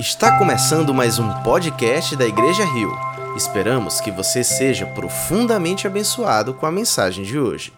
Está 0.00 0.38
começando 0.38 0.94
mais 0.94 1.18
um 1.18 1.30
podcast 1.42 2.16
da 2.16 2.24
Igreja 2.24 2.64
Rio. 2.64 2.90
Esperamos 3.36 4.00
que 4.00 4.10
você 4.10 4.42
seja 4.42 4.86
profundamente 4.86 5.86
abençoado 5.86 6.54
com 6.54 6.64
a 6.64 6.72
mensagem 6.72 7.22
de 7.22 7.38
hoje. 7.38 7.70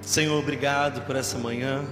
Senhor, 0.00 0.38
obrigado 0.38 1.02
por 1.02 1.14
essa 1.14 1.36
manhã. 1.36 1.84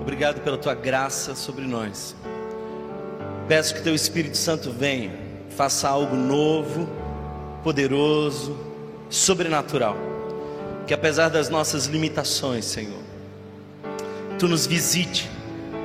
Obrigado 0.00 0.40
pela 0.40 0.56
tua 0.56 0.74
graça 0.74 1.34
sobre 1.34 1.66
nós. 1.66 2.16
Peço 3.48 3.74
que 3.74 3.82
teu 3.82 3.94
Espírito 3.94 4.38
Santo 4.38 4.72
venha, 4.72 5.12
faça 5.50 5.86
algo 5.86 6.16
novo, 6.16 6.88
poderoso, 7.62 8.58
sobrenatural. 9.10 9.98
Que 10.86 10.94
apesar 10.94 11.28
das 11.28 11.50
nossas 11.50 11.84
limitações, 11.84 12.64
Senhor, 12.64 13.02
tu 14.38 14.48
nos 14.48 14.66
visite 14.66 15.33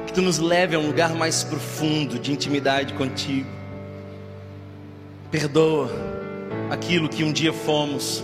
que 0.09 0.15
tu 0.15 0.23
nos 0.23 0.39
leve 0.39 0.75
a 0.75 0.79
um 0.79 0.87
lugar 0.87 1.13
mais 1.13 1.43
profundo 1.43 2.17
de 2.17 2.31
intimidade 2.31 2.95
contigo. 2.95 3.47
Perdoa 5.29 5.91
aquilo 6.71 7.07
que 7.07 7.23
um 7.23 7.31
dia 7.31 7.53
fomos, 7.53 8.23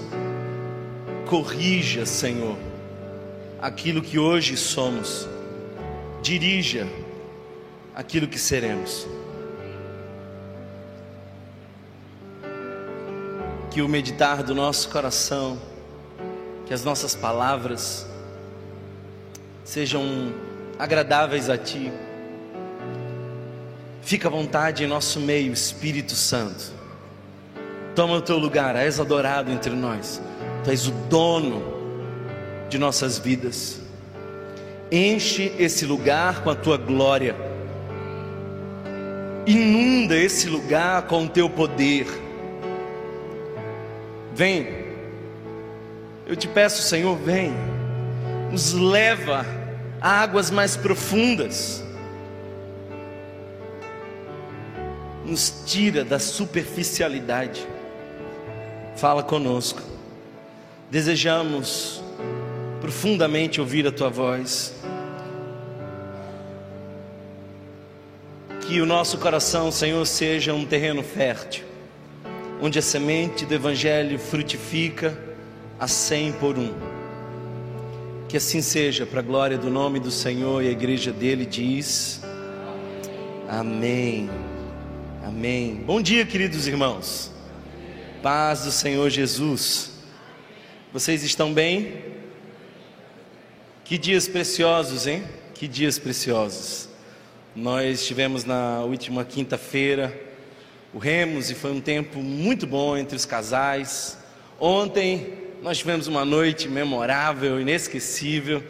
corrija, 1.27 2.03
Senhor, 2.03 2.57
aquilo 3.61 4.01
que 4.01 4.17
hoje 4.17 4.57
somos, 4.57 5.29
dirija 6.23 6.87
aquilo 7.93 8.27
que 8.27 8.39
seremos. 8.39 9.07
Que 13.69 13.83
o 13.83 13.87
meditar 13.87 14.41
do 14.41 14.55
nosso 14.55 14.89
coração, 14.89 15.61
que 16.65 16.73
as 16.73 16.83
nossas 16.83 17.13
palavras 17.13 18.07
sejam 19.63 20.33
agradáveis 20.77 21.49
a 21.49 21.57
Ti. 21.57 21.91
Fica 24.01 24.27
à 24.27 24.31
vontade 24.31 24.83
em 24.83 24.87
nosso 24.87 25.19
meio, 25.19 25.51
Espírito 25.51 26.13
Santo. 26.13 26.73
Toma 27.95 28.15
o 28.15 28.21
teu 28.21 28.37
lugar, 28.37 28.75
és 28.75 28.99
adorado 28.99 29.51
entre 29.51 29.71
nós. 29.71 30.21
Tu 30.63 30.69
és 30.69 30.87
o 30.87 30.91
dono 31.09 31.63
de 32.69 32.77
nossas 32.77 33.17
vidas. 33.17 33.79
Enche 34.91 35.51
esse 35.57 35.85
lugar 35.85 36.43
com 36.43 36.49
a 36.49 36.55
tua 36.55 36.77
glória. 36.77 37.35
Inunda 39.47 40.15
esse 40.15 40.47
lugar 40.49 41.03
com 41.03 41.25
o 41.25 41.29
teu 41.29 41.49
poder. 41.49 42.05
Vem. 44.33 44.67
Eu 46.27 46.35
te 46.35 46.47
peço, 46.47 46.81
Senhor, 46.81 47.15
vem. 47.17 47.53
Nos 48.51 48.73
leva 48.73 49.45
águas 50.05 50.51
mais 50.51 50.77
profundas, 50.77 51.83
nos 55.25 55.63
tira 55.65 56.05
da 56.05 56.19
superficialidade. 56.19 57.67
Fala 58.95 59.23
conosco, 59.23 59.81
desejamos 60.91 62.03
profundamente 62.79 63.59
ouvir 63.59 63.87
a 63.87 63.91
tua 63.91 64.11
voz. 64.11 64.75
Que 68.67 68.79
o 68.81 68.85
nosso 68.85 69.17
coração, 69.17 69.71
Senhor, 69.71 70.05
seja 70.05 70.53
um 70.53 70.67
terreno 70.67 71.01
fértil, 71.01 71.65
onde 72.61 72.77
a 72.77 72.81
semente 72.83 73.43
do 73.43 73.55
Evangelho 73.55 74.19
frutifica 74.19 75.17
a 75.79 75.87
cem 75.87 76.31
por 76.31 76.59
um. 76.59 76.94
Que 78.27 78.37
assim 78.37 78.59
seja, 78.59 79.05
para 79.05 79.19
a 79.19 79.23
glória 79.23 79.55
do 79.55 79.69
nome 79.69 79.99
do 79.99 80.09
Senhor 80.09 80.63
e 80.63 80.67
a 80.67 80.71
igreja 80.71 81.11
dele 81.11 81.45
diz: 81.45 82.21
Amém. 83.47 84.27
Amém. 85.23 85.75
Bom 85.85 86.01
dia, 86.01 86.25
queridos 86.25 86.65
irmãos. 86.65 87.31
Paz 88.23 88.63
do 88.63 88.71
Senhor 88.71 89.11
Jesus. 89.11 89.91
Vocês 90.91 91.23
estão 91.23 91.53
bem? 91.53 92.01
Que 93.83 93.95
dias 93.95 94.27
preciosos, 94.27 95.05
hein? 95.05 95.23
Que 95.53 95.67
dias 95.67 95.99
preciosos. 95.99 96.89
Nós 97.55 98.01
estivemos 98.01 98.43
na 98.43 98.79
última 98.79 99.23
quinta-feira, 99.23 100.11
o 100.91 100.97
Remos, 100.97 101.51
e 101.51 101.55
foi 101.55 101.71
um 101.71 101.79
tempo 101.79 102.19
muito 102.19 102.65
bom 102.65 102.97
entre 102.97 103.15
os 103.15 103.25
casais. 103.25 104.17
Ontem 104.59 105.44
nós 105.65 105.79
tivemos 105.79 106.05
uma 106.05 106.23
noite 106.23 106.69
memorável, 106.69 107.59
inesquecível 107.59 108.63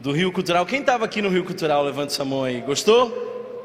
do 0.00 0.10
Rio 0.10 0.32
Cultural. 0.32 0.64
Quem 0.64 0.80
estava 0.80 1.04
aqui 1.04 1.20
no 1.20 1.28
Rio 1.28 1.44
Cultural? 1.44 1.84
Levante 1.84 2.14
sua 2.14 2.24
mão 2.24 2.44
aí. 2.44 2.62
Gostou? 2.62 3.60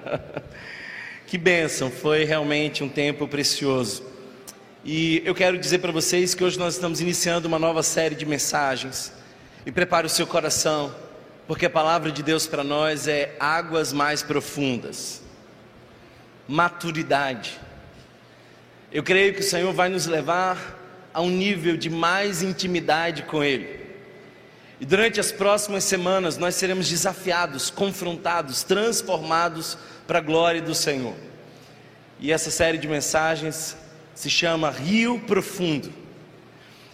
que 1.28 1.36
bênção, 1.36 1.90
foi 1.90 2.24
realmente 2.24 2.82
um 2.82 2.88
tempo 2.88 3.28
precioso. 3.28 4.02
E 4.82 5.22
eu 5.26 5.34
quero 5.34 5.58
dizer 5.58 5.80
para 5.80 5.92
vocês 5.92 6.34
que 6.34 6.42
hoje 6.42 6.58
nós 6.58 6.72
estamos 6.72 7.02
iniciando 7.02 7.46
uma 7.46 7.58
nova 7.58 7.82
série 7.82 8.14
de 8.14 8.24
mensagens. 8.24 9.12
E 9.66 9.70
prepare 9.70 10.06
o 10.06 10.10
seu 10.10 10.26
coração, 10.26 10.90
porque 11.46 11.66
a 11.66 11.70
palavra 11.70 12.10
de 12.10 12.22
Deus 12.22 12.46
para 12.46 12.64
nós 12.64 13.06
é 13.06 13.36
águas 13.38 13.92
mais 13.92 14.22
profundas, 14.22 15.22
maturidade. 16.48 17.60
Eu 18.90 19.02
creio 19.02 19.34
que 19.34 19.40
o 19.40 19.44
Senhor 19.44 19.74
vai 19.74 19.90
nos 19.90 20.06
levar 20.06 20.82
a 21.14 21.22
um 21.22 21.30
nível 21.30 21.76
de 21.76 21.88
mais 21.88 22.42
intimidade 22.42 23.22
com 23.22 23.42
Ele. 23.42 23.84
E 24.80 24.84
durante 24.84 25.20
as 25.20 25.30
próximas 25.30 25.84
semanas 25.84 26.36
nós 26.36 26.56
seremos 26.56 26.88
desafiados, 26.90 27.70
confrontados, 27.70 28.64
transformados 28.64 29.78
para 30.06 30.18
a 30.18 30.20
glória 30.22 30.60
do 30.60 30.74
Senhor. 30.74 31.14
E 32.18 32.32
essa 32.32 32.50
série 32.50 32.78
de 32.78 32.88
mensagens 32.88 33.76
se 34.14 34.28
chama 34.28 34.70
Rio 34.70 35.20
Profundo. 35.20 35.92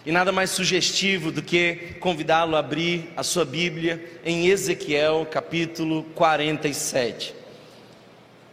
E 0.05 0.11
nada 0.11 0.31
mais 0.31 0.51
sugestivo 0.51 1.31
do 1.31 1.41
que 1.41 1.95
convidá-lo 1.99 2.55
a 2.55 2.59
abrir 2.59 3.11
a 3.17 3.23
sua 3.23 3.45
Bíblia 3.45 4.19
em 4.23 4.47
Ezequiel 4.47 5.27
capítulo 5.29 6.03
47. 6.15 7.35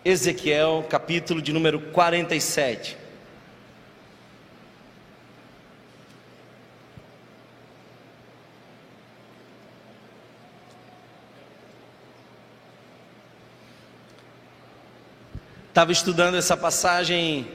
Ezequiel 0.05 0.87
capítulo 0.89 1.43
de 1.43 1.53
número 1.53 1.81
47. 1.81 2.97
Estava 15.79 15.93
estudando 15.93 16.35
essa 16.35 16.57
passagem 16.57 17.47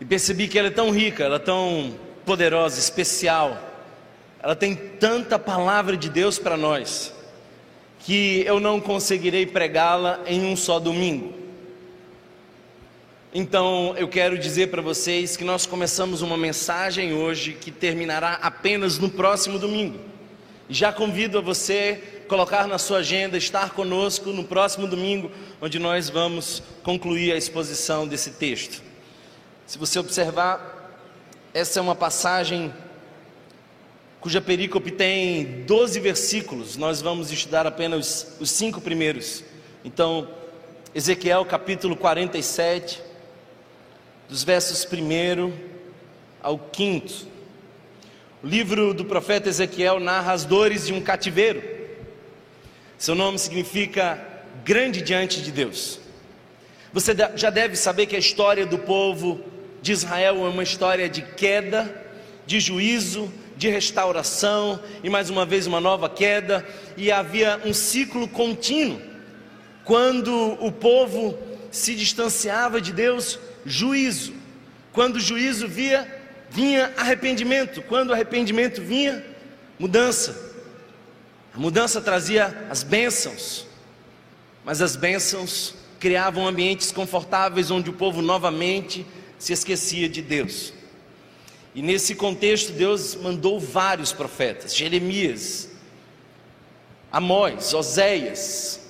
e 0.00 0.04
percebi 0.04 0.48
que 0.48 0.58
ela 0.58 0.66
é 0.66 0.70
tão 0.72 0.90
rica, 0.90 1.22
ela 1.22 1.36
é 1.36 1.38
tão 1.38 1.94
poderosa, 2.26 2.80
especial. 2.80 3.56
Ela 4.42 4.56
tem 4.56 4.74
tanta 4.74 5.38
palavra 5.38 5.96
de 5.96 6.10
Deus 6.10 6.40
para 6.40 6.56
nós 6.56 7.14
que 8.00 8.42
eu 8.44 8.58
não 8.58 8.80
conseguirei 8.80 9.46
pregá-la 9.46 10.22
em 10.26 10.44
um 10.44 10.56
só 10.56 10.80
domingo. 10.80 11.32
Então 13.32 13.94
eu 13.96 14.08
quero 14.08 14.36
dizer 14.36 14.72
para 14.72 14.82
vocês 14.82 15.36
que 15.36 15.44
nós 15.44 15.66
começamos 15.66 16.20
uma 16.20 16.36
mensagem 16.36 17.14
hoje 17.14 17.52
que 17.52 17.70
terminará 17.70 18.40
apenas 18.42 18.98
no 18.98 19.08
próximo 19.08 19.56
domingo. 19.56 20.00
Já 20.68 20.92
convido 20.92 21.38
a 21.38 21.40
você 21.40 22.13
colocar 22.28 22.66
na 22.66 22.78
sua 22.78 22.98
agenda, 22.98 23.36
estar 23.36 23.70
conosco 23.70 24.30
no 24.30 24.44
próximo 24.44 24.86
domingo, 24.86 25.30
onde 25.60 25.78
nós 25.78 26.08
vamos 26.08 26.62
concluir 26.82 27.32
a 27.32 27.36
exposição 27.36 28.06
desse 28.06 28.32
texto. 28.32 28.82
Se 29.66 29.78
você 29.78 29.98
observar, 29.98 30.92
essa 31.52 31.78
é 31.78 31.82
uma 31.82 31.94
passagem 31.94 32.72
cuja 34.20 34.40
perícope 34.40 34.90
tem 34.90 35.64
12 35.66 36.00
versículos, 36.00 36.76
nós 36.78 37.02
vamos 37.02 37.30
estudar 37.30 37.66
apenas 37.66 38.36
os 38.40 38.50
cinco 38.50 38.80
primeiros. 38.80 39.44
Então, 39.84 40.28
Ezequiel 40.94 41.44
capítulo 41.44 41.94
47, 41.94 43.02
dos 44.28 44.42
versos 44.42 44.86
1 44.90 45.52
ao 46.42 46.70
5. 46.74 47.26
O 48.42 48.46
livro 48.46 48.94
do 48.94 49.04
profeta 49.04 49.48
Ezequiel 49.48 49.98
narra 49.98 50.32
as 50.32 50.44
dores 50.44 50.86
de 50.86 50.92
um 50.92 51.00
cativeiro. 51.00 51.73
Seu 52.98 53.14
nome 53.14 53.38
significa 53.38 54.18
grande 54.64 55.02
diante 55.02 55.42
de 55.42 55.50
Deus. 55.50 56.00
Você 56.92 57.14
já 57.34 57.50
deve 57.50 57.76
saber 57.76 58.06
que 58.06 58.14
a 58.14 58.18
história 58.18 58.64
do 58.64 58.78
povo 58.78 59.40
de 59.82 59.92
Israel 59.92 60.46
é 60.46 60.48
uma 60.48 60.62
história 60.62 61.08
de 61.08 61.22
queda, 61.22 61.92
de 62.46 62.60
juízo, 62.60 63.32
de 63.56 63.68
restauração 63.68 64.80
e 65.02 65.10
mais 65.10 65.28
uma 65.28 65.44
vez 65.44 65.66
uma 65.66 65.80
nova 65.80 66.08
queda, 66.08 66.64
e 66.96 67.10
havia 67.10 67.60
um 67.64 67.74
ciclo 67.74 68.28
contínuo. 68.28 69.00
Quando 69.84 70.56
o 70.60 70.70
povo 70.72 71.36
se 71.70 71.94
distanciava 71.94 72.80
de 72.80 72.92
Deus, 72.92 73.38
juízo. 73.66 74.32
Quando 74.92 75.16
o 75.16 75.20
juízo 75.20 75.66
via, 75.66 76.06
vinha 76.48 76.92
arrependimento. 76.96 77.82
Quando 77.82 78.10
o 78.10 78.12
arrependimento 78.12 78.80
vinha, 78.80 79.24
mudança. 79.78 80.53
A 81.54 81.58
mudança 81.58 82.00
trazia 82.00 82.66
as 82.68 82.82
bênçãos. 82.82 83.64
mas 84.64 84.80
as 84.80 84.96
bênçãos 84.96 85.74
criavam 86.00 86.48
ambientes 86.48 86.90
confortáveis 86.90 87.70
onde 87.70 87.90
o 87.90 87.92
povo 87.92 88.22
novamente 88.22 89.06
se 89.38 89.52
esquecia 89.52 90.08
de 90.08 90.20
Deus. 90.22 90.72
E 91.74 91.82
nesse 91.82 92.14
contexto, 92.14 92.72
Deus 92.72 93.14
mandou 93.14 93.60
vários 93.60 94.10
profetas: 94.10 94.74
Jeremias, 94.74 95.68
Amós, 97.12 97.72
Oséias. 97.72 98.80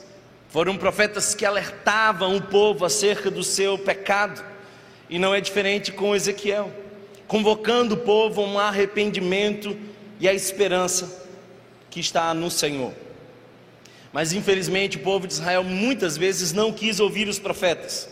Foram 0.48 0.78
profetas 0.78 1.34
que 1.34 1.44
alertavam 1.44 2.36
o 2.36 2.42
povo 2.42 2.84
acerca 2.84 3.30
do 3.30 3.42
seu 3.42 3.76
pecado. 3.76 4.42
E 5.10 5.18
não 5.18 5.34
é 5.34 5.40
diferente 5.40 5.92
com 5.92 6.14
Ezequiel, 6.14 6.72
convocando 7.26 7.94
o 7.94 7.98
povo 7.98 8.40
a 8.40 8.46
um 8.46 8.58
arrependimento 8.58 9.76
e 10.20 10.28
a 10.28 10.32
esperança 10.32 11.23
que 11.94 12.00
está 12.00 12.34
no 12.34 12.50
Senhor. 12.50 12.92
Mas 14.12 14.32
infelizmente 14.32 14.96
o 14.96 15.00
povo 15.00 15.28
de 15.28 15.34
Israel 15.34 15.62
muitas 15.62 16.16
vezes 16.16 16.52
não 16.52 16.72
quis 16.72 16.98
ouvir 16.98 17.28
os 17.28 17.38
profetas. 17.38 18.08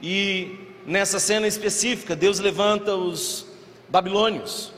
E 0.00 0.56
nessa 0.86 1.18
cena 1.18 1.48
específica, 1.48 2.14
Deus 2.14 2.38
levanta 2.38 2.94
os 2.94 3.46
babilônios 3.88 4.72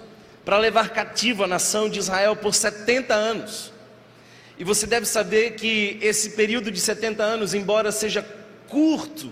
para 0.47 0.57
levar 0.57 0.95
cativo 0.95 1.45
a 1.45 1.47
nação 1.47 1.91
de 1.91 1.99
Israel 1.99 2.35
por 2.35 2.55
70 2.55 3.13
anos. 3.13 3.71
E 4.59 4.65
você 4.65 4.87
deve 4.87 5.05
saber 5.05 5.51
que 5.51 5.99
esse 6.01 6.31
período 6.31 6.71
de 6.71 6.81
70 6.81 7.23
anos, 7.23 7.53
embora 7.53 7.93
seja 7.93 8.27
curto 8.67 9.31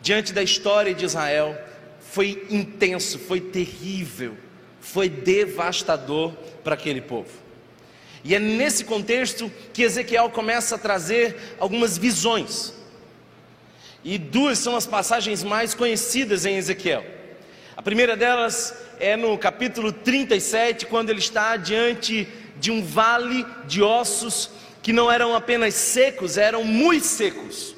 diante 0.00 0.32
da 0.32 0.42
história 0.42 0.94
de 0.94 1.04
Israel, 1.04 1.54
foi 2.00 2.46
intenso, 2.48 3.18
foi 3.18 3.38
terrível, 3.38 4.34
foi 4.80 5.10
devastador 5.10 6.32
para 6.64 6.72
aquele 6.72 7.02
povo. 7.02 7.44
E 8.26 8.34
é 8.34 8.40
nesse 8.40 8.84
contexto 8.84 9.48
que 9.72 9.84
Ezequiel 9.84 10.28
começa 10.30 10.74
a 10.74 10.78
trazer 10.78 11.54
algumas 11.60 11.96
visões. 11.96 12.74
E 14.02 14.18
duas 14.18 14.58
são 14.58 14.74
as 14.74 14.84
passagens 14.84 15.44
mais 15.44 15.74
conhecidas 15.74 16.44
em 16.44 16.56
Ezequiel. 16.56 17.06
A 17.76 17.82
primeira 17.82 18.16
delas 18.16 18.74
é 18.98 19.16
no 19.16 19.38
capítulo 19.38 19.92
37, 19.92 20.86
quando 20.86 21.10
ele 21.10 21.20
está 21.20 21.56
diante 21.56 22.26
de 22.58 22.72
um 22.72 22.82
vale 22.82 23.46
de 23.64 23.80
ossos 23.80 24.50
que 24.82 24.92
não 24.92 25.08
eram 25.08 25.32
apenas 25.32 25.74
secos, 25.74 26.36
eram 26.36 26.64
muito 26.64 27.06
secos. 27.06 27.76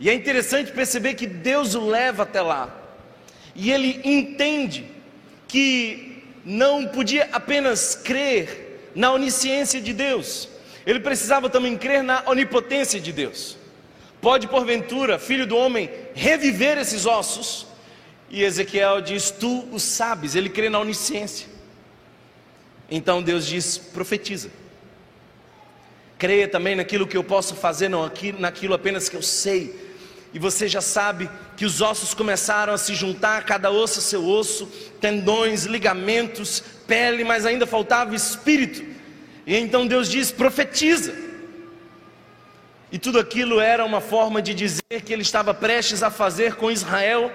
E 0.00 0.08
é 0.08 0.14
interessante 0.14 0.72
perceber 0.72 1.12
que 1.12 1.26
Deus 1.26 1.74
o 1.74 1.86
leva 1.86 2.22
até 2.22 2.40
lá. 2.40 2.74
E 3.54 3.70
ele 3.70 4.00
entende 4.02 4.86
que 5.46 6.24
não 6.46 6.86
podia 6.86 7.28
apenas 7.30 7.94
crer 7.94 8.67
na 8.98 9.12
onisciência 9.12 9.80
de 9.80 9.92
Deus, 9.92 10.48
ele 10.84 10.98
precisava 10.98 11.48
também 11.48 11.78
crer 11.78 12.02
na 12.02 12.24
onipotência 12.26 12.98
de 12.98 13.12
Deus. 13.12 13.56
Pode, 14.20 14.48
porventura, 14.48 15.20
filho 15.20 15.46
do 15.46 15.56
homem, 15.56 15.88
reviver 16.14 16.76
esses 16.76 17.06
ossos? 17.06 17.64
E 18.28 18.42
Ezequiel 18.42 19.00
diz: 19.00 19.30
Tu 19.30 19.68
o 19.70 19.78
sabes, 19.78 20.34
ele 20.34 20.48
crê 20.48 20.68
na 20.68 20.80
onisciência. 20.80 21.46
Então 22.90 23.22
Deus 23.22 23.46
diz: 23.46 23.78
profetiza. 23.78 24.50
Creia 26.18 26.48
também 26.48 26.74
naquilo 26.74 27.06
que 27.06 27.16
eu 27.16 27.22
posso 27.22 27.54
fazer, 27.54 27.88
não 27.88 28.02
aqui, 28.02 28.32
naquilo 28.32 28.74
apenas 28.74 29.08
que 29.08 29.14
eu 29.14 29.22
sei. 29.22 29.87
E 30.32 30.38
você 30.38 30.68
já 30.68 30.80
sabe 30.80 31.28
que 31.56 31.64
os 31.64 31.80
ossos 31.80 32.12
começaram 32.12 32.72
a 32.72 32.78
se 32.78 32.94
juntar, 32.94 33.44
cada 33.44 33.70
osso 33.70 34.00
seu 34.00 34.26
osso, 34.26 34.66
tendões, 35.00 35.64
ligamentos, 35.64 36.62
pele, 36.86 37.24
mas 37.24 37.46
ainda 37.46 37.66
faltava 37.66 38.14
espírito. 38.14 38.84
E 39.46 39.56
então 39.56 39.86
Deus 39.86 40.10
diz: 40.10 40.30
profetiza. 40.30 41.14
E 42.90 42.98
tudo 42.98 43.18
aquilo 43.18 43.60
era 43.60 43.84
uma 43.84 44.00
forma 44.00 44.40
de 44.40 44.54
dizer 44.54 45.02
que 45.04 45.12
ele 45.12 45.22
estava 45.22 45.52
prestes 45.52 46.02
a 46.02 46.10
fazer 46.10 46.54
com 46.54 46.70
Israel, 46.70 47.30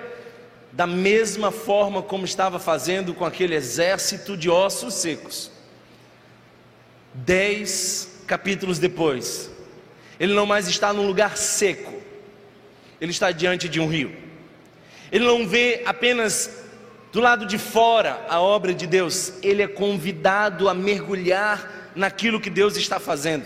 da 0.71 0.87
mesma 0.87 1.51
forma 1.51 2.01
como 2.01 2.25
estava 2.25 2.57
fazendo 2.57 3.13
com 3.13 3.23
aquele 3.23 3.53
exército 3.53 4.35
de 4.35 4.49
ossos 4.49 4.95
secos. 4.95 5.51
Dez 7.13 8.09
capítulos 8.25 8.79
depois, 8.79 9.51
ele 10.19 10.33
não 10.33 10.47
mais 10.47 10.67
está 10.67 10.91
num 10.91 11.05
lugar 11.05 11.37
seco, 11.37 11.92
ele 13.03 13.11
está 13.11 13.33
diante 13.33 13.67
de 13.67 13.81
um 13.81 13.88
rio. 13.89 14.15
Ele 15.11 15.25
não 15.25 15.45
vê 15.45 15.83
apenas 15.85 16.63
do 17.11 17.19
lado 17.19 17.45
de 17.45 17.57
fora 17.57 18.25
a 18.29 18.39
obra 18.39 18.73
de 18.73 18.88
Deus, 18.88 19.33
ele 19.44 19.61
é 19.61 19.67
convidado 19.67 20.69
a 20.69 20.73
mergulhar 20.73 21.91
naquilo 21.97 22.39
que 22.39 22.50
Deus 22.50 22.77
está 22.77 23.01
fazendo. 23.01 23.45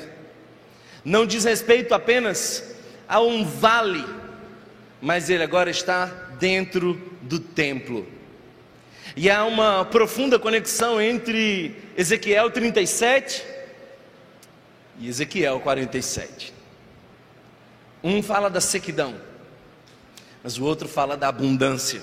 Não 1.03 1.25
diz 1.25 1.43
respeito 1.43 1.95
apenas 1.95 2.75
a 3.09 3.19
um 3.19 3.43
vale, 3.43 4.05
mas 5.01 5.27
ele 5.27 5.41
agora 5.41 5.71
está 5.71 6.05
dentro 6.39 6.93
do 7.23 7.39
templo. 7.39 8.07
E 9.15 9.27
há 9.27 9.43
uma 9.43 9.83
profunda 9.85 10.37
conexão 10.37 11.01
entre 11.01 11.75
Ezequiel 11.97 12.51
37 12.51 13.43
e 14.99 15.07
Ezequiel 15.07 15.59
47. 15.61 16.53
Um 18.03 18.21
fala 18.21 18.51
da 18.51 18.61
sequidão, 18.61 19.15
mas 20.47 20.57
o 20.57 20.63
outro 20.63 20.87
fala 20.87 21.17
da 21.17 21.27
abundância 21.27 22.01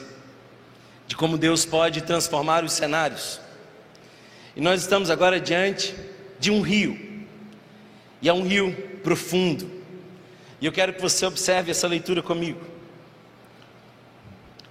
de 1.06 1.16
como 1.16 1.38
Deus 1.38 1.64
pode 1.64 2.02
transformar 2.02 2.62
os 2.62 2.74
cenários. 2.74 3.40
E 4.54 4.60
nós 4.60 4.82
estamos 4.82 5.08
agora 5.08 5.40
diante 5.40 5.96
de 6.38 6.50
um 6.50 6.60
rio, 6.60 7.24
e 8.20 8.28
é 8.28 8.34
um 8.34 8.46
rio 8.46 8.76
profundo. 9.02 9.70
E 10.60 10.66
eu 10.66 10.72
quero 10.72 10.92
que 10.92 11.00
você 11.00 11.24
observe 11.24 11.70
essa 11.70 11.88
leitura 11.88 12.20
comigo. 12.20 12.60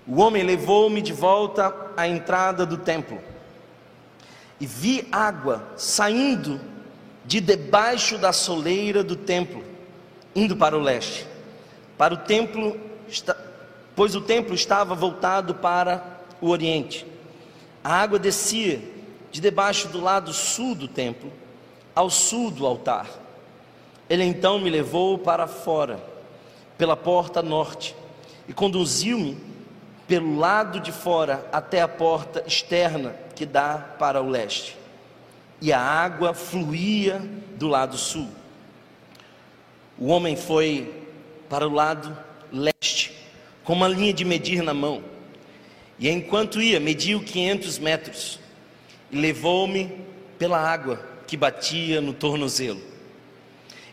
O 0.05 0.21
homem 0.21 0.43
levou-me 0.43 1.01
de 1.01 1.11
volta 1.11 1.75
à 1.97 2.07
entrada 2.07 2.67
do 2.67 2.77
templo, 2.77 3.19
e 4.59 4.67
vi 4.67 5.07
água 5.11 5.67
saindo 5.75 6.61
de 7.25 7.41
debaixo 7.41 8.19
da 8.19 8.31
soleira 8.31 9.03
do 9.03 9.15
templo, 9.15 9.63
indo 10.35 10.55
para 10.55 10.77
o 10.77 10.79
leste, 10.79 11.25
para 11.97 12.13
o 12.13 12.17
templo, 12.17 12.79
pois 13.95 14.16
o 14.16 14.22
templo 14.22 14.54
estava 14.54 14.95
voltado 14.95 15.56
para 15.56 16.22
o 16.42 16.50
oriente. 16.50 17.06
A 17.84 17.95
água 17.95 18.18
descia 18.18 18.81
de 19.31 19.42
debaixo 19.42 19.88
do 19.88 20.00
lado 20.00 20.31
sul 20.34 20.75
do 20.75 20.88
templo, 20.88 21.31
ao 21.95 22.10
sul 22.10 22.51
do 22.51 22.66
altar. 22.66 23.07
Ele 24.09 24.23
então 24.23 24.59
me 24.59 24.69
levou 24.69 25.18
para 25.18 25.47
fora, 25.47 26.04
pela 26.78 26.95
porta 26.95 27.42
norte, 27.42 27.95
e 28.47 28.54
conduziu-me 28.54 29.38
pelo 30.07 30.38
lado 30.38 30.80
de 30.80 30.92
fora 30.92 31.47
até 31.52 31.81
a 31.81 31.88
porta 31.88 32.44
externa 32.45 33.16
que 33.35 33.45
dá 33.45 33.78
para 33.97 34.21
o 34.21 34.30
leste. 34.30 34.78
E 35.62 35.71
a 35.71 35.80
água 35.80 36.33
fluía 36.33 37.21
do 37.56 37.68
lado 37.68 37.97
sul. 37.97 38.28
O 39.97 40.07
homem 40.07 40.35
foi 40.35 41.07
para 41.50 41.68
o 41.68 41.73
lado 41.73 42.18
leste, 42.52 43.12
com 43.63 43.73
uma 43.73 43.87
linha 43.87 44.13
de 44.13 44.25
medir 44.25 44.61
na 44.61 44.73
mão 44.73 45.03
e 45.99 46.09
enquanto 46.09 46.61
ia, 46.61 46.79
mediu 46.79 47.23
500 47.23 47.79
metros 47.79 48.39
e 49.11 49.17
levou-me 49.17 49.91
pela 50.37 50.59
água 50.59 50.99
que 51.27 51.37
batia 51.37 52.01
no 52.01 52.13
tornozelo. 52.13 52.81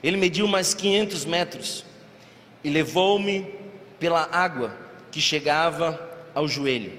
Ele 0.03 0.17
mediu 0.17 0.49
mais 0.49 0.75
500 0.75 1.25
metros 1.25 1.85
e 2.65 2.71
levou-me 2.71 3.47
pela 3.99 4.29
água 4.33 4.75
que 5.13 5.21
chegava 5.21 6.01
ao 6.35 6.49
joelho. 6.49 6.93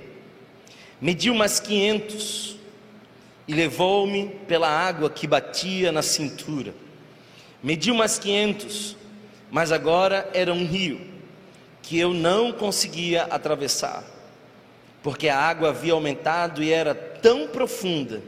Mediu 1.02 1.34
mais 1.34 1.60
500 1.60 2.56
e 3.48 3.54
levou-me 3.54 4.30
pela 4.48 4.70
água 4.70 5.10
que 5.10 5.26
batia 5.26 5.92
na 5.92 6.04
cintura. 6.04 6.76
Mediu 7.62 7.96
mais 7.96 8.20
500, 8.20 8.96
mas 9.50 9.72
agora 9.72 10.30
era 10.34 10.54
um 10.54 10.66
rio 10.66 11.11
que 11.82 11.98
eu 12.00 12.14
não 12.14 12.52
conseguia 12.52 13.24
atravessar 13.24 14.04
porque 15.04 15.28
a 15.28 15.40
água 15.40 15.70
havia 15.70 15.94
aumentado 15.94 16.64
e 16.64 16.72
era 16.72 16.94
tão 16.94 17.48
profunda 17.48 18.22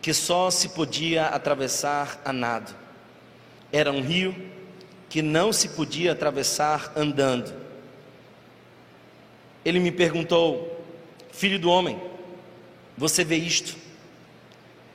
que 0.00 0.14
só 0.14 0.50
se 0.50 0.70
podia 0.70 1.26
atravessar 1.26 2.20
a 2.24 2.32
nado. 2.32 2.74
Era 3.72 3.92
um 3.92 4.00
rio 4.00 4.34
que 5.08 5.20
não 5.20 5.52
se 5.52 5.70
podia 5.70 6.12
atravessar 6.12 6.92
andando. 6.96 7.52
Ele 9.64 9.78
me 9.78 9.90
perguntou: 9.90 10.84
Filho 11.30 11.58
do 11.58 11.68
homem, 11.68 12.00
você 12.96 13.24
vê 13.24 13.36
isto? 13.36 13.76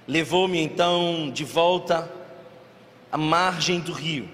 Levou-me 0.08 0.60
então 0.60 1.30
de 1.32 1.44
volta 1.44 2.12
à 3.12 3.18
margem 3.18 3.80
do 3.80 3.92
rio. 3.92 4.28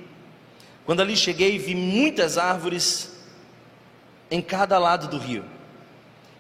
Quando 0.86 1.01
ali 1.01 1.17
cheguei, 1.17 1.60
vi 1.60 1.75
muitas 1.75 2.38
árvores 2.38 3.16
em 4.29 4.41
cada 4.41 4.77
lado 4.77 5.07
do 5.07 5.17
rio 5.17 5.57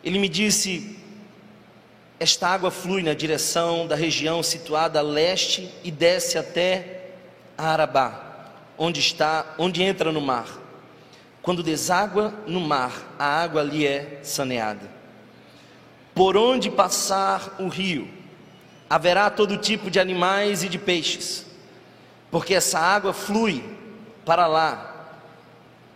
ele 0.07 0.19
me 0.19 0.29
disse: 0.29 0.97
Esta 2.17 2.47
água 2.47 2.71
flui 2.71 3.03
na 3.03 3.13
direção 3.13 3.85
da 3.85 3.95
região 3.95 4.41
situada 4.41 4.99
a 4.99 5.01
leste 5.01 5.69
e 5.83 5.91
desce 5.91 6.37
até 6.37 7.09
Arabá, 7.57 8.53
onde 8.77 9.01
está, 9.01 9.53
onde 9.57 9.83
entra 9.83 10.09
no 10.09 10.21
mar. 10.21 10.47
Quando 11.41 11.61
deságua 11.61 12.33
no 12.45 12.61
mar, 12.61 12.93
a 13.19 13.25
água 13.25 13.59
ali 13.59 13.85
é 13.85 14.19
saneada. 14.23 14.89
Por 16.15 16.37
onde 16.37 16.69
passar 16.69 17.57
o 17.59 17.67
rio, 17.67 18.07
haverá 18.89 19.29
todo 19.29 19.57
tipo 19.57 19.91
de 19.91 19.99
animais 19.99 20.63
e 20.63 20.69
de 20.69 20.79
peixes, 20.79 21.45
porque 22.31 22.53
essa 22.53 22.79
água 22.79 23.11
flui 23.11 23.61
para 24.25 24.47
lá 24.47 25.17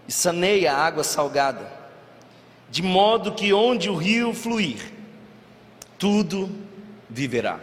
e 0.05 0.11
saneia 0.11 0.73
a 0.73 0.85
água 0.85 1.03
salgada, 1.03 1.80
de 2.71 2.81
modo 2.81 3.33
que 3.33 3.51
onde 3.51 3.89
o 3.89 3.95
rio 3.95 4.33
fluir, 4.33 4.93
tudo 5.99 6.49
viverá. 7.09 7.59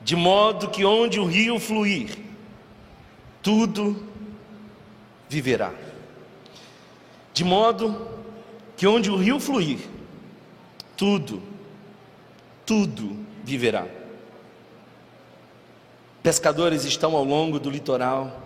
De 0.00 0.16
modo 0.16 0.68
que 0.68 0.84
onde 0.84 1.20
o 1.20 1.24
rio 1.24 1.60
fluir, 1.60 2.18
tudo 3.40 4.04
viverá. 5.28 5.72
De 7.32 7.44
modo 7.44 8.08
que 8.76 8.84
onde 8.84 9.08
o 9.08 9.16
rio 9.16 9.38
fluir, 9.38 9.78
tudo, 10.96 11.40
tudo 12.66 13.16
viverá. 13.44 13.86
Pescadores 16.20 16.84
estão 16.84 17.16
ao 17.16 17.22
longo 17.22 17.60
do 17.60 17.70
litoral, 17.70 18.42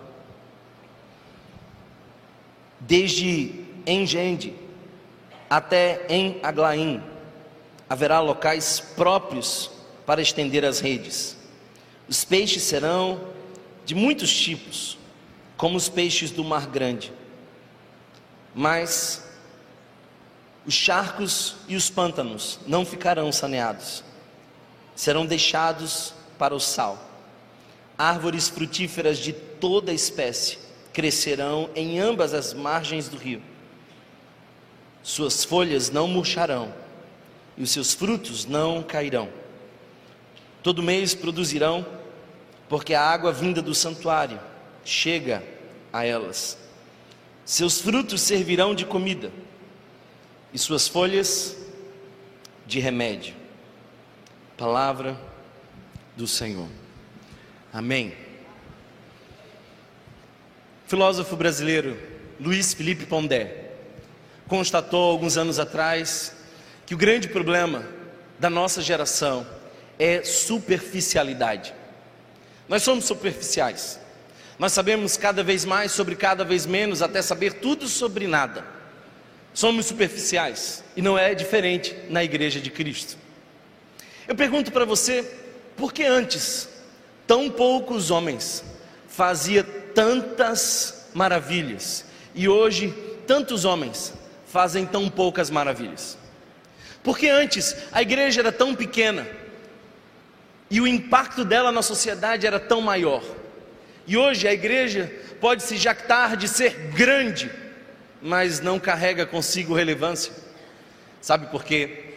desde 2.79 3.65
Engende 3.87 4.66
até 5.49 6.05
em 6.09 6.39
Aglaim, 6.43 7.01
haverá 7.89 8.19
locais 8.19 8.79
próprios 8.79 9.71
para 10.05 10.21
estender 10.21 10.65
as 10.65 10.79
redes. 10.79 11.37
Os 12.07 12.23
peixes 12.23 12.63
serão 12.63 13.21
de 13.85 13.95
muitos 13.95 14.33
tipos, 14.35 14.97
como 15.55 15.77
os 15.77 15.89
peixes 15.89 16.31
do 16.31 16.43
Mar 16.43 16.67
Grande. 16.67 17.13
Mas 18.53 19.23
os 20.65 20.73
charcos 20.73 21.55
e 21.67 21.75
os 21.75 21.89
pântanos 21.89 22.59
não 22.67 22.85
ficarão 22.85 23.31
saneados, 23.31 24.03
serão 24.95 25.25
deixados 25.25 26.13
para 26.37 26.53
o 26.53 26.59
sal. 26.59 26.97
Árvores 27.97 28.49
frutíferas 28.49 29.17
de 29.17 29.31
toda 29.33 29.93
espécie 29.93 30.59
crescerão 30.93 31.69
em 31.75 31.99
ambas 31.99 32.33
as 32.33 32.53
margens 32.53 33.07
do 33.07 33.17
rio. 33.17 33.41
Suas 35.07 35.45
folhas 35.45 35.89
não 35.89 36.05
murcharão 36.05 36.73
e 37.55 37.63
os 37.63 37.71
seus 37.71 37.93
frutos 37.93 38.45
não 38.45 38.83
cairão. 38.83 39.29
Todo 40.61 40.83
mês 40.83 41.15
produzirão, 41.15 41.87
porque 42.67 42.93
a 42.93 43.01
água 43.01 43.31
vinda 43.31 43.61
do 43.61 43.73
santuário 43.73 44.37
chega 44.83 45.41
a 45.93 46.03
elas. 46.03 46.57
Seus 47.45 47.79
frutos 47.79 48.19
servirão 48.19 48.75
de 48.75 48.85
comida 48.85 49.31
e 50.53 50.59
suas 50.59 50.89
folhas 50.89 51.55
de 52.65 52.81
remédio. 52.81 53.33
Palavra 54.57 55.17
do 56.17 56.27
Senhor. 56.27 56.67
Amém. 57.71 58.13
Filósofo 60.85 61.37
brasileiro 61.37 61.97
Luiz 62.37 62.73
Felipe 62.73 63.05
Pondé 63.05 63.66
constatou 64.47 65.11
alguns 65.11 65.37
anos 65.37 65.59
atrás 65.59 66.33
que 66.85 66.95
o 66.95 66.97
grande 66.97 67.27
problema 67.27 67.85
da 68.39 68.49
nossa 68.49 68.81
geração 68.81 69.45
é 69.99 70.23
superficialidade. 70.23 71.73
Nós 72.67 72.83
somos 72.83 73.05
superficiais. 73.05 73.99
Nós 74.57 74.71
sabemos 74.71 75.17
cada 75.17 75.43
vez 75.43 75.65
mais 75.65 75.91
sobre 75.91 76.15
cada 76.15 76.43
vez 76.43 76.65
menos, 76.65 77.01
até 77.01 77.21
saber 77.21 77.53
tudo 77.53 77.87
sobre 77.87 78.27
nada. 78.27 78.65
Somos 79.53 79.85
superficiais 79.85 80.83
e 80.95 81.01
não 81.01 81.17
é 81.17 81.33
diferente 81.33 81.95
na 82.09 82.23
igreja 82.23 82.59
de 82.59 82.69
Cristo. 82.71 83.17
Eu 84.27 84.35
pergunto 84.35 84.71
para 84.71 84.85
você, 84.85 85.23
por 85.75 85.93
que 85.93 86.03
antes 86.03 86.69
tão 87.25 87.49
poucos 87.49 88.11
homens 88.11 88.63
fazia 89.07 89.63
tantas 89.63 91.07
maravilhas 91.13 92.05
e 92.35 92.47
hoje 92.47 92.93
tantos 93.25 93.65
homens 93.65 94.13
fazem 94.47 94.85
tão 94.85 95.09
poucas 95.09 95.49
maravilhas? 95.49 96.17
Porque 97.03 97.27
antes 97.27 97.75
a 97.91 98.01
igreja 98.01 98.41
era 98.41 98.51
tão 98.51 98.75
pequena 98.75 99.27
e 100.69 100.81
o 100.81 100.87
impacto 100.87 101.45
dela 101.45 101.71
na 101.71 101.81
sociedade 101.81 102.45
era 102.45 102.59
tão 102.59 102.81
maior. 102.81 103.23
E 104.05 104.17
hoje 104.17 104.47
a 104.47 104.53
igreja 104.53 105.11
pode 105.39 105.63
se 105.63 105.77
jactar 105.77 106.35
de 106.35 106.47
ser 106.47 106.91
grande 106.93 107.49
mas 108.21 108.59
não 108.59 108.79
carrega 108.79 109.25
consigo 109.25 109.73
relevância. 109.73 110.33
Sabe 111.21 111.47
por 111.47 111.63
quê? 111.63 112.15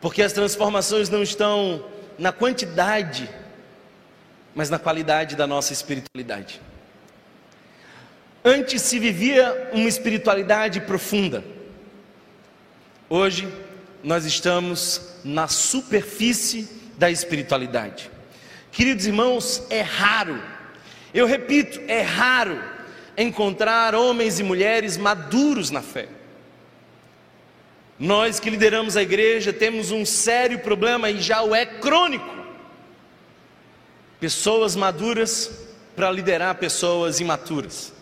Porque 0.00 0.22
as 0.22 0.32
transformações 0.32 1.08
não 1.08 1.22
estão 1.22 1.84
na 2.18 2.32
quantidade, 2.32 3.28
mas 4.54 4.70
na 4.70 4.78
qualidade 4.78 5.36
da 5.36 5.46
nossa 5.46 5.72
espiritualidade. 5.72 6.60
Antes 8.44 8.82
se 8.82 8.98
vivia 8.98 9.70
uma 9.72 9.88
espiritualidade 9.88 10.80
profunda. 10.80 11.44
Hoje 13.08 13.46
nós 14.02 14.24
estamos 14.24 15.18
na 15.22 15.46
superfície 15.46 16.68
da 16.96 17.10
espiritualidade. 17.10 18.10
Queridos 18.72 19.06
irmãos, 19.06 19.62
é 19.68 19.82
raro. 19.82 20.42
Eu 21.12 21.26
repito, 21.26 21.80
é 21.86 22.00
raro 22.00 22.62
encontrar 23.16 23.94
homens 23.94 24.38
e 24.40 24.42
mulheres 24.42 24.96
maduros 24.96 25.70
na 25.70 25.82
fé. 25.82 26.08
Nós 27.98 28.40
que 28.40 28.48
lideramos 28.48 28.96
a 28.96 29.02
igreja 29.02 29.52
temos 29.52 29.90
um 29.90 30.06
sério 30.06 30.60
problema 30.60 31.10
e 31.10 31.20
já 31.20 31.42
o 31.42 31.54
é 31.54 31.66
crônico. 31.66 32.40
Pessoas 34.18 34.74
maduras 34.74 35.50
para 35.94 36.10
liderar 36.10 36.54
pessoas 36.54 37.20
imaturas. 37.20 37.99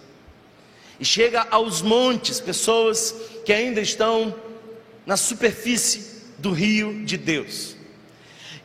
E 0.99 1.05
chega 1.05 1.47
aos 1.51 1.81
montes 1.81 2.41
pessoas 2.41 3.15
que 3.45 3.53
ainda 3.53 3.81
estão 3.81 4.35
na 5.07 5.17
superfície 5.17 6.23
do 6.39 6.53
rio 6.53 7.05
de 7.05 7.17
Deus. 7.17 7.77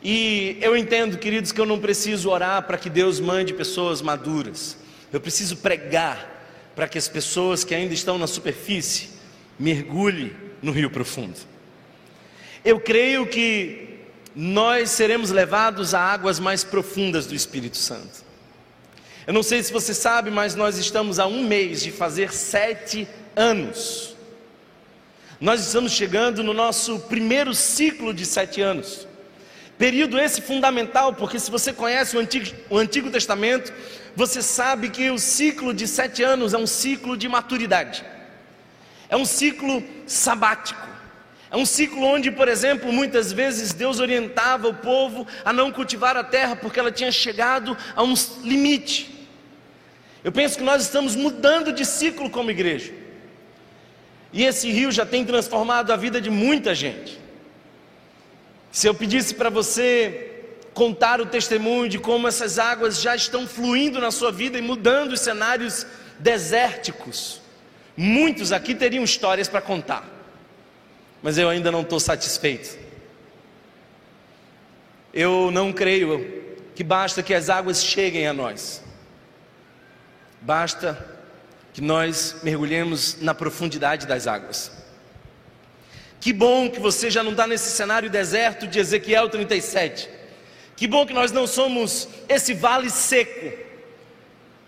E 0.02 0.58
eu 0.60 0.76
entendo, 0.76 1.16
queridos, 1.16 1.50
que 1.50 1.60
eu 1.60 1.64
não 1.64 1.78
preciso 1.78 2.28
orar 2.28 2.62
para 2.64 2.76
que 2.76 2.90
Deus 2.90 3.20
mande 3.20 3.54
pessoas 3.54 4.02
maduras. 4.02 4.76
Eu 5.12 5.20
preciso 5.20 5.56
pregar 5.56 6.32
para 6.74 6.86
que 6.86 6.98
as 6.98 7.08
pessoas 7.08 7.64
que 7.64 7.74
ainda 7.74 7.94
estão 7.94 8.18
na 8.18 8.26
superfície 8.26 9.08
mergulhem 9.58 10.32
no 10.60 10.72
rio 10.72 10.90
profundo. 10.90 11.38
Eu 12.64 12.80
creio 12.80 13.26
que 13.26 14.00
nós 14.34 14.90
seremos 14.90 15.30
levados 15.30 15.94
a 15.94 16.00
águas 16.00 16.40
mais 16.40 16.64
profundas 16.64 17.26
do 17.26 17.34
Espírito 17.34 17.76
Santo. 17.76 18.24
Eu 19.26 19.32
não 19.32 19.42
sei 19.42 19.62
se 19.62 19.72
você 19.72 19.94
sabe, 19.94 20.30
mas 20.30 20.54
nós 20.54 20.76
estamos 20.76 21.18
a 21.18 21.26
um 21.26 21.42
mês 21.42 21.82
de 21.82 21.90
fazer 21.90 22.32
sete 22.32 23.08
anos. 23.34 24.14
Nós 25.40 25.66
estamos 25.66 25.92
chegando 25.92 26.42
no 26.42 26.52
nosso 26.52 27.00
primeiro 27.00 27.54
ciclo 27.54 28.12
de 28.12 28.26
sete 28.26 28.60
anos. 28.60 29.06
Período 29.78 30.18
esse 30.18 30.40
fundamental, 30.40 31.14
porque 31.14 31.38
se 31.38 31.50
você 31.50 31.72
conhece 31.72 32.16
o 32.16 32.20
Antigo, 32.20 32.54
o 32.70 32.78
Antigo 32.78 33.10
Testamento, 33.10 33.72
você 34.14 34.40
sabe 34.40 34.90
que 34.90 35.10
o 35.10 35.18
ciclo 35.18 35.74
de 35.74 35.88
sete 35.88 36.22
anos 36.22 36.54
é 36.54 36.58
um 36.58 36.66
ciclo 36.66 37.16
de 37.16 37.28
maturidade, 37.28 38.04
é 39.08 39.16
um 39.16 39.24
ciclo 39.24 39.82
sabático, 40.06 40.86
é 41.50 41.56
um 41.56 41.66
ciclo 41.66 42.04
onde, 42.04 42.30
por 42.30 42.46
exemplo, 42.46 42.92
muitas 42.92 43.32
vezes 43.32 43.72
Deus 43.72 44.00
orientava 44.00 44.68
o 44.68 44.74
povo 44.74 45.26
a 45.44 45.52
não 45.52 45.72
cultivar 45.72 46.16
a 46.16 46.22
terra 46.22 46.54
porque 46.54 46.78
ela 46.78 46.92
tinha 46.92 47.10
chegado 47.10 47.76
a 47.96 48.02
um 48.02 48.14
limite. 48.42 49.13
Eu 50.24 50.32
penso 50.32 50.58
que 50.58 50.64
nós 50.64 50.82
estamos 50.82 51.14
mudando 51.14 51.72
de 51.72 51.84
ciclo 51.84 52.28
como 52.28 52.50
igreja, 52.50 52.92
e 54.32 54.42
esse 54.42 54.70
rio 54.72 54.90
já 54.90 55.06
tem 55.06 55.24
transformado 55.24 55.92
a 55.92 55.96
vida 55.96 56.20
de 56.20 56.30
muita 56.30 56.74
gente. 56.74 57.20
Se 58.72 58.88
eu 58.88 58.94
pedisse 58.94 59.34
para 59.34 59.48
você 59.48 60.32
contar 60.74 61.20
o 61.20 61.26
testemunho 61.26 61.88
de 61.88 61.98
como 61.98 62.26
essas 62.26 62.58
águas 62.58 63.00
já 63.00 63.14
estão 63.14 63.46
fluindo 63.46 64.00
na 64.00 64.10
sua 64.10 64.32
vida 64.32 64.58
e 64.58 64.62
mudando 64.62 65.12
os 65.12 65.20
cenários 65.20 65.86
desérticos. 66.18 67.40
Muitos 67.96 68.50
aqui 68.50 68.74
teriam 68.74 69.04
histórias 69.04 69.48
para 69.48 69.60
contar, 69.60 70.04
mas 71.22 71.38
eu 71.38 71.48
ainda 71.48 71.70
não 71.70 71.82
estou 71.82 72.00
satisfeito. 72.00 72.76
Eu 75.12 75.50
não 75.52 75.72
creio 75.72 76.42
que 76.74 76.82
basta 76.82 77.22
que 77.22 77.32
as 77.32 77.48
águas 77.48 77.84
cheguem 77.84 78.26
a 78.26 78.32
nós, 78.32 78.82
basta 80.44 81.18
que 81.72 81.80
nós 81.80 82.36
mergulhemos 82.42 83.20
na 83.20 83.34
profundidade 83.34 84.06
das 84.06 84.26
águas. 84.26 84.70
Que 86.20 86.32
bom 86.32 86.70
que 86.70 86.78
você 86.78 87.10
já 87.10 87.22
não 87.22 87.32
está 87.32 87.46
nesse 87.46 87.70
cenário 87.70 88.08
deserto 88.08 88.66
de 88.66 88.78
Ezequiel 88.78 89.28
37 89.28 90.24
que 90.76 90.86
bom 90.86 91.06
que 91.06 91.12
nós 91.12 91.30
não 91.30 91.46
somos 91.46 92.08
esse 92.28 92.52
vale 92.52 92.90
seco, 92.90 93.64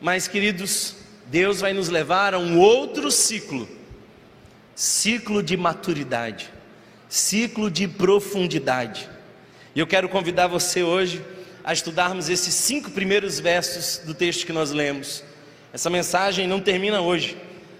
Mas, 0.00 0.28
queridos, 0.28 0.94
Deus 1.26 1.60
vai 1.60 1.72
nos 1.72 1.88
levar 1.88 2.34
a 2.34 2.38
um 2.38 2.58
outro 2.58 3.10
ciclo 3.10 3.68
ciclo 4.74 5.42
de 5.42 5.56
maturidade, 5.56 6.52
ciclo 7.08 7.70
de 7.70 7.88
profundidade. 7.88 9.08
E 9.74 9.80
eu 9.80 9.86
quero 9.86 10.06
convidar 10.06 10.48
você 10.48 10.82
hoje 10.82 11.24
a 11.64 11.72
estudarmos 11.72 12.28
esses 12.28 12.52
cinco 12.52 12.90
primeiros 12.90 13.40
versos 13.40 14.02
do 14.04 14.12
texto 14.12 14.44
que 14.44 14.52
nós 14.52 14.72
lemos. 14.72 15.24
Essa 15.72 15.90
mensagem 15.90 16.46
não 16.46 16.60
termina 16.60 17.00
hoje, 17.00 17.36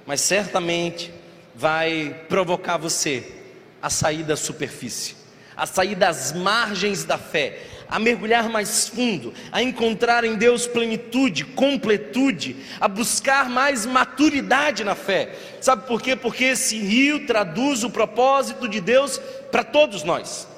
mas 0.07 0.21
certamente 0.21 1.13
vai 1.55 2.25
provocar 2.29 2.77
você 2.77 3.33
a 3.81 3.89
sair 3.89 4.23
da 4.23 4.37
superfície, 4.37 5.17
a 5.57 5.67
sair 5.67 5.95
das 5.95 6.33
margens 6.33 7.05
da 7.05 7.17
fé, 7.17 7.59
a 7.89 7.99
mergulhar 7.99 8.49
mais 8.49 8.89
fundo, 8.89 9.33
a 9.53 9.63
encontrar 9.63 10.25
em 10.25 10.35
Deus 10.35 10.67
plenitude, 10.67 11.45
completude, 11.45 12.57
a 12.81 12.89
buscar 12.89 13.49
mais 13.49 13.87
maturidade 13.87 14.85
na 14.85 14.95
fé. 14.95 15.35
Sabe 15.61 15.87
por 15.87 16.03
quê? 16.03 16.17
Porque 16.17 16.45
esse 16.45 16.79
rio 16.79 17.27
traduz 17.27 17.85
o 17.85 17.91
propósito 17.91 18.69
de 18.69 18.81
Deus 18.81 19.19
para 19.51 19.65
todos 19.65 20.03
nós. 20.03 20.49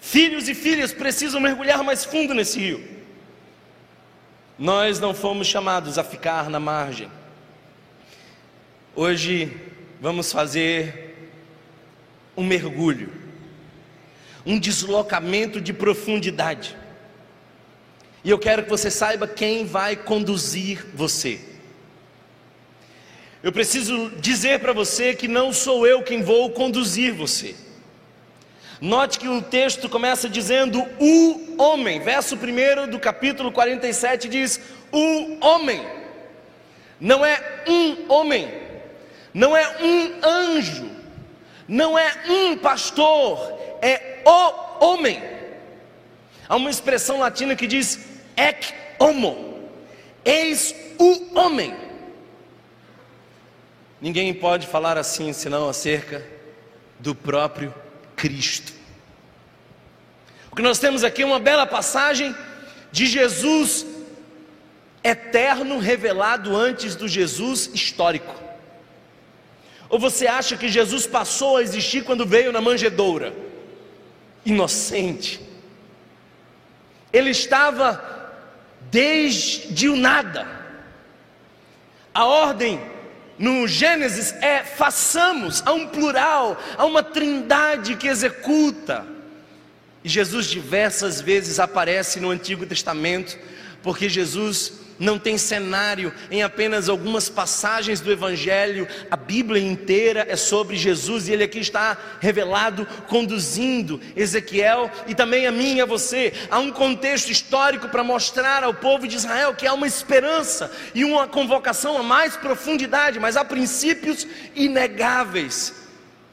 Filhos 0.00 0.48
e 0.48 0.54
filhas 0.54 0.92
precisam 0.92 1.40
mergulhar 1.40 1.82
mais 1.82 2.04
fundo 2.04 2.34
nesse 2.34 2.58
rio. 2.60 2.93
Nós 4.58 5.00
não 5.00 5.14
fomos 5.14 5.46
chamados 5.46 5.98
a 5.98 6.04
ficar 6.04 6.48
na 6.48 6.60
margem. 6.60 7.10
Hoje 8.94 9.54
vamos 10.00 10.32
fazer 10.32 11.30
um 12.36 12.44
mergulho 12.44 13.24
um 14.46 14.58
deslocamento 14.58 15.60
de 15.60 15.72
profundidade. 15.72 16.76
E 18.22 18.30
eu 18.30 18.38
quero 18.38 18.64
que 18.64 18.70
você 18.70 18.90
saiba 18.90 19.26
quem 19.26 19.64
vai 19.64 19.96
conduzir 19.96 20.86
você. 20.94 21.40
Eu 23.42 23.52
preciso 23.52 24.10
dizer 24.20 24.60
para 24.60 24.72
você 24.72 25.14
que 25.14 25.28
não 25.28 25.52
sou 25.52 25.86
eu 25.86 26.02
quem 26.02 26.22
vou 26.22 26.50
conduzir 26.50 27.12
você. 27.12 27.54
Note 28.80 29.18
que 29.18 29.28
o 29.28 29.40
texto 29.40 29.88
começa 29.88 30.28
dizendo 30.28 30.84
o 30.98 31.62
homem, 31.62 32.00
verso 32.00 32.36
1 32.36 32.90
do 32.90 32.98
capítulo 32.98 33.52
47 33.52 34.28
diz: 34.28 34.60
o 34.90 35.38
homem, 35.40 35.86
não 37.00 37.24
é 37.24 37.62
um 37.68 38.12
homem, 38.12 38.52
não 39.32 39.56
é 39.56 39.76
um 39.80 40.26
anjo, 40.26 40.90
não 41.68 41.98
é 41.98 42.12
um 42.28 42.56
pastor, 42.56 43.58
é 43.80 44.22
o 44.24 44.84
homem. 44.84 45.22
Há 46.48 46.56
uma 46.56 46.70
expressão 46.70 47.20
latina 47.20 47.54
que 47.54 47.66
diz 47.66 47.98
ec 48.36 48.74
homo, 48.98 49.68
eis 50.24 50.74
o 50.98 51.38
homem. 51.38 51.74
Ninguém 54.00 54.34
pode 54.34 54.66
falar 54.66 54.98
assim 54.98 55.32
senão 55.32 55.68
acerca 55.68 56.22
do 56.98 57.14
próprio 57.14 57.72
Cristo. 58.16 58.72
O 60.50 60.56
que 60.56 60.62
nós 60.62 60.78
temos 60.78 61.02
aqui 61.02 61.22
é 61.22 61.26
uma 61.26 61.40
bela 61.40 61.66
passagem 61.66 62.34
de 62.92 63.06
Jesus 63.06 63.86
eterno 65.02 65.78
revelado 65.78 66.56
antes 66.56 66.94
do 66.94 67.08
Jesus 67.08 67.70
histórico. 67.74 68.34
Ou 69.88 69.98
você 69.98 70.26
acha 70.26 70.56
que 70.56 70.68
Jesus 70.68 71.06
passou 71.06 71.56
a 71.56 71.62
existir 71.62 72.04
quando 72.04 72.24
veio 72.24 72.52
na 72.52 72.60
manjedoura? 72.60 73.44
inocente. 74.44 75.40
Ele 77.12 77.30
estava 77.30 78.02
desde 78.90 79.88
o 79.88 79.96
nada. 79.96 80.46
A 82.12 82.26
ordem 82.26 82.80
no 83.38 83.66
Gênesis 83.66 84.32
é 84.40 84.62
façamos, 84.62 85.62
há 85.66 85.72
um 85.72 85.88
plural, 85.88 86.60
há 86.76 86.84
uma 86.84 87.02
trindade 87.02 87.96
que 87.96 88.06
executa. 88.06 89.06
E 90.02 90.08
Jesus 90.08 90.46
diversas 90.46 91.20
vezes 91.20 91.58
aparece 91.58 92.20
no 92.20 92.30
Antigo 92.30 92.66
Testamento, 92.66 93.38
porque 93.82 94.08
Jesus 94.08 94.83
não 94.98 95.18
tem 95.18 95.36
cenário 95.36 96.12
em 96.30 96.42
apenas 96.42 96.88
algumas 96.88 97.28
passagens 97.28 98.00
do 98.00 98.12
Evangelho, 98.12 98.86
a 99.10 99.16
Bíblia 99.16 99.62
inteira 99.62 100.26
é 100.28 100.36
sobre 100.36 100.76
Jesus 100.76 101.28
e 101.28 101.32
ele 101.32 101.44
aqui 101.44 101.58
está 101.58 101.96
revelado, 102.20 102.86
conduzindo 103.08 104.00
Ezequiel 104.16 104.90
e 105.06 105.14
também 105.14 105.46
a 105.46 105.52
mim 105.52 105.76
e 105.76 105.80
a 105.80 105.86
você. 105.86 106.32
Há 106.50 106.58
um 106.58 106.70
contexto 106.70 107.30
histórico 107.30 107.88
para 107.88 108.04
mostrar 108.04 108.62
ao 108.62 108.74
povo 108.74 109.06
de 109.08 109.16
Israel 109.16 109.54
que 109.54 109.66
há 109.66 109.74
uma 109.74 109.86
esperança 109.86 110.70
e 110.94 111.04
uma 111.04 111.26
convocação 111.26 111.98
a 111.98 112.02
mais 112.02 112.36
profundidade, 112.36 113.18
mas 113.18 113.36
há 113.36 113.44
princípios 113.44 114.26
inegáveis 114.54 115.84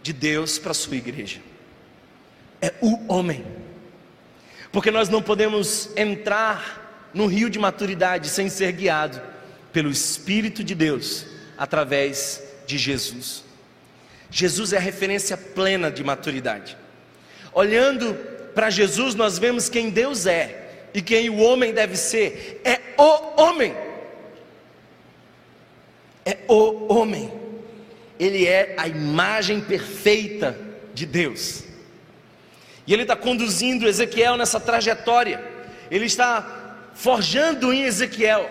de 0.04 0.14
Deus 0.14 0.58
para 0.58 0.72
a 0.72 0.76
sua 0.76 0.96
igreja. 0.96 1.40
É 2.62 2.74
o 2.82 3.12
homem, 3.12 3.44
porque 4.72 4.92
nós 4.92 5.10
não 5.10 5.22
podemos 5.22 5.90
entrar 5.96 6.81
no 7.14 7.28
rio 7.28 7.50
de 7.50 7.60
maturidade 7.60 8.30
sem 8.30 8.50
ser 8.50 8.72
guiado 8.72 9.22
pelo 9.72 9.90
Espírito 9.90 10.64
de 10.64 10.76
Deus 10.76 11.26
através 11.58 12.44
de 12.66 12.78
Jesus. 12.78 13.44
Jesus 14.30 14.72
é 14.74 14.78
a 14.78 14.82
referência 14.82 15.36
plena 15.36 15.92
de 15.92 16.04
maturidade. 16.04 16.78
Olhando 17.54 18.14
para 18.56 18.70
Jesus, 18.70 19.14
nós 19.16 19.38
vemos 19.38 19.70
quem 19.70 19.90
Deus 19.90 20.26
é 20.26 20.88
e 20.94 21.02
quem 21.02 21.30
o 21.30 21.38
homem 21.38 21.74
deve 21.74 21.98
ser. 21.98 22.62
É 22.64 22.80
o 22.98 23.42
homem. 23.42 23.76
É 26.26 26.38
o 26.48 26.94
homem. 26.94 27.32
Ele 28.20 28.46
é 28.48 28.76
a 28.78 28.88
imagem 28.88 29.60
perfeita 29.60 30.58
de 30.94 31.06
Deus. 31.06 31.64
E 32.86 32.94
ele 32.94 33.02
está 33.04 33.16
conduzindo 33.16 33.88
Ezequiel 33.88 34.38
nessa 34.38 34.60
trajetória. 34.60 35.44
Ele 35.90 36.06
está 36.06 36.61
forjando 36.94 37.72
em 37.74 37.84
Ezequiel 37.84 38.50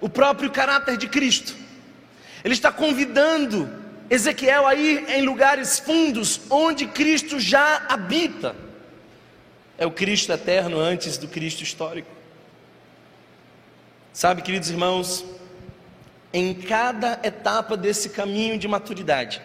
o 0.00 0.08
próprio 0.08 0.50
caráter 0.50 0.96
de 0.96 1.08
Cristo. 1.08 1.54
Ele 2.44 2.54
está 2.54 2.70
convidando 2.70 3.70
Ezequiel 4.10 4.66
a 4.66 4.74
ir 4.74 5.08
em 5.08 5.22
lugares 5.22 5.78
fundos 5.78 6.40
onde 6.50 6.86
Cristo 6.86 7.40
já 7.40 7.86
habita. 7.88 8.54
É 9.78 9.86
o 9.86 9.90
Cristo 9.90 10.30
eterno 10.32 10.78
antes 10.78 11.16
do 11.16 11.26
Cristo 11.26 11.62
histórico. 11.62 12.10
Sabe, 14.12 14.42
queridos 14.42 14.68
irmãos, 14.70 15.24
em 16.32 16.52
cada 16.52 17.18
etapa 17.22 17.76
desse 17.76 18.10
caminho 18.10 18.58
de 18.58 18.68
maturidade, 18.68 19.40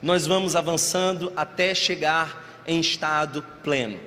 nós 0.00 0.26
vamos 0.26 0.56
avançando 0.56 1.32
até 1.36 1.74
chegar 1.74 2.62
em 2.66 2.80
estado 2.80 3.42
pleno. 3.62 4.00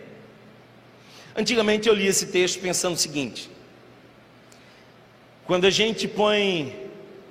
Antigamente 1.36 1.88
eu 1.88 1.94
li 1.94 2.08
esse 2.08 2.28
texto 2.28 2.60
pensando 2.60 2.96
o 2.96 2.98
seguinte: 2.98 3.51
quando 5.52 5.66
a 5.66 5.70
gente 5.70 6.08
põe 6.08 6.74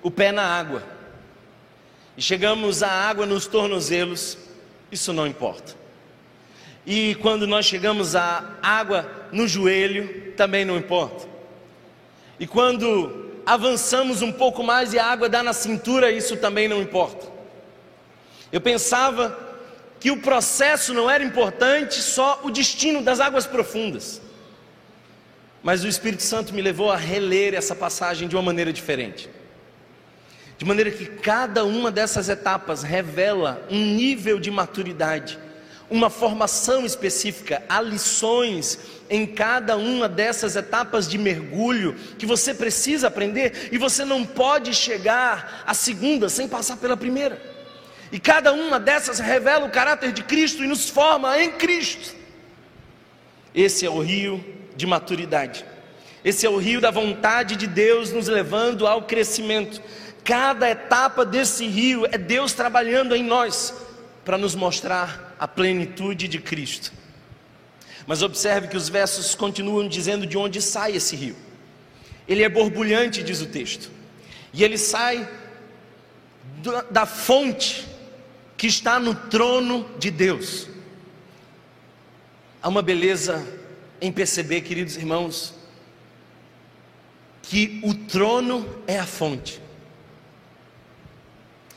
o 0.03 0.11
pé 0.11 0.31
na 0.31 0.43
água 0.43 0.83
e 2.19 2.21
chegamos 2.21 2.83
à 2.83 2.91
água 2.91 3.25
nos 3.25 3.47
tornozelos, 3.47 4.37
isso 4.93 5.11
não 5.11 5.27
importa. 5.27 5.75
E 6.85 7.15
quando 7.15 7.47
nós 7.47 7.65
chegamos 7.65 8.15
à 8.15 8.59
água 8.61 9.11
no 9.33 9.49
joelho, 9.49 10.33
também 10.33 10.67
não 10.67 10.77
importa. 10.77 11.27
E 12.39 12.47
quando 12.47 13.31
avançamos 13.47 14.21
um 14.21 14.33
pouco 14.33 14.63
mais 14.63 14.93
e 14.93 14.99
a 14.99 15.07
água 15.07 15.27
dá 15.27 15.43
na 15.43 15.55
cintura, 15.55 16.13
isso 16.13 16.37
também 16.37 16.69
não 16.69 16.83
importa. 16.83 17.27
Eu 18.53 18.61
pensava 18.61 19.35
que 19.99 20.11
o 20.11 20.21
processo 20.21 20.93
não 20.93 21.09
era 21.09 21.25
importante, 21.25 22.03
só 22.03 22.39
o 22.45 22.51
destino 22.51 23.01
das 23.01 23.19
águas 23.19 23.47
profundas. 23.47 24.21
Mas 25.63 25.85
o 25.85 25.89
Espírito 25.89 26.23
Santo 26.23 26.55
me 26.55 26.63
levou 26.63 26.91
a 26.91 26.97
reler 26.97 27.55
essa 27.55 27.75
passagem 27.75 28.27
de 28.27 28.35
uma 28.35 28.43
maneira 28.43 28.73
diferente. 28.73 29.29
De 30.57 30.65
maneira 30.65 30.91
que 30.91 31.07
cada 31.07 31.65
uma 31.65 31.91
dessas 31.91 32.29
etapas 32.29 32.83
revela 32.83 33.67
um 33.71 33.83
nível 33.95 34.39
de 34.39 34.51
maturidade, 34.51 35.39
uma 35.91 36.09
formação 36.09 36.85
específica, 36.85 37.63
há 37.69 37.81
lições 37.81 38.79
em 39.09 39.27
cada 39.27 39.77
uma 39.77 40.09
dessas 40.09 40.57
etapas 40.57 41.09
de 41.09 41.19
mergulho 41.19 41.95
que 42.19 42.27
você 42.27 42.55
precisa 42.55 43.09
aprender 43.09 43.71
e 43.73 43.79
você 43.79 44.05
não 44.05 44.25
pode 44.25 44.73
chegar 44.75 45.65
à 45.67 45.75
segunda 45.75 46.29
sem 46.29 46.47
passar 46.47 46.77
pela 46.77 46.97
primeira. 46.97 47.41
E 48.13 48.19
cada 48.19 48.53
uma 48.53 48.79
dessas 48.79 49.19
revela 49.19 49.67
o 49.67 49.71
caráter 49.71 50.13
de 50.13 50.23
Cristo 50.23 50.63
e 50.63 50.67
nos 50.67 50.89
forma 50.89 51.43
em 51.43 51.53
Cristo. 51.53 52.15
Esse 53.55 53.85
é 53.85 53.91
o 53.91 54.01
rio 54.01 54.60
de 54.81 54.87
maturidade. 54.87 55.65
Esse 56.25 56.47
é 56.47 56.51
o 56.51 56.57
rio 56.57 56.81
da 56.81 56.91
vontade 56.91 57.55
de 57.55 57.67
Deus 57.67 58.11
nos 58.13 58.27
levando 58.27 58.87
ao 58.87 59.03
crescimento. 59.03 59.81
Cada 60.25 60.69
etapa 60.69 61.25
desse 61.25 61.67
rio 61.67 62.07
é 62.07 62.19
Deus 62.19 62.53
trabalhando 62.53 63.15
em 63.15 63.23
nós 63.23 63.75
para 64.25 64.37
nos 64.37 64.55
mostrar 64.55 65.37
a 65.39 65.47
plenitude 65.47 66.27
de 66.29 66.39
Cristo. 66.39 66.93
Mas 68.07 68.23
observe 68.23 68.69
que 68.69 68.77
os 68.77 68.89
versos 68.89 69.35
continuam 69.35 69.87
dizendo 69.87 70.27
de 70.27 70.37
onde 70.37 70.61
sai 70.61 70.97
esse 70.97 71.15
rio. 71.15 71.37
ele 72.29 72.43
é 72.43 72.49
borbulhante, 72.49 73.23
diz 73.23 73.41
o 73.41 73.47
texto, 73.47 73.91
e 74.53 74.63
ele 74.63 74.79
sai 74.79 75.29
da 76.91 77.05
fonte 77.05 77.87
que 78.57 78.67
está 78.67 79.01
no 79.01 79.15
trono 79.15 79.89
de 79.99 80.11
Deus. 80.11 80.69
Há 82.63 82.69
uma 82.69 82.83
beleza 82.83 83.60
em 84.01 84.11
perceber, 84.11 84.63
queridos 84.63 84.97
irmãos, 84.97 85.55
que 87.43 87.81
o 87.83 87.95
trono 87.95 88.69
é 88.87 88.99
a 88.99 89.07
fonte. 89.07 89.61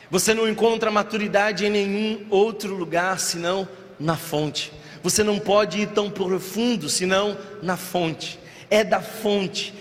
Você 0.10 0.34
não 0.34 0.48
encontra 0.48 0.92
maturidade 0.92 1.66
em 1.66 1.70
nenhum 1.70 2.28
outro 2.30 2.76
lugar 2.76 3.20
senão 3.20 3.68
na 4.00 4.16
fonte. 4.16 4.72
Você 5.02 5.24
não 5.24 5.40
pode 5.40 5.82
ir 5.82 5.88
tão 5.88 6.10
profundo 6.10 6.88
senão 6.88 7.38
na 7.62 7.76
fonte. 7.76 8.40
É 8.70 8.84
da 8.84 9.02
fonte, 9.02 9.74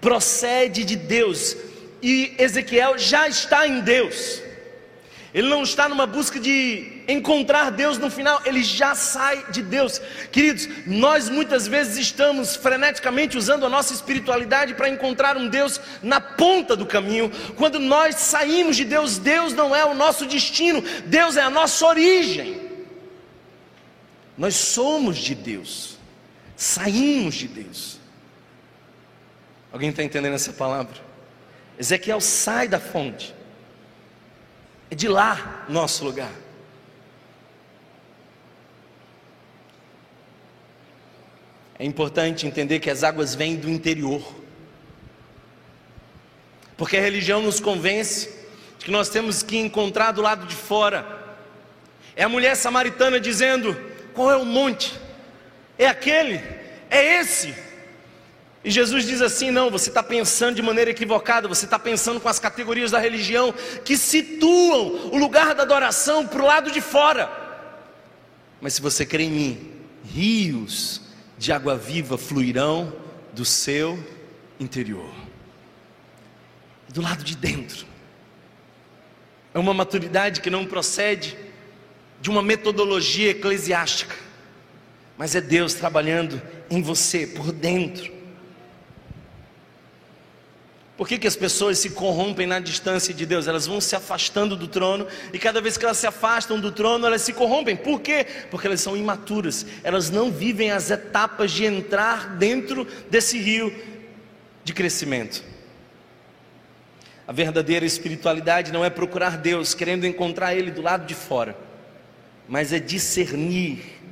procede 0.00 0.84
de 0.84 0.96
Deus. 0.96 1.56
E 2.00 2.34
Ezequiel 2.38 2.96
já 2.98 3.28
está 3.28 3.66
em 3.66 3.80
Deus. 3.80 4.40
Ele 5.32 5.48
não 5.48 5.62
está 5.62 5.88
numa 5.88 6.06
busca 6.06 6.40
de 6.40 7.02
encontrar 7.06 7.70
Deus 7.70 7.98
no 7.98 8.10
final, 8.10 8.42
ele 8.44 8.64
já 8.64 8.96
sai 8.96 9.44
de 9.50 9.62
Deus. 9.62 10.00
Queridos, 10.32 10.68
nós 10.86 11.28
muitas 11.28 11.68
vezes 11.68 11.96
estamos 11.98 12.56
freneticamente 12.56 13.38
usando 13.38 13.64
a 13.64 13.68
nossa 13.68 13.94
espiritualidade 13.94 14.74
para 14.74 14.88
encontrar 14.88 15.36
um 15.36 15.48
Deus 15.48 15.80
na 16.02 16.20
ponta 16.20 16.74
do 16.74 16.84
caminho. 16.84 17.30
Quando 17.56 17.78
nós 17.78 18.16
saímos 18.16 18.76
de 18.76 18.84
Deus, 18.84 19.18
Deus 19.18 19.54
não 19.54 19.74
é 19.74 19.84
o 19.84 19.94
nosso 19.94 20.26
destino, 20.26 20.82
Deus 21.06 21.36
é 21.36 21.42
a 21.42 21.50
nossa 21.50 21.86
origem. 21.86 22.68
Nós 24.36 24.56
somos 24.56 25.16
de 25.16 25.36
Deus, 25.36 25.96
saímos 26.56 27.36
de 27.36 27.46
Deus. 27.46 28.00
Alguém 29.72 29.90
está 29.90 30.02
entendendo 30.02 30.34
essa 30.34 30.52
palavra? 30.52 30.96
Ezequiel 31.78 32.20
sai 32.20 32.66
da 32.66 32.80
fonte. 32.80 33.39
É 34.90 34.94
de 34.94 35.06
lá 35.06 35.64
nosso 35.68 36.04
lugar. 36.04 36.32
É 41.78 41.84
importante 41.84 42.46
entender 42.46 42.80
que 42.80 42.90
as 42.90 43.02
águas 43.02 43.34
vêm 43.34 43.56
do 43.56 43.70
interior. 43.70 44.22
Porque 46.76 46.96
a 46.96 47.00
religião 47.00 47.40
nos 47.40 47.60
convence 47.60 48.28
de 48.78 48.84
que 48.84 48.90
nós 48.90 49.08
temos 49.08 49.42
que 49.42 49.56
encontrar 49.56 50.12
do 50.12 50.20
lado 50.20 50.46
de 50.46 50.54
fora. 50.54 51.06
É 52.16 52.24
a 52.24 52.28
mulher 52.28 52.56
samaritana 52.56 53.20
dizendo: 53.20 53.74
qual 54.12 54.30
é 54.30 54.36
o 54.36 54.44
monte? 54.44 54.98
É 55.78 55.86
aquele? 55.86 56.42
É 56.90 57.20
esse? 57.20 57.54
E 58.62 58.70
Jesus 58.70 59.06
diz 59.06 59.22
assim: 59.22 59.50
não, 59.50 59.70
você 59.70 59.88
está 59.88 60.02
pensando 60.02 60.56
de 60.56 60.62
maneira 60.62 60.90
equivocada, 60.90 61.48
você 61.48 61.64
está 61.64 61.78
pensando 61.78 62.20
com 62.20 62.28
as 62.28 62.38
categorias 62.38 62.90
da 62.90 62.98
religião 62.98 63.54
que 63.84 63.96
situam 63.96 65.10
o 65.12 65.16
lugar 65.16 65.54
da 65.54 65.62
adoração 65.62 66.26
para 66.26 66.42
o 66.42 66.46
lado 66.46 66.70
de 66.70 66.80
fora. 66.80 67.30
Mas 68.60 68.74
se 68.74 68.82
você 68.82 69.06
crê 69.06 69.24
em 69.24 69.30
mim, 69.30 69.72
rios 70.04 71.00
de 71.38 71.52
água 71.52 71.76
viva 71.76 72.18
fluirão 72.18 72.92
do 73.32 73.44
seu 73.44 73.98
interior, 74.58 75.10
do 76.88 77.00
lado 77.00 77.24
de 77.24 77.34
dentro. 77.34 77.86
É 79.54 79.58
uma 79.58 79.72
maturidade 79.72 80.42
que 80.42 80.50
não 80.50 80.66
procede 80.66 81.36
de 82.20 82.28
uma 82.28 82.42
metodologia 82.42 83.30
eclesiástica, 83.30 84.14
mas 85.16 85.34
é 85.34 85.40
Deus 85.40 85.72
trabalhando 85.72 86.40
em 86.68 86.82
você 86.82 87.26
por 87.26 87.50
dentro. 87.50 88.19
Por 91.00 91.08
que, 91.08 91.18
que 91.18 91.26
as 91.26 91.34
pessoas 91.34 91.78
se 91.78 91.88
corrompem 91.88 92.46
na 92.46 92.60
distância 92.60 93.14
de 93.14 93.24
Deus? 93.24 93.48
Elas 93.48 93.66
vão 93.66 93.80
se 93.80 93.96
afastando 93.96 94.54
do 94.54 94.68
trono 94.68 95.06
e 95.32 95.38
cada 95.38 95.58
vez 95.58 95.78
que 95.78 95.84
elas 95.86 95.96
se 95.96 96.06
afastam 96.06 96.60
do 96.60 96.70
trono, 96.70 97.06
elas 97.06 97.22
se 97.22 97.32
corrompem. 97.32 97.74
Por 97.74 98.02
quê? 98.02 98.26
Porque 98.50 98.66
elas 98.66 98.82
são 98.82 98.94
imaturas. 98.94 99.64
Elas 99.82 100.10
não 100.10 100.30
vivem 100.30 100.70
as 100.70 100.90
etapas 100.90 101.52
de 101.52 101.64
entrar 101.64 102.36
dentro 102.36 102.86
desse 103.08 103.38
rio 103.38 103.74
de 104.62 104.74
crescimento. 104.74 105.42
A 107.26 107.32
verdadeira 107.32 107.86
espiritualidade 107.86 108.70
não 108.70 108.84
é 108.84 108.90
procurar 108.90 109.38
Deus 109.38 109.72
querendo 109.72 110.06
encontrar 110.06 110.54
Ele 110.54 110.70
do 110.70 110.82
lado 110.82 111.06
de 111.06 111.14
fora, 111.14 111.56
mas 112.46 112.74
é 112.74 112.78
discernir 112.78 114.02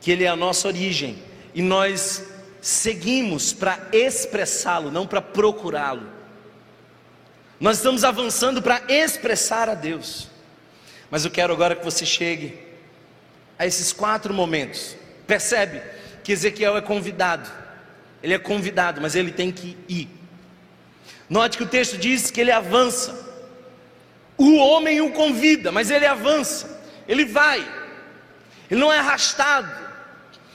que 0.00 0.10
Ele 0.10 0.24
é 0.24 0.28
a 0.28 0.34
nossa 0.34 0.66
origem 0.66 1.16
e 1.54 1.62
nós 1.62 2.31
seguimos 2.62 3.52
para 3.52 3.88
expressá-lo, 3.92 4.90
não 4.90 5.06
para 5.06 5.20
procurá-lo. 5.20 6.08
Nós 7.58 7.78
estamos 7.78 8.04
avançando 8.04 8.62
para 8.62 8.82
expressar 8.88 9.68
a 9.68 9.74
Deus. 9.74 10.28
Mas 11.10 11.24
eu 11.24 11.30
quero 11.30 11.52
agora 11.52 11.76
que 11.76 11.84
você 11.84 12.06
chegue 12.06 12.58
a 13.58 13.66
esses 13.66 13.92
quatro 13.92 14.32
momentos. 14.32 14.96
Percebe 15.26 15.82
que 16.22 16.32
Ezequiel 16.32 16.76
é 16.76 16.80
convidado. 16.80 17.50
Ele 18.22 18.34
é 18.34 18.38
convidado, 18.38 19.00
mas 19.00 19.16
ele 19.16 19.32
tem 19.32 19.50
que 19.50 19.76
ir. 19.88 20.08
Note 21.28 21.56
que 21.56 21.64
o 21.64 21.68
texto 21.68 21.98
diz 21.98 22.30
que 22.30 22.40
ele 22.40 22.52
avança. 22.52 23.30
O 24.38 24.56
homem 24.56 25.00
o 25.00 25.10
convida, 25.10 25.72
mas 25.72 25.90
ele 25.90 26.06
avança. 26.06 26.80
Ele 27.08 27.24
vai. 27.24 27.60
Ele 28.70 28.80
não 28.80 28.92
é 28.92 29.00
arrastado. 29.00 29.81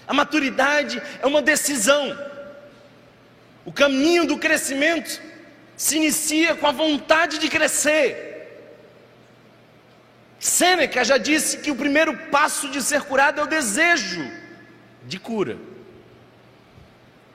A 0.08 0.13
maturidade 0.13 1.02
é 1.22 1.28
uma 1.28 1.41
decisão. 1.41 2.17
O 3.65 3.72
caminho 3.74 4.26
do 4.26 4.38
crescimento 4.38 5.22
se 5.76 5.98
inicia 5.98 6.56
com 6.56 6.65
a 6.65 6.72
vontade 6.72 7.38
de 7.38 7.50
crescer. 7.50 8.26
Sêneca 10.39 11.04
já 11.04 11.17
disse 11.17 11.58
que 11.58 11.72
o 11.72 11.76
primeiro 11.76 12.15
passo 12.30 12.70
de 12.70 12.82
ser 12.82 13.02
curado 13.02 13.41
é 13.41 13.43
o 13.43 13.48
desejo 13.48 14.32
de 15.06 15.20
cura. 15.20 15.58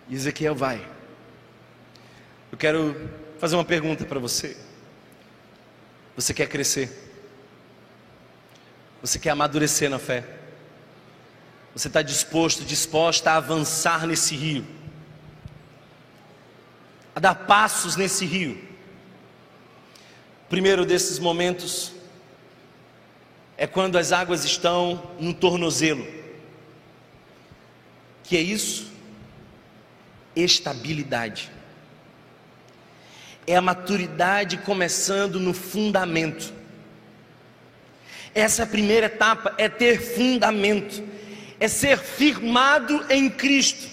E 0.08 0.14
Ezequiel 0.14 0.54
vai. 0.54 0.80
Eu 2.50 2.56
quero 2.56 3.11
fazer 3.38 3.56
uma 3.56 3.64
pergunta 3.64 4.04
para 4.04 4.18
você. 4.18 4.56
Você 6.16 6.32
quer 6.32 6.48
crescer? 6.48 6.90
Você 9.00 9.18
quer 9.18 9.30
amadurecer 9.30 9.90
na 9.90 9.98
fé? 9.98 10.24
Você 11.74 11.88
está 11.88 12.02
disposto, 12.02 12.64
disposta 12.64 13.30
a 13.30 13.37
avançar 13.37 14.06
nesse 14.06 14.37
rio, 14.37 14.66
a 17.14 17.20
dar 17.20 17.35
passos 17.35 17.96
nesse 17.96 18.26
rio. 18.26 18.70
primeiro 20.50 20.85
desses 20.85 21.18
momentos 21.18 21.92
é 23.56 23.66
quando 23.66 23.96
as 23.96 24.12
águas 24.12 24.44
estão 24.44 25.11
no 25.18 25.32
tornozelo. 25.32 26.06
Que 28.24 28.37
é 28.37 28.40
isso? 28.40 28.92
Estabilidade. 30.37 31.50
É 33.46 33.56
a 33.56 33.62
maturidade 33.62 34.58
começando 34.58 35.40
no 35.40 35.54
fundamento. 35.54 36.52
Essa 38.35 38.62
é 38.62 38.66
primeira 38.66 39.06
etapa 39.06 39.54
é 39.56 39.68
ter 39.70 40.00
fundamento 40.00 41.12
é 41.62 41.68
ser 41.68 41.96
firmado 41.96 43.07
em 43.09 43.31
Cristo, 43.31 43.88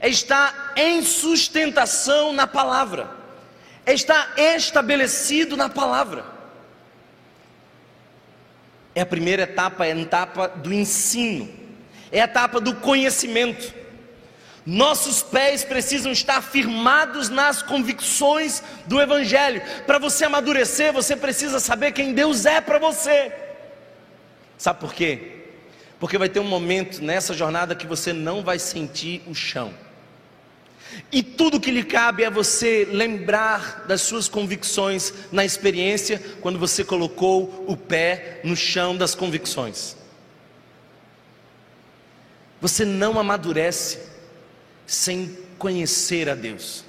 é 0.00 0.08
estar 0.08 0.72
em 0.74 1.02
sustentação 1.02 2.32
na 2.32 2.46
palavra, 2.46 3.10
é 3.84 3.92
estar 3.92 4.32
estabelecido 4.38 5.58
na 5.58 5.68
palavra. 5.68 6.24
É 8.94 9.02
a 9.02 9.06
primeira 9.06 9.42
etapa, 9.42 9.84
é 9.84 9.92
a 9.92 9.96
etapa 9.98 10.48
do 10.48 10.72
ensino, 10.72 11.52
é 12.10 12.22
a 12.22 12.24
etapa 12.24 12.62
do 12.62 12.76
conhecimento. 12.76 13.70
Nossos 14.64 15.22
pés 15.22 15.64
precisam 15.64 16.12
estar 16.12 16.40
firmados 16.40 17.28
nas 17.28 17.60
convicções 17.60 18.62
do 18.86 18.98
Evangelho. 18.98 19.60
Para 19.86 19.98
você 19.98 20.24
amadurecer, 20.24 20.94
você 20.94 21.14
precisa 21.14 21.60
saber 21.60 21.92
quem 21.92 22.14
Deus 22.14 22.46
é 22.46 22.58
para 22.58 22.78
você. 22.78 23.30
Sabe 24.56 24.80
por 24.80 24.94
quê? 24.94 25.41
Porque 26.02 26.18
vai 26.18 26.28
ter 26.28 26.40
um 26.40 26.44
momento 26.44 27.00
nessa 27.00 27.32
jornada 27.32 27.76
que 27.76 27.86
você 27.86 28.12
não 28.12 28.42
vai 28.42 28.58
sentir 28.58 29.22
o 29.24 29.32
chão. 29.36 29.72
E 31.12 31.22
tudo 31.22 31.60
que 31.60 31.70
lhe 31.70 31.84
cabe 31.84 32.24
é 32.24 32.28
você 32.28 32.84
lembrar 32.90 33.84
das 33.86 34.00
suas 34.00 34.26
convicções 34.26 35.14
na 35.30 35.44
experiência 35.44 36.20
quando 36.40 36.58
você 36.58 36.84
colocou 36.84 37.64
o 37.68 37.76
pé 37.76 38.40
no 38.42 38.56
chão 38.56 38.96
das 38.96 39.14
convicções. 39.14 39.96
Você 42.60 42.84
não 42.84 43.16
amadurece 43.16 44.00
sem 44.84 45.38
conhecer 45.56 46.28
a 46.28 46.34
Deus, 46.34 46.84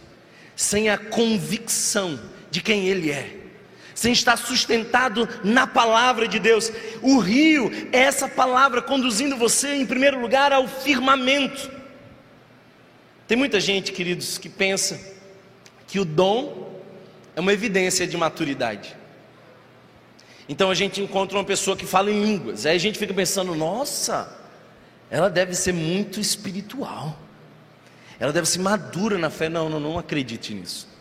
sem 0.56 0.89
a 0.89 0.97
convicção 0.97 2.19
de 2.49 2.63
quem 2.63 2.88
Ele 2.88 3.12
é 3.12 3.43
sem 3.96 4.14
estar 4.14 4.38
sustentado 4.38 5.28
na 5.44 5.68
palavra 5.68 6.28
de 6.28 6.40
Deus. 6.40 6.72
O 7.02 7.20
rio 7.20 7.72
é 7.92 8.00
essa 8.00 8.28
palavra 8.28 8.82
conduzindo 8.82 9.38
você, 9.38 9.76
em 9.76 9.86
primeiro 9.86 10.20
lugar, 10.20 10.52
ao 10.52 10.68
firmamento. 10.68 11.72
Tem 13.28 13.38
muita 13.38 13.60
gente, 13.60 13.92
queridos, 13.92 14.38
que 14.38 14.50
pensa 14.50 15.00
que 15.88 16.00
o 16.00 16.06
dom 16.06 16.82
é 17.36 17.40
uma 17.40 17.54
evidência 17.54 18.06
de 18.06 18.18
maturidade. 18.18 18.96
Então 20.48 20.70
a 20.70 20.76
gente 20.76 21.02
encontra 21.02 21.38
uma 21.38 21.44
pessoa 21.44 21.78
que 21.78 21.86
fala 21.86 22.12
em 22.12 22.22
línguas, 22.22 22.66
aí 22.66 22.76
a 22.76 22.80
gente 22.80 23.00
fica 23.00 23.14
pensando: 23.14 23.56
nossa, 23.56 24.38
ela 25.10 25.30
deve 25.30 25.56
ser 25.56 25.74
muito 25.74 26.20
espiritual, 26.20 27.18
ela 28.20 28.34
deve 28.34 28.48
ser 28.48 28.60
madura 28.60 29.18
na 29.18 29.30
fé. 29.30 29.48
Não, 29.48 29.70
não, 29.70 29.80
não 29.80 29.98
acredite 29.98 30.54
nisso. 30.54 30.93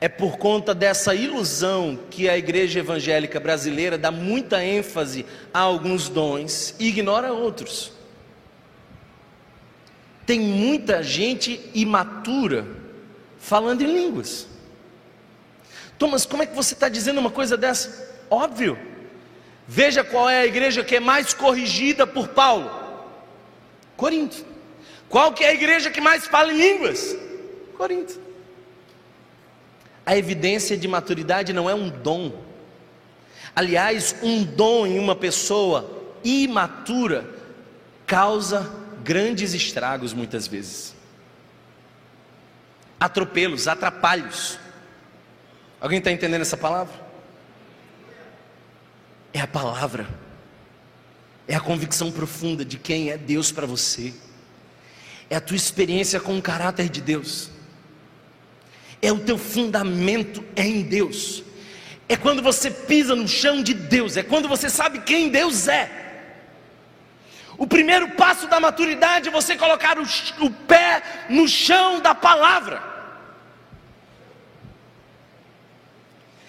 É 0.00 0.08
por 0.08 0.36
conta 0.36 0.74
dessa 0.74 1.14
ilusão 1.14 1.98
que 2.10 2.28
a 2.28 2.36
igreja 2.36 2.80
evangélica 2.80 3.40
brasileira 3.40 3.96
dá 3.96 4.10
muita 4.10 4.62
ênfase 4.62 5.24
a 5.52 5.60
alguns 5.60 6.08
dons 6.08 6.74
e 6.78 6.88
ignora 6.88 7.32
outros. 7.32 7.92
Tem 10.26 10.38
muita 10.38 11.02
gente 11.02 11.60
imatura 11.72 12.66
falando 13.38 13.82
em 13.82 13.86
línguas. 13.86 14.46
Thomas, 15.98 16.26
como 16.26 16.42
é 16.42 16.46
que 16.46 16.54
você 16.54 16.74
está 16.74 16.88
dizendo 16.88 17.18
uma 17.18 17.30
coisa 17.30 17.56
dessa? 17.56 18.14
Óbvio. 18.28 18.78
Veja 19.66 20.04
qual 20.04 20.28
é 20.28 20.40
a 20.40 20.46
igreja 20.46 20.84
que 20.84 20.96
é 20.96 21.00
mais 21.00 21.32
corrigida 21.32 22.06
por 22.06 22.28
Paulo. 22.28 22.70
Corinto. 23.96 24.44
Qual 25.08 25.32
que 25.32 25.42
é 25.42 25.48
a 25.48 25.54
igreja 25.54 25.90
que 25.90 26.00
mais 26.00 26.26
fala 26.26 26.52
em 26.52 26.56
línguas? 26.56 27.16
Corinto. 27.78 28.25
A 30.06 30.16
evidência 30.16 30.76
de 30.76 30.86
maturidade 30.86 31.52
não 31.52 31.68
é 31.68 31.74
um 31.74 31.90
dom. 31.90 32.32
Aliás, 33.54 34.14
um 34.22 34.44
dom 34.44 34.86
em 34.86 35.00
uma 35.00 35.16
pessoa 35.16 35.90
imatura 36.22 37.28
causa 38.06 38.72
grandes 39.02 39.52
estragos 39.52 40.12
muitas 40.12 40.46
vezes. 40.46 40.94
Atropelos, 43.00 43.66
atrapalhos. 43.66 44.58
Alguém 45.80 45.98
está 45.98 46.10
entendendo 46.10 46.42
essa 46.42 46.56
palavra? 46.56 46.94
É 49.32 49.40
a 49.40 49.46
palavra, 49.46 50.08
é 51.46 51.54
a 51.54 51.60
convicção 51.60 52.10
profunda 52.10 52.64
de 52.64 52.78
quem 52.78 53.10
é 53.10 53.18
Deus 53.18 53.52
para 53.52 53.66
você, 53.66 54.14
é 55.28 55.36
a 55.36 55.40
tua 55.42 55.56
experiência 55.56 56.18
com 56.18 56.38
o 56.38 56.42
caráter 56.42 56.88
de 56.88 57.02
Deus, 57.02 57.50
é 59.06 59.12
o 59.12 59.18
teu 59.18 59.38
fundamento 59.38 60.44
é 60.54 60.64
em 60.64 60.82
Deus, 60.82 61.42
é 62.08 62.16
quando 62.16 62.42
você 62.42 62.70
pisa 62.70 63.14
no 63.14 63.28
chão 63.28 63.62
de 63.62 63.74
Deus, 63.74 64.16
é 64.16 64.22
quando 64.22 64.48
você 64.48 64.68
sabe 64.70 65.00
quem 65.00 65.28
Deus 65.28 65.68
é. 65.68 66.04
O 67.58 67.66
primeiro 67.66 68.10
passo 68.10 68.46
da 68.46 68.60
maturidade 68.60 69.28
é 69.28 69.32
você 69.32 69.56
colocar 69.56 69.98
o, 69.98 70.02
o 70.44 70.50
pé 70.50 71.02
no 71.30 71.48
chão 71.48 72.00
da 72.00 72.14
palavra. 72.14 72.96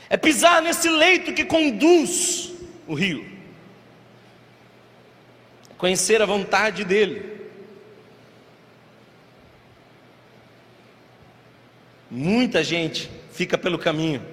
é 0.10 0.16
pisar 0.18 0.62
nesse 0.62 0.90
leito 0.90 1.34
que 1.34 1.44
conduz 1.44 2.54
o 2.88 2.94
rio, 2.94 3.26
conhecer 5.78 6.22
a 6.22 6.26
vontade 6.26 6.84
dEle. 6.84 7.37
Muita 12.18 12.64
gente 12.64 13.12
fica 13.32 13.60
pelo 13.60 13.78
caminho, 13.78 14.26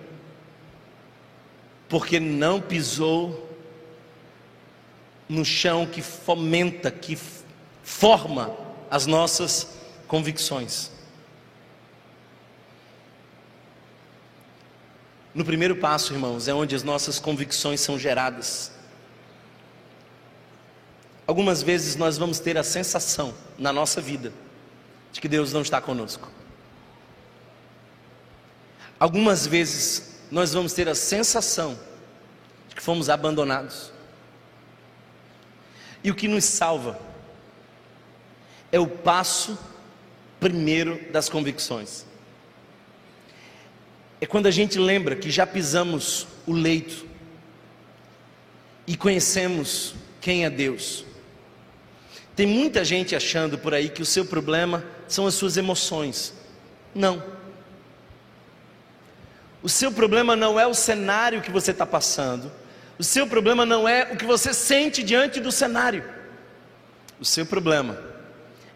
porque 1.86 2.18
não 2.18 2.58
pisou 2.58 3.54
no 5.28 5.44
chão 5.44 5.84
que 5.84 6.00
fomenta, 6.00 6.90
que 6.90 7.18
forma 7.82 8.56
as 8.90 9.04
nossas 9.04 9.76
convicções. 10.08 10.90
No 15.34 15.44
primeiro 15.44 15.76
passo, 15.76 16.14
irmãos, 16.14 16.48
é 16.48 16.54
onde 16.54 16.74
as 16.74 16.82
nossas 16.82 17.18
convicções 17.18 17.82
são 17.82 17.98
geradas. 17.98 18.72
Algumas 21.26 21.62
vezes 21.62 21.96
nós 21.96 22.16
vamos 22.16 22.38
ter 22.38 22.56
a 22.56 22.64
sensação 22.64 23.34
na 23.58 23.74
nossa 23.74 24.00
vida 24.00 24.32
de 25.12 25.20
que 25.20 25.28
Deus 25.28 25.52
não 25.52 25.60
está 25.60 25.82
conosco. 25.82 26.30
Algumas 29.04 29.46
vezes 29.46 30.14
nós 30.30 30.54
vamos 30.54 30.72
ter 30.72 30.88
a 30.88 30.94
sensação 30.94 31.78
de 32.70 32.74
que 32.74 32.80
fomos 32.80 33.10
abandonados. 33.10 33.92
E 36.02 36.10
o 36.10 36.14
que 36.14 36.26
nos 36.26 36.46
salva 36.46 36.98
é 38.72 38.80
o 38.80 38.86
passo 38.86 39.58
primeiro 40.40 40.98
das 41.12 41.28
convicções 41.28 42.06
é 44.22 44.26
quando 44.26 44.46
a 44.46 44.50
gente 44.50 44.78
lembra 44.78 45.14
que 45.14 45.30
já 45.30 45.46
pisamos 45.46 46.26
o 46.46 46.52
leito 46.54 47.06
e 48.86 48.96
conhecemos 48.96 49.94
quem 50.18 50.46
é 50.46 50.48
Deus. 50.48 51.04
Tem 52.34 52.46
muita 52.46 52.82
gente 52.82 53.14
achando 53.14 53.58
por 53.58 53.74
aí 53.74 53.90
que 53.90 54.00
o 54.00 54.06
seu 54.06 54.24
problema 54.24 54.82
são 55.06 55.26
as 55.26 55.34
suas 55.34 55.58
emoções. 55.58 56.32
Não. 56.94 57.33
O 59.64 59.68
seu 59.70 59.90
problema 59.90 60.36
não 60.36 60.60
é 60.60 60.66
o 60.66 60.74
cenário 60.74 61.40
que 61.40 61.50
você 61.50 61.70
está 61.70 61.86
passando. 61.86 62.52
O 62.98 63.02
seu 63.02 63.26
problema 63.26 63.64
não 63.64 63.88
é 63.88 64.12
o 64.12 64.16
que 64.18 64.26
você 64.26 64.52
sente 64.52 65.02
diante 65.02 65.40
do 65.40 65.50
cenário. 65.50 66.04
O 67.18 67.24
seu 67.24 67.46
problema 67.46 67.98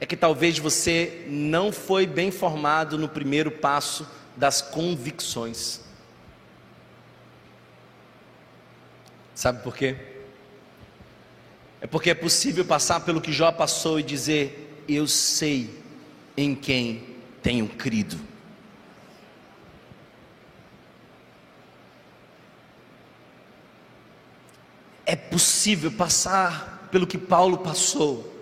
é 0.00 0.06
que 0.06 0.16
talvez 0.16 0.58
você 0.58 1.26
não 1.28 1.70
foi 1.70 2.06
bem 2.06 2.30
formado 2.30 2.96
no 2.96 3.06
primeiro 3.06 3.50
passo 3.50 4.08
das 4.34 4.62
convicções. 4.62 5.82
Sabe 9.34 9.62
por 9.62 9.76
quê? 9.76 9.94
É 11.82 11.86
porque 11.86 12.08
é 12.08 12.14
possível 12.14 12.64
passar 12.64 13.00
pelo 13.00 13.20
que 13.20 13.30
Jó 13.30 13.52
passou 13.52 14.00
e 14.00 14.02
dizer: 14.02 14.82
Eu 14.88 15.06
sei 15.06 15.68
em 16.34 16.54
quem 16.54 17.14
tenho 17.42 17.68
crido. 17.68 18.18
É 25.08 25.16
possível 25.16 25.90
passar 25.90 26.86
pelo 26.92 27.06
que 27.06 27.16
Paulo 27.16 27.56
passou. 27.56 28.34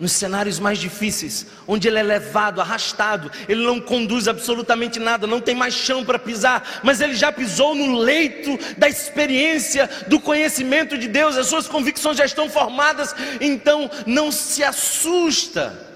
Nos 0.00 0.10
cenários 0.10 0.58
mais 0.58 0.78
difíceis, 0.78 1.46
onde 1.68 1.86
ele 1.86 1.98
é 1.98 2.02
levado, 2.02 2.60
arrastado, 2.60 3.30
ele 3.46 3.62
não 3.62 3.78
conduz 3.78 4.26
absolutamente 4.26 4.98
nada, 4.98 5.26
não 5.26 5.40
tem 5.40 5.54
mais 5.54 5.74
chão 5.74 6.04
para 6.04 6.18
pisar, 6.18 6.80
mas 6.82 7.00
ele 7.02 7.14
já 7.14 7.30
pisou 7.30 7.74
no 7.74 7.98
leito 7.98 8.58
da 8.78 8.88
experiência, 8.88 9.88
do 10.08 10.18
conhecimento 10.18 10.96
de 10.96 11.06
Deus, 11.06 11.36
as 11.36 11.48
suas 11.48 11.68
convicções 11.68 12.16
já 12.16 12.24
estão 12.24 12.48
formadas, 12.48 13.14
então 13.42 13.90
não 14.06 14.32
se 14.32 14.64
assusta, 14.64 15.86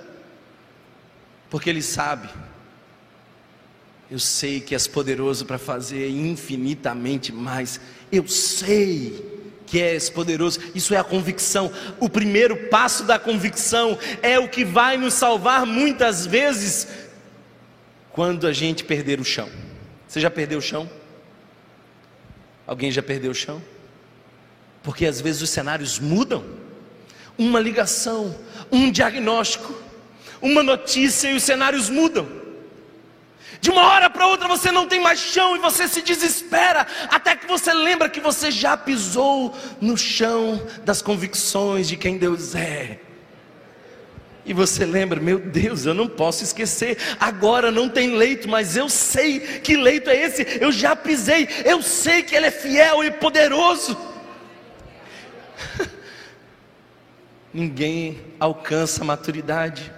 porque 1.48 1.70
ele 1.70 1.83
sabe, 1.83 2.29
eu 4.11 4.18
sei 4.18 4.61
que 4.61 4.74
és 4.74 4.87
poderoso 4.87 5.46
para 5.46 5.57
fazer 5.57 6.11
infinitamente 6.11 7.33
mais, 7.33 7.81
eu 8.12 8.29
sei 8.29 9.34
que 9.75 9.83
és 9.83 10.09
poderoso. 10.09 10.61
Isso 10.73 10.95
é 10.95 10.99
a 10.99 11.03
convicção. 11.03 11.73
O 11.99 12.09
primeiro 12.09 12.69
passo 12.69 13.03
da 13.03 13.19
convicção 13.19 13.99
é 14.23 14.39
o 14.39 14.49
que 14.49 14.65
vai 14.65 14.97
nos 14.97 15.15
salvar 15.15 15.67
muitas 15.67 16.25
vezes 16.25 16.87
quando 18.13 18.47
a 18.47 18.53
gente 18.53 18.85
perder 18.85 19.19
o 19.19 19.25
chão. 19.25 19.49
Você 20.07 20.21
já 20.21 20.31
perdeu 20.31 20.61
o 20.61 20.63
chão? 20.63 20.89
Alguém 22.65 22.93
já 22.93 23.03
perdeu 23.03 23.33
o 23.33 23.35
chão? 23.35 23.61
Porque 24.81 25.07
às 25.07 25.21
vezes 25.21 25.43
os 25.43 25.51
cenários 25.51 25.99
mudam. 25.99 26.45
Uma 27.37 27.59
ligação, 27.59 28.33
um 28.71 28.93
diagnóstico, 28.93 29.75
uma 30.41 30.63
notícia 30.63 31.33
e 31.33 31.35
os 31.35 31.43
cenários 31.43 31.91
mudam. 31.91 32.29
De 33.64 33.70
uma 33.70 33.83
hora 33.94 34.11
para 34.11 34.27
outra 34.27 34.46
você 34.46 34.70
não 34.70 34.87
tem 34.87 35.00
mais 35.00 35.18
chão 35.18 35.57
e 35.57 35.59
você 35.59 35.88
se 35.88 36.03
desespera, 36.03 36.87
até 37.09 37.35
que 37.35 37.46
você 37.46 37.72
lembra 37.72 38.11
que 38.11 38.20
você 38.20 38.50
já 38.50 38.77
pisou 38.77 39.57
no 39.81 39.96
chão 39.96 40.62
das 40.85 41.00
convicções 41.00 41.88
de 41.88 41.96
quem 41.96 42.18
Deus 42.18 42.55
é. 42.55 43.00
E 44.44 44.53
você 44.53 44.85
lembra, 44.85 45.18
meu 45.18 45.38
Deus, 45.38 45.87
eu 45.87 45.94
não 45.94 46.07
posso 46.07 46.44
esquecer. 46.44 46.98
Agora 47.18 47.70
não 47.70 47.88
tem 47.88 48.14
leito, 48.14 48.50
mas 48.50 48.77
eu 48.77 48.87
sei 48.90 49.40
que 49.40 49.79
leito 49.79 50.11
é 50.11 50.16
esse. 50.18 50.59
Eu 50.61 50.70
já 50.70 50.94
pisei, 50.94 51.48
eu 51.64 51.81
sei 51.81 52.22
que 52.22 52.37
Ele 52.37 52.48
é 52.48 52.50
fiel 52.50 53.03
e 53.03 53.11
poderoso. 53.12 53.96
Ninguém 57.50 58.20
alcança 58.38 59.00
a 59.00 59.07
maturidade 59.07 59.90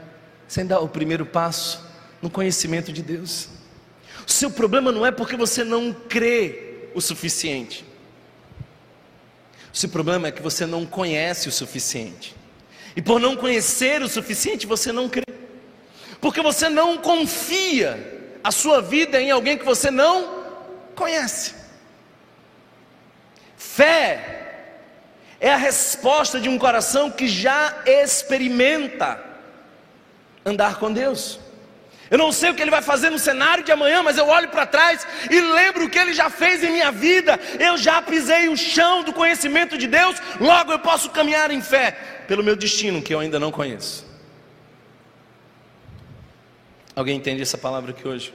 sem 0.46 0.64
dar 0.64 0.79
o 0.79 0.88
primeiro 0.88 1.26
passo 1.26 1.85
no 2.22 2.31
conhecimento 2.31 2.92
de 2.92 3.02
Deus. 3.02 3.56
Seu 4.27 4.51
problema 4.51 4.91
não 4.91 5.07
é 5.07 5.12
porque 5.12 5.37
você 5.37 5.62
não 5.62 5.93
crê 5.93 6.89
o 6.95 7.01
suficiente. 7.01 7.85
O 9.73 9.77
seu 9.77 9.89
problema 9.89 10.29
é 10.29 10.33
que 10.33 10.43
você 10.43 10.67
não 10.67 10.85
conhece 10.85 11.49
o 11.49 11.53
suficiente. 11.53 12.35
E 12.97 13.03
por 13.03 13.21
não 13.21 13.37
conhecer 13.37 14.03
o 14.03 14.09
suficiente, 14.09 14.67
você 14.67 14.91
não 14.91 15.09
crê. 15.09 15.23
porque 16.21 16.41
você 16.41 16.69
não 16.69 16.99
confia 16.99 18.39
a 18.43 18.51
sua 18.51 18.81
vida 18.81 19.21
em 19.21 19.31
alguém 19.31 19.57
que 19.57 19.65
você 19.65 19.91
não 19.91 20.45
conhece. 20.95 21.55
Fé 23.57 24.47
é 25.39 25.53
a 25.53 25.57
resposta 25.57 26.41
de 26.41 26.49
um 26.49 26.59
coração 26.59 27.11
que 27.11 27.29
já 27.29 27.83
experimenta 27.85 29.23
andar 30.45 30.79
com 30.79 30.93
Deus. 30.93 31.39
Eu 32.11 32.19
não 32.19 32.31
sei 32.31 32.51
o 32.51 32.55
que 32.55 32.62
ele 32.62 32.71
vai 32.71 32.83
fazer 32.83 33.11
no 33.11 33.19
cenário 33.19 33.64
de 33.64 33.73
amanhã, 33.73 34.03
mas 34.03 34.16
eu 34.16 34.27
olho 34.29 34.49
para 34.49 34.64
trás 34.64 35.07
e 35.31 35.40
lembro 35.40 35.87
o 35.87 35.90
que 35.90 35.99
ele 35.99 36.14
já 36.14 36.31
fez 36.31 36.62
em 36.62 36.71
minha 36.71 36.92
vida. 36.92 37.38
Eu 37.59 37.77
já 37.77 38.01
pisei 38.01 38.49
o 38.49 38.57
chão 38.57 39.03
do 39.03 39.12
conhecimento 39.12 39.77
de 39.77 39.88
Deus, 39.88 40.16
logo 40.40 40.71
eu 40.71 40.79
posso 40.79 41.11
caminhar 41.11 41.51
em 41.51 41.61
fé 41.61 42.25
pelo 42.29 42.45
meu 42.45 42.55
destino 42.55 43.03
que 43.03 43.12
eu 43.12 43.19
ainda 43.19 43.40
não 43.40 43.51
conheço. 43.51 44.07
Alguém 46.95 47.16
entende 47.16 47.42
essa 47.42 47.59
palavra 47.59 47.90
aqui 47.90 48.07
hoje? 48.07 48.33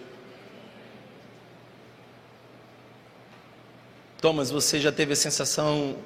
Thomas, 4.20 4.52
você 4.52 4.80
já 4.80 4.92
teve 4.92 5.14
a 5.14 5.16
sensação 5.16 5.98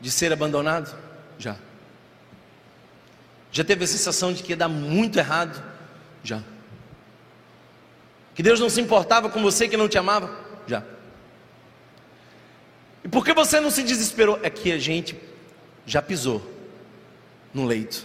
de 0.00 0.10
ser 0.10 0.32
abandonado? 0.32 0.92
Já. 1.38 1.56
Já 3.52 3.62
teve 3.62 3.84
a 3.84 3.86
sensação 3.86 4.32
de 4.32 4.42
que 4.42 4.50
ia 4.50 4.56
dar 4.56 4.68
muito 4.68 5.16
errado? 5.16 5.73
Já. 6.24 6.42
Que 8.34 8.42
Deus 8.42 8.58
não 8.58 8.68
se 8.68 8.80
importava 8.80 9.28
com 9.28 9.40
você 9.42 9.68
que 9.68 9.76
não 9.76 9.88
te 9.88 9.96
amava? 9.98 10.34
Já. 10.66 10.82
E 13.04 13.08
por 13.08 13.24
que 13.24 13.32
você 13.32 13.60
não 13.60 13.70
se 13.70 13.82
desesperou? 13.82 14.40
É 14.42 14.50
que 14.50 14.72
a 14.72 14.78
gente 14.78 15.16
já 15.86 16.00
pisou 16.00 16.50
no 17.52 17.66
leito, 17.66 18.04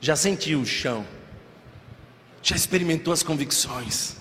já 0.00 0.16
sentiu 0.16 0.60
o 0.60 0.66
chão, 0.66 1.06
já 2.42 2.56
experimentou 2.56 3.12
as 3.12 3.22
convicções. 3.22 4.16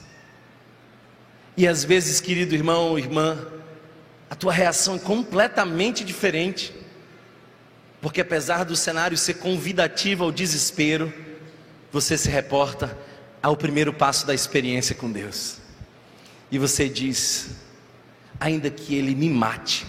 E 1.55 1.67
às 1.67 1.83
vezes, 1.83 2.19
querido 2.19 2.53
irmão 2.53 2.89
ou 2.89 2.99
irmã, 2.99 3.47
a 4.29 4.35
tua 4.35 4.51
reação 4.51 4.97
é 4.97 4.99
completamente 4.99 6.03
diferente, 6.03 6.75
porque 8.01 8.21
apesar 8.21 8.65
do 8.65 8.75
cenário 8.75 9.17
ser 9.17 9.35
convidativo 9.35 10.25
ao 10.25 10.31
desespero, 10.31 11.11
você 11.91 12.17
se 12.17 12.29
reporta 12.29 12.97
ao 13.41 13.55
primeiro 13.55 13.93
passo 13.93 14.25
da 14.25 14.33
experiência 14.33 14.95
com 14.95 15.11
Deus. 15.11 15.57
E 16.51 16.57
você 16.57 16.87
diz: 16.89 17.51
ainda 18.39 18.69
que 18.69 18.95
Ele 18.95 19.15
me 19.15 19.29
mate, 19.29 19.85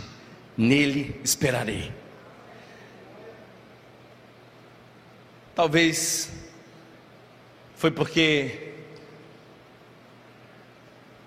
nele 0.56 1.20
esperarei. 1.22 1.92
Talvez 5.54 6.30
foi 7.76 7.90
porque 7.90 8.72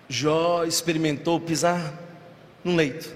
Jó 0.08 0.64
experimentou 0.64 1.40
pisar 1.40 1.98
num 2.62 2.76
leito 2.76 3.14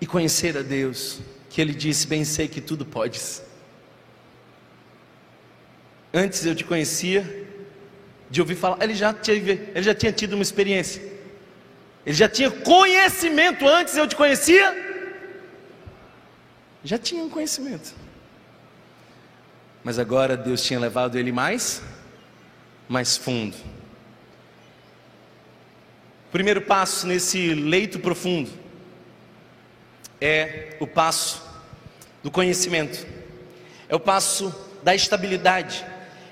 e 0.00 0.06
conhecer 0.06 0.56
a 0.56 0.62
Deus, 0.62 1.20
que 1.48 1.60
ele 1.60 1.74
disse: 1.74 2.06
Bem 2.06 2.24
sei 2.24 2.48
que 2.48 2.60
tudo 2.60 2.84
podes. 2.84 3.42
Antes 6.12 6.44
eu 6.44 6.54
te 6.54 6.64
conhecia, 6.64 7.46
de 8.30 8.40
ouvir 8.40 8.54
falar, 8.54 8.82
ele 8.82 8.94
já, 8.94 9.12
tinha, 9.12 9.36
ele 9.36 9.82
já 9.82 9.94
tinha 9.94 10.12
tido 10.12 10.34
uma 10.34 10.42
experiência, 10.42 11.02
ele 12.06 12.14
já 12.14 12.28
tinha 12.28 12.50
conhecimento 12.50 13.66
antes 13.66 13.96
eu 13.96 14.06
te 14.06 14.14
conhecia, 14.14 14.88
já 16.84 16.96
tinha 16.96 17.22
um 17.22 17.28
conhecimento. 17.28 17.94
Mas 19.82 19.98
agora 19.98 20.36
Deus 20.36 20.62
tinha 20.62 20.78
levado 20.78 21.18
ele 21.18 21.32
mais, 21.32 21.82
mais 22.88 23.16
fundo. 23.16 23.56
O 26.28 26.32
primeiro 26.32 26.60
passo 26.60 27.06
nesse 27.06 27.54
leito 27.54 27.98
profundo 27.98 28.50
é 30.20 30.76
o 30.78 30.86
passo 30.86 31.42
do 32.22 32.30
conhecimento, 32.30 33.06
é 33.88 33.96
o 33.96 34.00
passo 34.00 34.54
da 34.82 34.94
estabilidade, 34.94 35.84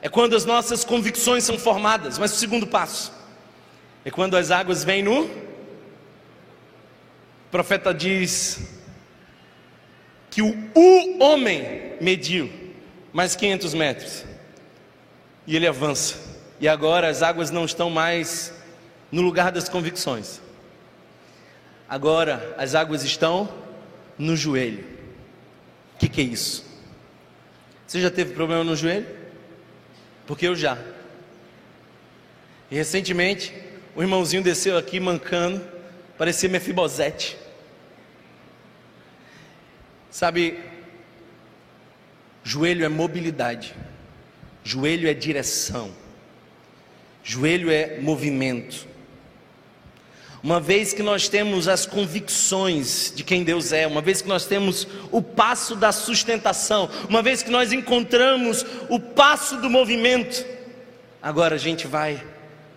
é 0.09 0.11
quando 0.11 0.35
as 0.35 0.47
nossas 0.47 0.85
convicções 0.85 1.45
são 1.45 1.59
formadas. 1.59 2.17
Mas 2.17 2.33
o 2.33 2.37
segundo 2.37 2.67
passo 2.67 3.13
é 4.07 4.11
quando 4.11 4.39
as 4.39 4.51
águas 4.51 4.83
vêm 4.83 5.03
no. 5.03 5.25
O 5.25 5.31
profeta 7.51 7.93
diz 7.93 8.59
que 10.31 10.41
o, 10.41 10.57
o 10.75 11.23
homem 11.23 11.93
mediu 12.01 12.51
mais 13.13 13.37
500 13.37 13.75
metros. 13.75 14.25
E 15.47 15.55
ele 15.55 15.67
avança. 15.67 16.17
E 16.59 16.67
agora 16.67 17.09
as 17.09 17.23
águas 17.23 17.51
não 17.51 17.67
estão 17.67 17.91
mais 17.91 18.55
no 19.13 19.21
lugar 19.21 19.53
das 19.53 19.69
convicções. 19.69 20.41
Agora 21.87 22.55
as 22.57 22.75
águas 22.75 23.05
estão 23.05 23.47
no 24.17 24.35
joelho. 24.35 24.87
O 25.97 25.99
que, 25.99 26.09
que 26.09 26.23
é 26.23 26.25
isso? 26.25 26.65
Você 27.87 28.01
já 28.01 28.11
teve 28.11 28.33
problema 28.33 28.65
no 28.65 28.75
joelho? 28.75 29.18
Porque 30.29 30.47
eu 30.47 30.55
já. 30.55 30.79
E 32.71 32.77
recentemente, 32.77 33.53
o 33.97 34.03
irmãozinho 34.03 34.43
desceu 34.43 34.77
aqui 34.77 35.01
mancando, 35.01 35.67
parecia 36.19 36.51
Mefibosete. 36.51 37.37
Sabe, 40.11 40.63
Joelho 42.49 42.83
é 42.83 42.89
mobilidade, 42.89 43.75
joelho 44.65 45.07
é 45.07 45.13
direção, 45.13 45.95
joelho 47.23 47.71
é 47.71 48.01
movimento. 48.01 48.88
Uma 50.43 50.61
vez 50.61 50.93
que 50.93 51.03
nós 51.03 51.29
temos 51.29 51.67
as 51.67 51.85
convicções 51.85 53.13
de 53.15 53.25
quem 53.25 53.43
Deus 53.43 53.73
é, 53.73 53.87
uma 53.87 54.01
vez 54.01 54.23
que 54.23 54.29
nós 54.29 54.47
temos 54.47 54.87
o 55.11 55.21
passo 55.21 55.75
da 55.75 55.91
sustentação, 55.91 56.89
uma 57.09 57.23
vez 57.23 57.43
que 57.43 57.51
nós 57.51 57.73
encontramos 57.73 58.65
o 58.89 59.01
passo 59.01 59.57
do 59.57 59.69
movimento, 59.69 60.47
agora 61.21 61.57
a 61.57 61.59
gente 61.59 61.87
vai 61.87 62.25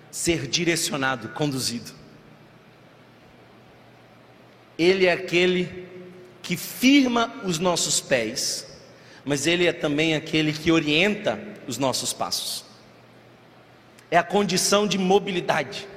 ser 0.10 0.48
direcionado, 0.48 1.30
conduzido. 1.30 1.92
Ele 4.78 5.06
é 5.06 5.12
aquele 5.12 5.88
que 6.42 6.58
firma 6.58 7.32
os 7.44 7.60
nossos 7.60 8.02
pés 8.02 8.72
mas 9.24 9.46
Ele 9.46 9.68
é 9.68 9.74
também 9.74 10.16
aquele 10.16 10.52
que 10.52 10.72
orienta 10.72 11.40
os 11.68 11.78
nossos 11.78 12.12
passos. 12.12 12.66
É 14.10 14.18
a 14.18 14.24
condição 14.24 14.88
de 14.88 14.98
mobilidade. 14.98 15.88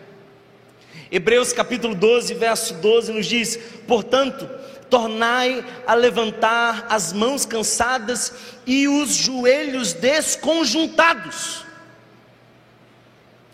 Hebreus 1.14 1.52
capítulo 1.52 1.94
12, 1.94 2.34
verso 2.34 2.74
12 2.74 3.12
nos 3.12 3.26
diz: 3.26 3.56
Portanto, 3.86 4.50
tornai 4.90 5.64
a 5.86 5.94
levantar 5.94 6.88
as 6.90 7.12
mãos 7.12 7.46
cansadas 7.46 8.32
e 8.66 8.88
os 8.88 9.14
joelhos 9.14 9.92
desconjuntados. 9.92 11.64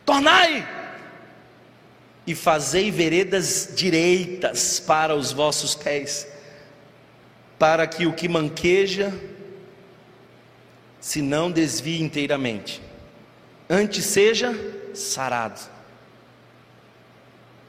Tornai! 0.06 0.66
E 2.26 2.34
fazei 2.34 2.90
veredas 2.90 3.74
direitas 3.76 4.80
para 4.80 5.14
os 5.14 5.30
vossos 5.30 5.74
pés, 5.74 6.26
para 7.58 7.86
que 7.86 8.06
o 8.06 8.14
que 8.14 8.26
manqueja 8.26 9.12
se 10.98 11.20
não 11.20 11.50
desvie 11.50 12.00
inteiramente, 12.00 12.80
antes 13.68 14.06
seja 14.06 14.54
sarado, 14.94 15.60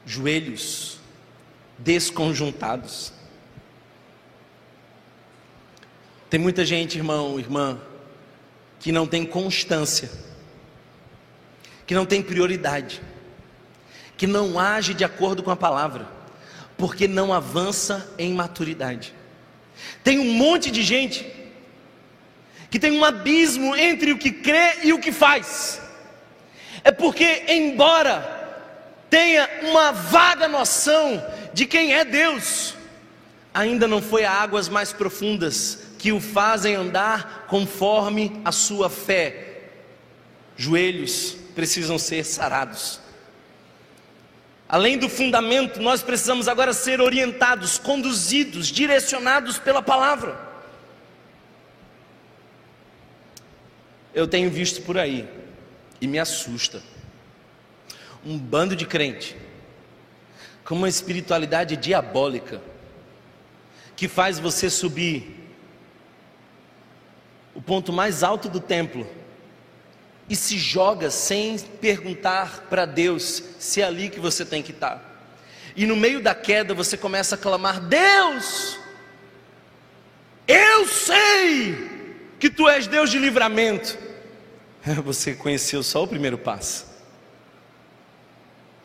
joelhos 0.06 0.98
desconjuntados. 1.78 3.12
Tem 6.30 6.40
muita 6.40 6.64
gente, 6.64 6.96
irmão, 6.96 7.38
irmã, 7.38 7.80
que 8.80 8.90
não 8.90 9.06
tem 9.06 9.24
constância, 9.24 10.10
que 11.86 11.94
não 11.94 12.06
tem 12.06 12.22
prioridade, 12.22 13.02
que 14.16 14.26
não 14.26 14.58
age 14.58 14.94
de 14.94 15.04
acordo 15.04 15.42
com 15.42 15.50
a 15.50 15.56
palavra, 15.56 16.08
porque 16.76 17.06
não 17.06 17.32
avança 17.32 18.12
em 18.18 18.32
maturidade. 18.32 19.14
Tem 20.02 20.18
um 20.18 20.32
monte 20.32 20.70
de 20.70 20.82
gente 20.82 21.26
que 22.70 22.78
tem 22.78 22.92
um 22.92 23.04
abismo 23.04 23.76
entre 23.76 24.12
o 24.12 24.18
que 24.18 24.30
crê 24.30 24.78
e 24.84 24.92
o 24.92 24.98
que 24.98 25.12
faz. 25.12 25.80
É 26.82 26.90
porque, 26.90 27.44
embora 27.46 28.41
tenha 29.12 29.46
uma 29.64 29.92
vaga 29.92 30.48
noção 30.48 31.22
de 31.52 31.66
quem 31.66 31.92
é 31.92 32.02
Deus, 32.02 32.74
ainda 33.52 33.86
não 33.86 34.00
foi 34.00 34.24
a 34.24 34.32
águas 34.32 34.70
mais 34.70 34.90
profundas 34.90 35.88
que 35.98 36.12
o 36.12 36.18
fazem 36.18 36.74
andar 36.74 37.44
conforme 37.46 38.40
a 38.42 38.50
sua 38.50 38.88
fé. 38.88 39.64
Joelhos 40.56 41.36
precisam 41.54 41.98
ser 41.98 42.24
sarados. 42.24 42.98
Além 44.66 44.96
do 44.96 45.10
fundamento, 45.10 45.82
nós 45.82 46.02
precisamos 46.02 46.48
agora 46.48 46.72
ser 46.72 46.98
orientados, 46.98 47.78
conduzidos, 47.78 48.68
direcionados 48.68 49.58
pela 49.58 49.82
palavra. 49.82 50.50
eu 54.14 54.26
tenho 54.26 54.50
visto 54.50 54.82
por 54.82 54.98
aí 54.98 55.28
e 56.00 56.06
me 56.06 56.18
assusta. 56.18 56.82
Um 58.24 58.38
bando 58.38 58.76
de 58.76 58.86
crente 58.86 59.36
com 60.64 60.74
uma 60.74 60.88
espiritualidade 60.88 61.76
diabólica 61.76 62.62
que 63.96 64.08
faz 64.08 64.38
você 64.38 64.70
subir 64.70 65.40
o 67.54 67.60
ponto 67.60 67.92
mais 67.92 68.22
alto 68.22 68.48
do 68.48 68.60
templo 68.60 69.06
e 70.28 70.36
se 70.36 70.56
joga 70.56 71.10
sem 71.10 71.58
perguntar 71.58 72.66
para 72.70 72.86
Deus 72.86 73.42
se 73.58 73.82
é 73.82 73.84
ali 73.84 74.08
que 74.08 74.20
você 74.20 74.44
tem 74.44 74.62
que 74.62 74.70
estar. 74.70 75.10
E 75.74 75.86
no 75.86 75.96
meio 75.96 76.22
da 76.22 76.34
queda 76.34 76.74
você 76.74 76.96
começa 76.96 77.34
a 77.34 77.38
clamar: 77.38 77.80
Deus, 77.80 78.78
eu 80.46 80.86
sei 80.86 81.90
que 82.38 82.50
tu 82.50 82.68
és 82.68 82.86
Deus 82.86 83.10
de 83.10 83.18
livramento. 83.18 83.96
Você 85.04 85.32
conheceu 85.34 85.80
só 85.82 86.02
o 86.02 86.08
primeiro 86.08 86.36
passo, 86.36 86.86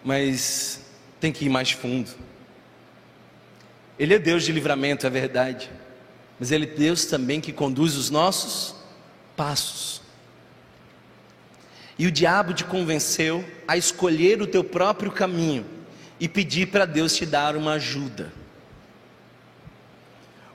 mas 0.04 0.82
tem 1.20 1.32
que 1.32 1.46
ir 1.46 1.50
mais 1.50 1.72
fundo. 1.72 2.12
Ele 3.98 4.14
é 4.14 4.20
Deus 4.20 4.44
de 4.44 4.52
livramento, 4.52 5.08
é 5.08 5.10
verdade, 5.10 5.72
mas 6.40 6.52
Ele 6.52 6.66
é 6.66 6.70
Deus 6.70 7.06
também 7.06 7.42
que 7.42 7.52
conduz 7.52 7.96
os 7.96 8.10
nossos 8.10 8.76
passos. 9.36 10.02
E 11.98 12.06
o 12.06 12.12
diabo 12.12 12.54
te 12.54 12.64
convenceu 12.64 13.44
a 13.68 13.76
escolher 13.76 14.42
o 14.42 14.48
teu 14.48 14.64
próprio 14.64 15.12
caminho 15.12 15.66
e 16.20 16.28
pedir 16.28 16.68
para 16.68 16.86
Deus 16.86 17.16
te 17.16 17.26
dar 17.26 17.56
uma 17.56 17.74
ajuda. 17.74 18.32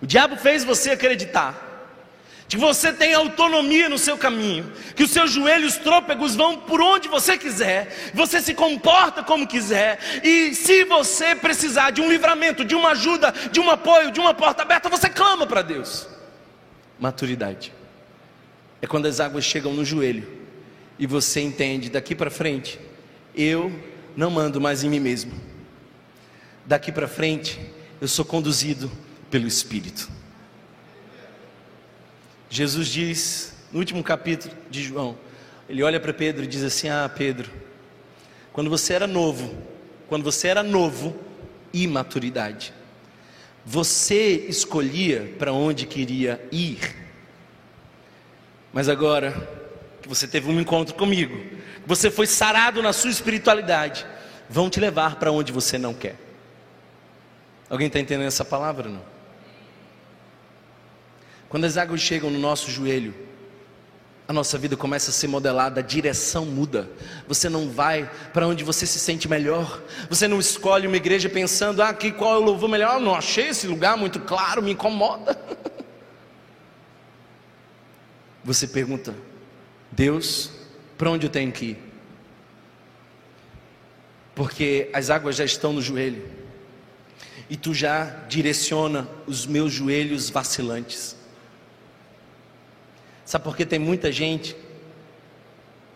O 0.00 0.06
diabo 0.06 0.36
fez 0.36 0.64
você 0.64 0.90
acreditar 0.90 1.71
que 2.48 2.56
você 2.56 2.92
tem 2.92 3.14
autonomia 3.14 3.88
no 3.88 3.98
seu 3.98 4.18
caminho, 4.18 4.70
que 4.94 5.02
os 5.02 5.10
seus 5.10 5.30
joelhos 5.30 5.76
trôpegos 5.76 6.34
vão 6.34 6.58
por 6.58 6.80
onde 6.80 7.08
você 7.08 7.38
quiser, 7.38 8.12
você 8.12 8.40
se 8.40 8.52
comporta 8.54 9.22
como 9.22 9.46
quiser, 9.46 9.98
e 10.22 10.54
se 10.54 10.84
você 10.84 11.34
precisar 11.34 11.90
de 11.90 12.00
um 12.00 12.10
livramento, 12.10 12.64
de 12.64 12.74
uma 12.74 12.90
ajuda, 12.90 13.32
de 13.50 13.58
um 13.58 13.70
apoio, 13.70 14.10
de 14.10 14.20
uma 14.20 14.34
porta 14.34 14.62
aberta, 14.62 14.88
você 14.88 15.08
clama 15.08 15.46
para 15.46 15.62
Deus. 15.62 16.06
Maturidade 16.98 17.72
é 18.82 18.86
quando 18.86 19.06
as 19.06 19.20
águas 19.20 19.44
chegam 19.44 19.72
no 19.72 19.84
joelho 19.84 20.28
e 20.98 21.06
você 21.06 21.40
entende 21.40 21.88
daqui 21.88 22.14
para 22.14 22.30
frente, 22.30 22.78
eu 23.34 23.72
não 24.16 24.30
mando 24.30 24.60
mais 24.60 24.84
em 24.84 24.90
mim 24.90 25.00
mesmo. 25.00 25.32
Daqui 26.66 26.92
para 26.92 27.08
frente, 27.08 27.58
eu 28.00 28.08
sou 28.08 28.24
conduzido 28.24 28.90
pelo 29.30 29.46
Espírito. 29.46 30.08
Jesus 32.54 32.88
diz, 32.88 33.54
no 33.72 33.78
último 33.78 34.04
capítulo 34.04 34.54
de 34.68 34.82
João, 34.82 35.16
ele 35.66 35.82
olha 35.82 35.98
para 35.98 36.12
Pedro 36.12 36.44
e 36.44 36.46
diz 36.46 36.62
assim: 36.62 36.86
Ah, 36.90 37.08
Pedro, 37.08 37.50
quando 38.52 38.68
você 38.68 38.92
era 38.92 39.06
novo, 39.06 39.56
quando 40.06 40.22
você 40.22 40.48
era 40.48 40.62
novo, 40.62 41.16
imaturidade, 41.72 42.74
você 43.64 44.44
escolhia 44.50 45.32
para 45.38 45.50
onde 45.50 45.86
queria 45.86 46.46
ir, 46.52 46.94
mas 48.70 48.86
agora 48.86 49.32
que 50.02 50.08
você 50.08 50.28
teve 50.28 50.50
um 50.50 50.60
encontro 50.60 50.94
comigo, 50.94 51.34
que 51.34 51.88
você 51.88 52.10
foi 52.10 52.26
sarado 52.26 52.82
na 52.82 52.92
sua 52.92 53.08
espiritualidade, 53.08 54.04
vão 54.50 54.68
te 54.68 54.78
levar 54.78 55.16
para 55.16 55.32
onde 55.32 55.52
você 55.52 55.78
não 55.78 55.94
quer. 55.94 56.16
Alguém 57.70 57.86
está 57.86 57.98
entendendo 57.98 58.26
essa 58.26 58.44
palavra 58.44 58.90
não? 58.90 59.11
Quando 61.52 61.66
as 61.66 61.76
águas 61.76 62.00
chegam 62.00 62.30
no 62.30 62.38
nosso 62.38 62.70
joelho, 62.70 63.14
a 64.26 64.32
nossa 64.32 64.56
vida 64.56 64.74
começa 64.74 65.10
a 65.10 65.12
ser 65.12 65.28
modelada, 65.28 65.80
a 65.80 65.82
direção 65.82 66.46
muda. 66.46 66.88
Você 67.28 67.50
não 67.50 67.68
vai 67.68 68.10
para 68.32 68.48
onde 68.48 68.64
você 68.64 68.86
se 68.86 68.98
sente 68.98 69.28
melhor. 69.28 69.82
Você 70.08 70.26
não 70.26 70.40
escolhe 70.40 70.86
uma 70.86 70.96
igreja 70.96 71.28
pensando, 71.28 71.82
ah, 71.82 71.90
aqui 71.90 72.10
qual 72.10 72.36
é 72.36 72.38
o 72.38 72.40
louvor 72.40 72.70
melhor? 72.70 72.98
não 72.98 73.14
achei 73.14 73.48
esse 73.48 73.66
lugar 73.66 73.98
muito 73.98 74.18
claro, 74.18 74.62
me 74.62 74.70
incomoda. 74.70 75.38
Você 78.42 78.66
pergunta, 78.66 79.14
Deus, 79.90 80.50
para 80.96 81.10
onde 81.10 81.26
eu 81.26 81.30
tenho 81.30 81.52
que 81.52 81.66
ir? 81.66 81.78
Porque 84.34 84.88
as 84.94 85.10
águas 85.10 85.36
já 85.36 85.44
estão 85.44 85.74
no 85.74 85.82
joelho. 85.82 86.24
E 87.50 87.58
tu 87.58 87.74
já 87.74 88.04
direciona 88.26 89.06
os 89.26 89.44
meus 89.44 89.70
joelhos 89.70 90.30
vacilantes. 90.30 91.20
Sabe 93.24 93.44
por 93.44 93.56
que 93.56 93.64
tem 93.64 93.78
muita 93.78 94.10
gente 94.10 94.56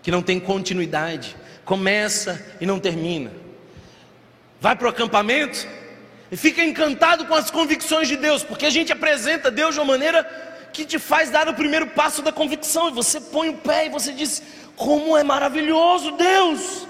que 0.03 0.11
não 0.11 0.22
tem 0.22 0.39
continuidade, 0.39 1.37
começa 1.64 2.45
e 2.61 2.66
não 2.66 2.79
termina. 2.79 3.33
Vai 4.61 4.77
para 4.77 4.87
o 4.87 4.91
acampamento 4.91 5.66
e 6.31 6.37
fica 6.37 6.62
encantado 6.64 7.27
com 7.27 7.35
as 7.35 7.51
convicções 7.51 8.07
de 8.09 8.16
Deus, 8.16 8.45
porque 8.45 8.66
a 8.66 8.70
gente 8.70 8.93
apresenta 8.93 9.51
Deus 9.51 9.74
de 9.74 9.81
uma 9.81 9.87
maneira 9.87 10.24
que 10.72 10.85
te 10.85 10.99
faz 10.99 11.31
dar 11.31 11.49
o 11.49 11.55
primeiro 11.55 11.89
passo 11.89 12.22
da 12.22 12.31
convicção, 12.31 12.89
e 12.89 12.93
você 12.93 13.20
põe 13.20 13.49
o 13.49 13.57
pé 13.57 13.87
e 13.87 13.89
você 13.89 14.12
diz: 14.12 14.43
Como 14.77 15.16
é 15.16 15.24
maravilhoso 15.24 16.12
Deus! 16.12 16.87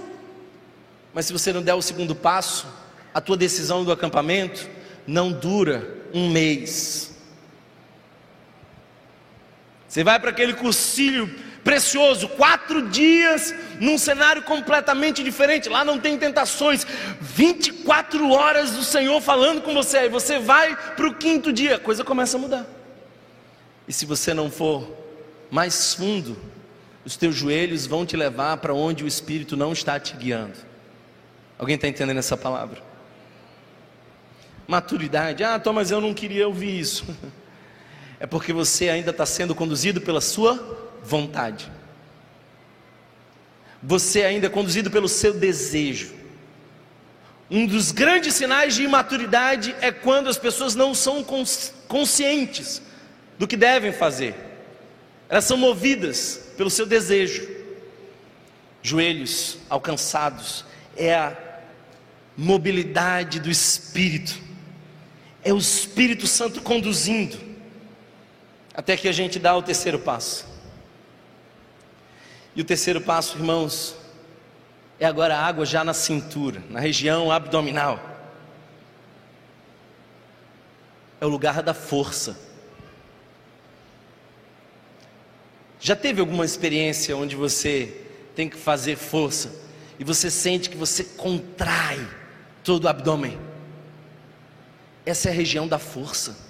Mas 1.15 1.25
se 1.25 1.33
você 1.33 1.53
não 1.53 1.63
der 1.63 1.75
o 1.75 1.81
segundo 1.81 2.15
passo, 2.15 2.67
a 3.15 3.21
tua 3.23 3.37
decisão 3.37 3.83
do 3.83 3.91
acampamento 3.91 4.69
não 5.07 5.33
dura 5.33 5.89
um 6.13 6.29
mês. 6.29 7.16
Você 9.89 10.03
vai 10.03 10.19
para 10.19 10.31
aquele 10.31 10.55
cursilho 10.55 11.29
precioso, 11.67 12.29
quatro 12.29 12.89
dias 12.89 13.53
num 13.81 13.99
cenário 13.99 14.43
completamente 14.43 15.23
diferente. 15.25 15.69
Lá 15.69 15.85
não 15.85 15.99
tem 15.99 16.17
tentações, 16.17 16.87
24 17.21 18.31
horas 18.31 18.71
do 18.71 18.85
Senhor 18.85 19.21
falando 19.21 19.63
com 19.63 19.75
você. 19.75 19.99
Aí 19.99 20.09
você 20.09 20.39
vai 20.39 20.77
para 20.95 21.09
o 21.09 21.15
quinto 21.15 21.53
dia, 21.53 21.75
a 21.75 21.81
coisa 21.81 22.05
começa 22.05 22.37
a 22.37 22.41
mudar. 22.41 22.67
E 23.89 23.93
se 23.93 24.07
você 24.07 24.33
não 24.33 24.49
for 24.49 24.89
mais 25.51 25.95
fundo, 25.95 26.37
os 27.05 27.17
teus 27.17 27.35
joelhos 27.35 27.87
vão 27.87 28.07
te 28.07 28.17
levar 28.17 28.57
para 28.59 28.73
onde 28.75 29.03
o 29.03 29.09
Espírito 29.09 29.57
não 29.57 29.73
está 29.73 29.99
te 29.99 30.17
guiando. 30.17 30.59
Alguém 31.59 31.75
está 31.75 31.89
entendendo 31.89 32.19
essa 32.19 32.37
palavra? 32.37 32.81
Maturidade. 34.69 35.43
Ah, 35.43 35.59
Thomas, 35.59 35.91
eu 35.91 36.01
não 36.01 36.13
queria 36.15 36.47
ouvir 36.47 36.79
isso. 36.79 37.05
é 38.19 38.27
porque 38.27 38.53
você 38.53 38.89
ainda 38.89 39.11
está 39.11 39.27
sendo 39.27 39.55
conduzido 39.55 40.01
pela 40.01 40.21
sua 40.21 40.95
vontade. 41.03 41.71
Você 43.83 44.23
ainda 44.23 44.47
é 44.47 44.51
conduzido 44.51 44.91
pelo 44.91 45.09
seu 45.09 45.35
desejo. 45.35 46.15
Um 47.51 47.67
dos 47.67 47.93
grandes 47.93 48.35
sinais 48.35 48.75
de 48.75 48.83
imaturidade 48.83 49.77
é 49.81 49.93
quando 49.93 50.29
as 50.29 50.39
pessoas 50.39 50.75
não 50.75 50.95
são 50.95 51.25
conscientes 51.87 52.83
do 53.39 53.47
que 53.47 53.57
devem 53.57 53.93
fazer. 53.93 54.35
Elas 55.29 55.45
são 55.45 55.57
movidas 55.57 56.51
pelo 56.57 56.71
seu 56.71 56.87
desejo. 56.87 57.47
Joelhos 58.83 59.59
alcançados 59.69 60.65
é 60.97 61.15
a 61.15 61.37
mobilidade 62.37 63.39
do 63.39 63.51
Espírito. 63.51 64.41
É 65.45 65.53
o 65.53 65.59
Espírito 65.59 66.27
Santo 66.27 66.61
conduzindo 66.63 67.46
até 68.77 68.95
que 68.95 69.09
a 69.09 69.13
gente 69.13 69.39
dá 69.39 69.57
o 69.57 69.63
terceiro 69.63 69.99
passo. 69.99 70.45
E 72.55 72.61
o 72.61 72.65
terceiro 72.65 73.01
passo, 73.01 73.39
irmãos, 73.39 73.97
é 75.01 75.07
agora 75.07 75.35
a 75.35 75.47
água 75.47 75.65
já 75.65 75.83
na 75.83 75.95
cintura, 75.95 76.63
na 76.69 76.79
região 76.79 77.33
abdominal. 77.33 77.99
É 81.19 81.25
o 81.25 81.29
lugar 81.29 81.63
da 81.63 81.73
força. 81.73 82.39
Já 85.81 85.97
teve 85.97 86.21
alguma 86.21 86.45
experiência 86.45 87.17
onde 87.17 87.35
você 87.35 88.05
tem 88.35 88.49
que 88.49 88.57
fazer 88.57 88.97
força 88.97 89.55
e 89.99 90.05
você 90.05 90.31
sente 90.31 90.69
que 90.69 90.77
você 90.77 91.03
contrai 91.03 92.07
todo 92.63 92.85
o 92.85 92.89
abdômen? 92.89 93.39
Essa 95.07 95.29
é 95.29 95.33
a 95.33 95.35
região 95.35 95.67
da 95.67 95.79
força. 95.79 96.46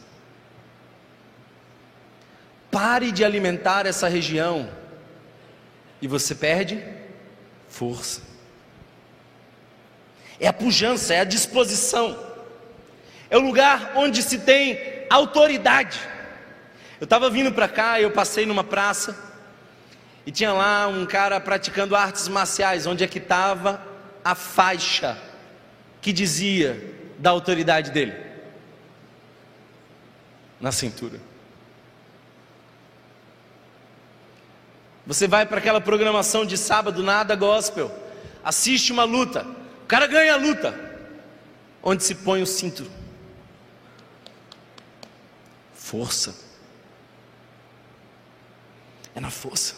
Pare 2.70 3.12
de 3.12 3.24
alimentar 3.24 3.86
essa 3.86 4.08
região 4.08 4.68
e 6.00 6.08
você 6.08 6.34
perde 6.34 6.82
força. 7.68 8.22
É 10.38 10.46
a 10.46 10.52
pujança, 10.52 11.14
é 11.14 11.20
a 11.20 11.24
disposição, 11.24 12.18
é 13.30 13.36
o 13.36 13.40
lugar 13.40 13.92
onde 13.96 14.22
se 14.22 14.38
tem 14.38 14.78
autoridade. 15.08 15.98
Eu 17.00 17.04
estava 17.04 17.30
vindo 17.30 17.52
para 17.52 17.68
cá, 17.68 18.00
eu 18.00 18.10
passei 18.10 18.44
numa 18.46 18.64
praça 18.64 19.16
e 20.26 20.30
tinha 20.30 20.52
lá 20.52 20.88
um 20.88 21.06
cara 21.06 21.40
praticando 21.40 21.94
artes 21.94 22.28
marciais, 22.28 22.86
onde 22.86 23.04
é 23.04 23.06
que 23.06 23.18
estava 23.18 23.80
a 24.24 24.34
faixa 24.34 25.16
que 26.00 26.12
dizia 26.12 26.94
da 27.18 27.30
autoridade 27.30 27.90
dele? 27.90 28.14
Na 30.60 30.72
cintura. 30.72 31.20
Você 35.06 35.28
vai 35.28 35.46
para 35.46 35.58
aquela 35.58 35.80
programação 35.80 36.44
de 36.44 36.58
sábado, 36.58 37.02
nada 37.02 37.36
gospel, 37.36 37.90
assiste 38.42 38.90
uma 38.90 39.04
luta, 39.04 39.46
o 39.84 39.86
cara 39.86 40.06
ganha 40.06 40.34
a 40.34 40.36
luta, 40.36 40.74
onde 41.82 42.02
se 42.02 42.16
põe 42.16 42.42
o 42.42 42.46
cinto? 42.46 42.90
Força. 45.72 46.34
É 49.14 49.20
na 49.20 49.30
força. 49.30 49.76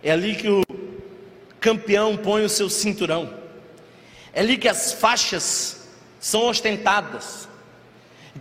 É 0.00 0.12
ali 0.12 0.36
que 0.36 0.48
o 0.48 0.62
campeão 1.60 2.16
põe 2.16 2.44
o 2.44 2.48
seu 2.48 2.70
cinturão. 2.70 3.36
É 4.32 4.40
ali 4.40 4.56
que 4.56 4.68
as 4.68 4.92
faixas 4.92 5.88
são 6.20 6.42
ostentadas. 6.46 7.48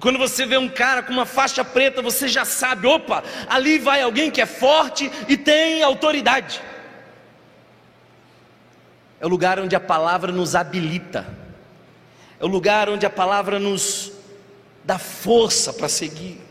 Quando 0.03 0.19
você 0.19 0.45
vê 0.45 0.57
um 0.57 0.67
cara 0.67 1.01
com 1.01 1.13
uma 1.13 1.25
faixa 1.25 1.63
preta, 1.63 2.01
você 2.01 2.27
já 2.27 2.43
sabe: 2.43 2.85
opa, 2.85 3.23
ali 3.47 3.79
vai 3.79 4.01
alguém 4.01 4.29
que 4.29 4.41
é 4.41 4.45
forte 4.45 5.09
e 5.29 5.37
tem 5.37 5.81
autoridade. 5.81 6.61
É 9.17 9.25
o 9.25 9.29
lugar 9.29 9.61
onde 9.61 9.77
a 9.77 9.79
palavra 9.79 10.29
nos 10.29 10.55
habilita, 10.55 11.25
é 12.37 12.43
o 12.43 12.49
lugar 12.49 12.89
onde 12.89 13.05
a 13.05 13.09
palavra 13.09 13.59
nos 13.59 14.11
dá 14.83 14.99
força 14.99 15.71
para 15.71 15.87
seguir. 15.87 16.41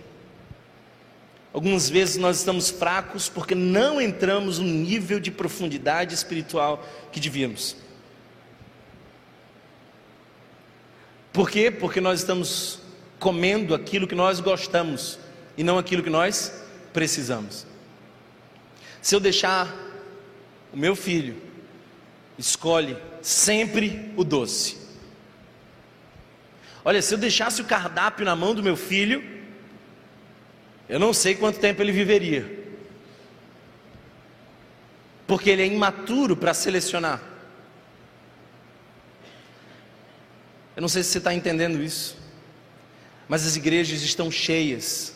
Algumas 1.52 1.90
vezes 1.90 2.16
nós 2.16 2.38
estamos 2.38 2.70
fracos 2.70 3.28
porque 3.28 3.54
não 3.54 4.00
entramos 4.00 4.58
no 4.58 4.64
nível 4.64 5.20
de 5.20 5.30
profundidade 5.30 6.14
espiritual 6.14 6.82
que 7.12 7.20
devíamos. 7.20 7.76
Por 11.34 11.50
quê? 11.50 11.70
Porque 11.70 12.00
nós 12.00 12.20
estamos 12.20 12.81
comendo 13.22 13.72
aquilo 13.72 14.08
que 14.08 14.16
nós 14.16 14.40
gostamos 14.40 15.16
e 15.56 15.62
não 15.62 15.78
aquilo 15.78 16.02
que 16.02 16.10
nós 16.10 16.64
precisamos. 16.92 17.64
Se 19.00 19.14
eu 19.14 19.20
deixar 19.20 19.72
o 20.72 20.76
meu 20.76 20.96
filho 20.96 21.36
escolhe 22.36 22.96
sempre 23.20 24.12
o 24.16 24.24
doce. 24.24 24.76
Olha, 26.84 27.00
se 27.00 27.14
eu 27.14 27.18
deixasse 27.18 27.62
o 27.62 27.64
cardápio 27.64 28.24
na 28.24 28.34
mão 28.34 28.56
do 28.56 28.62
meu 28.62 28.76
filho, 28.76 29.22
eu 30.88 30.98
não 30.98 31.12
sei 31.12 31.36
quanto 31.36 31.60
tempo 31.60 31.80
ele 31.80 31.92
viveria. 31.92 32.44
Porque 35.28 35.48
ele 35.48 35.62
é 35.62 35.66
imaturo 35.66 36.36
para 36.36 36.52
selecionar. 36.52 37.22
Eu 40.74 40.80
não 40.80 40.88
sei 40.88 41.04
se 41.04 41.10
você 41.10 41.18
está 41.18 41.32
entendendo 41.32 41.80
isso, 41.80 42.16
mas 43.32 43.46
as 43.46 43.56
igrejas 43.56 44.02
estão 44.02 44.30
cheias 44.30 45.14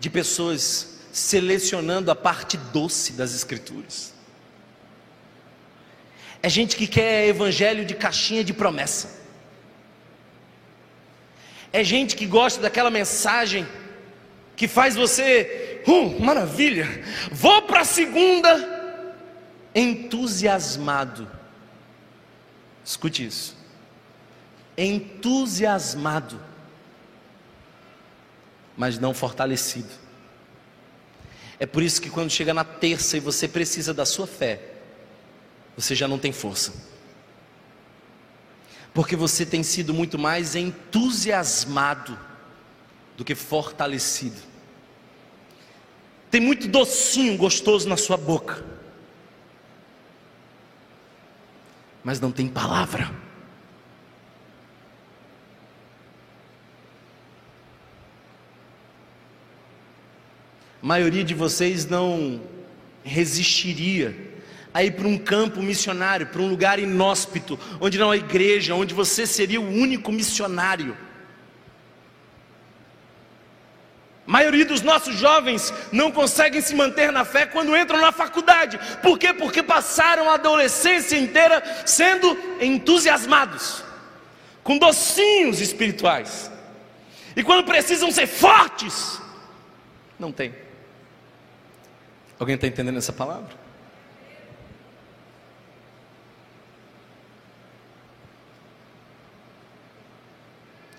de 0.00 0.10
pessoas 0.10 0.98
selecionando 1.12 2.10
a 2.10 2.14
parte 2.16 2.56
doce 2.56 3.12
das 3.12 3.32
Escrituras. 3.32 4.12
É 6.42 6.48
gente 6.48 6.74
que 6.74 6.88
quer 6.88 7.28
evangelho 7.28 7.84
de 7.84 7.94
caixinha 7.94 8.42
de 8.42 8.52
promessa. 8.52 9.20
É 11.72 11.84
gente 11.84 12.16
que 12.16 12.26
gosta 12.26 12.60
daquela 12.60 12.90
mensagem 12.90 13.64
que 14.56 14.66
faz 14.66 14.96
você, 14.96 15.80
uh, 15.86 16.20
maravilha, 16.20 16.88
vou 17.30 17.62
para 17.62 17.82
a 17.82 17.84
segunda, 17.84 18.98
entusiasmado. 19.72 21.30
Escute 22.84 23.24
isso 23.24 23.64
entusiasmado, 24.76 26.40
mas 28.76 28.98
não 28.98 29.14
fortalecido. 29.14 29.90
É 31.58 31.66
por 31.66 31.82
isso 31.82 32.00
que 32.00 32.10
quando 32.10 32.30
chega 32.30 32.52
na 32.52 32.64
terça 32.64 33.16
e 33.16 33.20
você 33.20 33.46
precisa 33.46 33.94
da 33.94 34.04
sua 34.04 34.26
fé, 34.26 34.60
você 35.76 35.94
já 35.94 36.08
não 36.08 36.18
tem 36.18 36.32
força. 36.32 36.72
Porque 38.92 39.16
você 39.16 39.44
tem 39.44 39.62
sido 39.62 39.92
muito 39.92 40.18
mais 40.18 40.54
entusiasmado 40.54 42.18
do 43.16 43.24
que 43.24 43.34
fortalecido. 43.34 44.40
Tem 46.30 46.40
muito 46.40 46.66
docinho 46.66 47.36
gostoso 47.36 47.88
na 47.88 47.96
sua 47.96 48.16
boca, 48.16 48.64
mas 52.02 52.20
não 52.20 52.32
tem 52.32 52.48
palavra. 52.48 53.23
Maioria 60.86 61.24
de 61.24 61.32
vocês 61.32 61.86
não 61.86 62.42
resistiria 63.02 64.14
a 64.72 64.84
ir 64.84 64.90
para 64.90 65.08
um 65.08 65.16
campo 65.16 65.62
missionário, 65.62 66.26
para 66.26 66.42
um 66.42 66.48
lugar 66.48 66.78
inóspito, 66.78 67.58
onde 67.80 67.98
não 67.98 68.10
há 68.10 68.16
igreja, 68.18 68.74
onde 68.74 68.92
você 68.92 69.26
seria 69.26 69.58
o 69.58 69.66
único 69.66 70.12
missionário. 70.12 70.94
A 74.26 74.30
maioria 74.30 74.66
dos 74.66 74.82
nossos 74.82 75.16
jovens 75.16 75.72
não 75.90 76.12
conseguem 76.12 76.60
se 76.60 76.74
manter 76.74 77.10
na 77.10 77.24
fé 77.24 77.46
quando 77.46 77.74
entram 77.74 78.00
na 78.00 78.12
faculdade. 78.12 78.78
Por 79.00 79.18
quê? 79.18 79.32
Porque 79.32 79.62
passaram 79.62 80.28
a 80.28 80.34
adolescência 80.34 81.16
inteira 81.16 81.62
sendo 81.86 82.36
entusiasmados, 82.60 83.82
com 84.62 84.76
docinhos 84.76 85.62
espirituais. 85.62 86.50
E 87.34 87.42
quando 87.42 87.64
precisam 87.64 88.10
ser 88.10 88.26
fortes, 88.26 89.18
não 90.18 90.30
tem. 90.30 90.63
Alguém 92.38 92.56
está 92.56 92.66
entendendo 92.66 92.98
essa 92.98 93.12
palavra? 93.12 93.64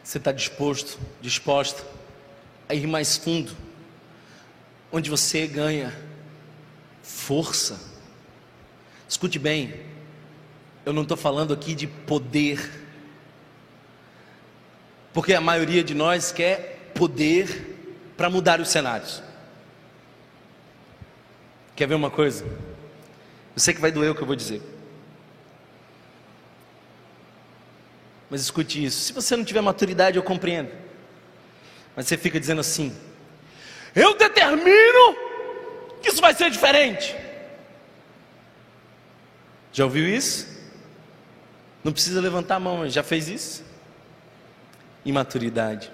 Você 0.03 0.17
está 0.17 0.31
disposto, 0.31 0.99
disposta 1.19 1.83
a 2.69 2.73
ir 2.73 2.87
mais 2.87 3.17
fundo, 3.17 3.51
onde 4.91 5.09
você 5.09 5.45
ganha 5.45 5.93
força. 7.01 7.79
Escute 9.09 9.37
bem, 9.37 9.73
eu 10.85 10.93
não 10.93 11.01
estou 11.01 11.17
falando 11.17 11.53
aqui 11.53 11.75
de 11.75 11.87
poder, 11.87 12.71
porque 15.11 15.33
a 15.33 15.41
maioria 15.41 15.83
de 15.83 15.93
nós 15.93 16.31
quer 16.31 16.91
poder 16.93 18.13
para 18.15 18.29
mudar 18.29 18.61
os 18.61 18.69
cenários. 18.69 19.24
Quer 21.75 21.87
ver 21.87 21.95
uma 21.95 22.09
coisa? 22.09 22.45
Eu 22.45 23.59
sei 23.59 23.73
que 23.73 23.81
vai 23.81 23.91
doer 23.91 24.11
o 24.11 24.15
que 24.15 24.21
eu 24.21 24.27
vou 24.27 24.35
dizer. 24.35 24.61
Mas 28.29 28.41
escute 28.41 28.83
isso. 28.83 28.99
Se 29.01 29.13
você 29.13 29.35
não 29.35 29.43
tiver 29.43 29.61
maturidade, 29.61 30.17
eu 30.17 30.23
compreendo. 30.23 30.71
Mas 31.95 32.07
você 32.07 32.17
fica 32.17 32.39
dizendo 32.39 32.61
assim: 32.61 32.95
Eu 33.93 34.15
determino 34.17 35.15
que 36.01 36.09
isso 36.09 36.21
vai 36.21 36.33
ser 36.33 36.49
diferente. 36.49 37.15
Já 39.71 39.83
ouviu 39.83 40.07
isso? 40.07 40.47
Não 41.83 41.91
precisa 41.91 42.21
levantar 42.21 42.55
a 42.55 42.59
mão, 42.59 42.89
já 42.89 43.03
fez 43.03 43.27
isso? 43.27 43.63
Imaturidade. 45.03 45.91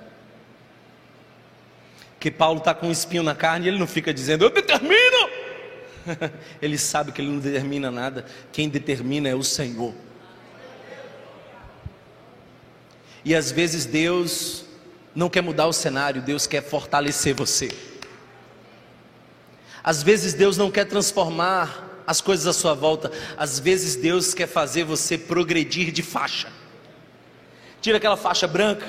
Que 2.19 2.29
Paulo 2.29 2.59
está 2.59 2.73
com 2.73 2.87
um 2.87 2.91
espinho 2.91 3.23
na 3.23 3.33
carne 3.35 3.65
e 3.65 3.69
ele 3.69 3.79
não 3.79 3.87
fica 3.87 4.13
dizendo, 4.13 4.45
eu 4.45 4.49
determino 4.51 5.20
ele 6.61 6.77
sabe 6.77 7.11
que 7.11 7.21
ele 7.21 7.29
não 7.29 7.39
determina 7.39 7.91
nada, 7.91 8.25
quem 8.51 8.69
determina 8.69 9.29
é 9.29 9.35
o 9.35 9.43
Senhor. 9.43 9.93
E 13.23 13.35
às 13.35 13.51
vezes 13.51 13.85
Deus 13.85 14.65
não 15.13 15.29
quer 15.29 15.41
mudar 15.41 15.67
o 15.67 15.73
cenário, 15.73 16.21
Deus 16.21 16.47
quer 16.47 16.63
fortalecer 16.63 17.35
você. 17.35 17.69
Às 19.83 20.01
vezes 20.03 20.33
Deus 20.33 20.57
não 20.57 20.71
quer 20.71 20.85
transformar 20.85 21.89
as 22.05 22.19
coisas 22.19 22.47
à 22.47 22.53
sua 22.53 22.73
volta, 22.73 23.11
às 23.37 23.59
vezes 23.59 23.95
Deus 23.95 24.33
quer 24.33 24.47
fazer 24.47 24.83
você 24.83 25.17
progredir 25.17 25.91
de 25.91 26.01
faixa. 26.01 26.51
Tira 27.81 27.97
aquela 27.97 28.17
faixa 28.17 28.47
branca, 28.47 28.85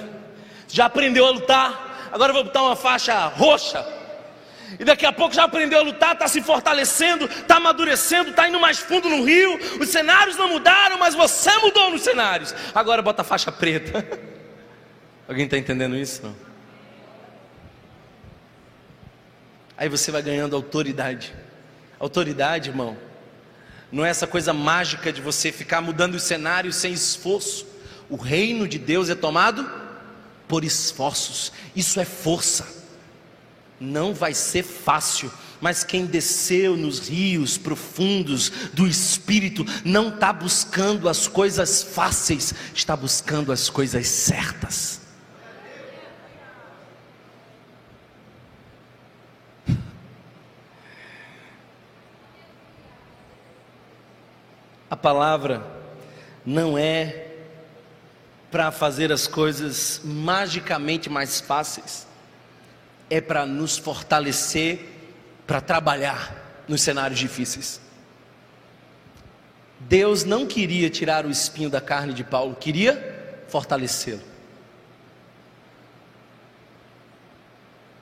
já 0.68 0.86
aprendeu 0.86 1.26
a 1.26 1.30
lutar, 1.30 2.10
agora 2.12 2.30
eu 2.30 2.34
vou 2.34 2.44
botar 2.44 2.62
uma 2.62 2.76
faixa 2.76 3.26
roxa 3.28 4.01
e 4.78 4.84
daqui 4.84 5.04
a 5.04 5.12
pouco 5.12 5.34
já 5.34 5.44
aprendeu 5.44 5.78
a 5.78 5.82
lutar, 5.82 6.14
está 6.14 6.26
se 6.28 6.40
fortalecendo, 6.40 7.26
está 7.26 7.56
amadurecendo, 7.56 8.30
está 8.30 8.48
indo 8.48 8.58
mais 8.58 8.78
fundo 8.78 9.08
no 9.08 9.24
rio. 9.24 9.58
Os 9.80 9.88
cenários 9.88 10.36
não 10.36 10.48
mudaram, 10.48 10.98
mas 10.98 11.14
você 11.14 11.56
mudou 11.58 11.90
nos 11.90 12.02
cenários. 12.02 12.54
Agora 12.74 13.02
bota 13.02 13.22
a 13.22 13.24
faixa 13.24 13.52
preta. 13.52 14.06
Alguém 15.28 15.44
está 15.44 15.58
entendendo 15.58 15.96
isso? 15.96 16.22
Não? 16.22 16.34
Aí 19.76 19.88
você 19.88 20.10
vai 20.10 20.22
ganhando 20.22 20.56
autoridade. 20.56 21.34
Autoridade, 21.98 22.70
irmão, 22.70 22.96
não 23.90 24.04
é 24.04 24.08
essa 24.08 24.26
coisa 24.26 24.52
mágica 24.52 25.12
de 25.12 25.20
você 25.20 25.52
ficar 25.52 25.80
mudando 25.80 26.14
os 26.14 26.22
cenários 26.22 26.76
sem 26.76 26.92
esforço. 26.92 27.66
O 28.08 28.16
reino 28.16 28.66
de 28.66 28.78
Deus 28.78 29.08
é 29.08 29.14
tomado 29.14 29.68
por 30.48 30.64
esforços. 30.64 31.52
Isso 31.74 32.00
é 32.00 32.04
força 32.04 32.81
não 33.82 34.14
vai 34.14 34.32
ser 34.32 34.62
fácil, 34.62 35.30
mas 35.60 35.84
quem 35.84 36.06
desceu 36.06 36.76
nos 36.76 37.08
rios 37.08 37.58
profundos 37.58 38.50
do 38.72 38.86
Espírito 38.86 39.64
não 39.84 40.08
está 40.08 40.32
buscando 40.32 41.08
as 41.08 41.26
coisas 41.28 41.82
fáceis, 41.82 42.54
está 42.74 42.96
buscando 42.96 43.52
as 43.52 43.68
coisas 43.68 44.06
certas. 44.06 45.00
A 54.88 54.96
palavra 54.96 55.66
não 56.44 56.76
é 56.76 57.28
para 58.50 58.70
fazer 58.70 59.10
as 59.10 59.26
coisas 59.26 60.02
magicamente 60.04 61.08
mais 61.08 61.40
fáceis, 61.40 62.06
é 63.12 63.20
para 63.20 63.44
nos 63.44 63.76
fortalecer 63.76 64.88
para 65.46 65.60
trabalhar 65.60 66.64
nos 66.66 66.80
cenários 66.80 67.20
difíceis. 67.20 67.78
Deus 69.80 70.24
não 70.24 70.46
queria 70.46 70.88
tirar 70.88 71.26
o 71.26 71.30
espinho 71.30 71.68
da 71.68 71.78
carne 71.78 72.14
de 72.14 72.24
Paulo, 72.24 72.54
queria 72.54 73.44
fortalecê-lo. 73.48 74.22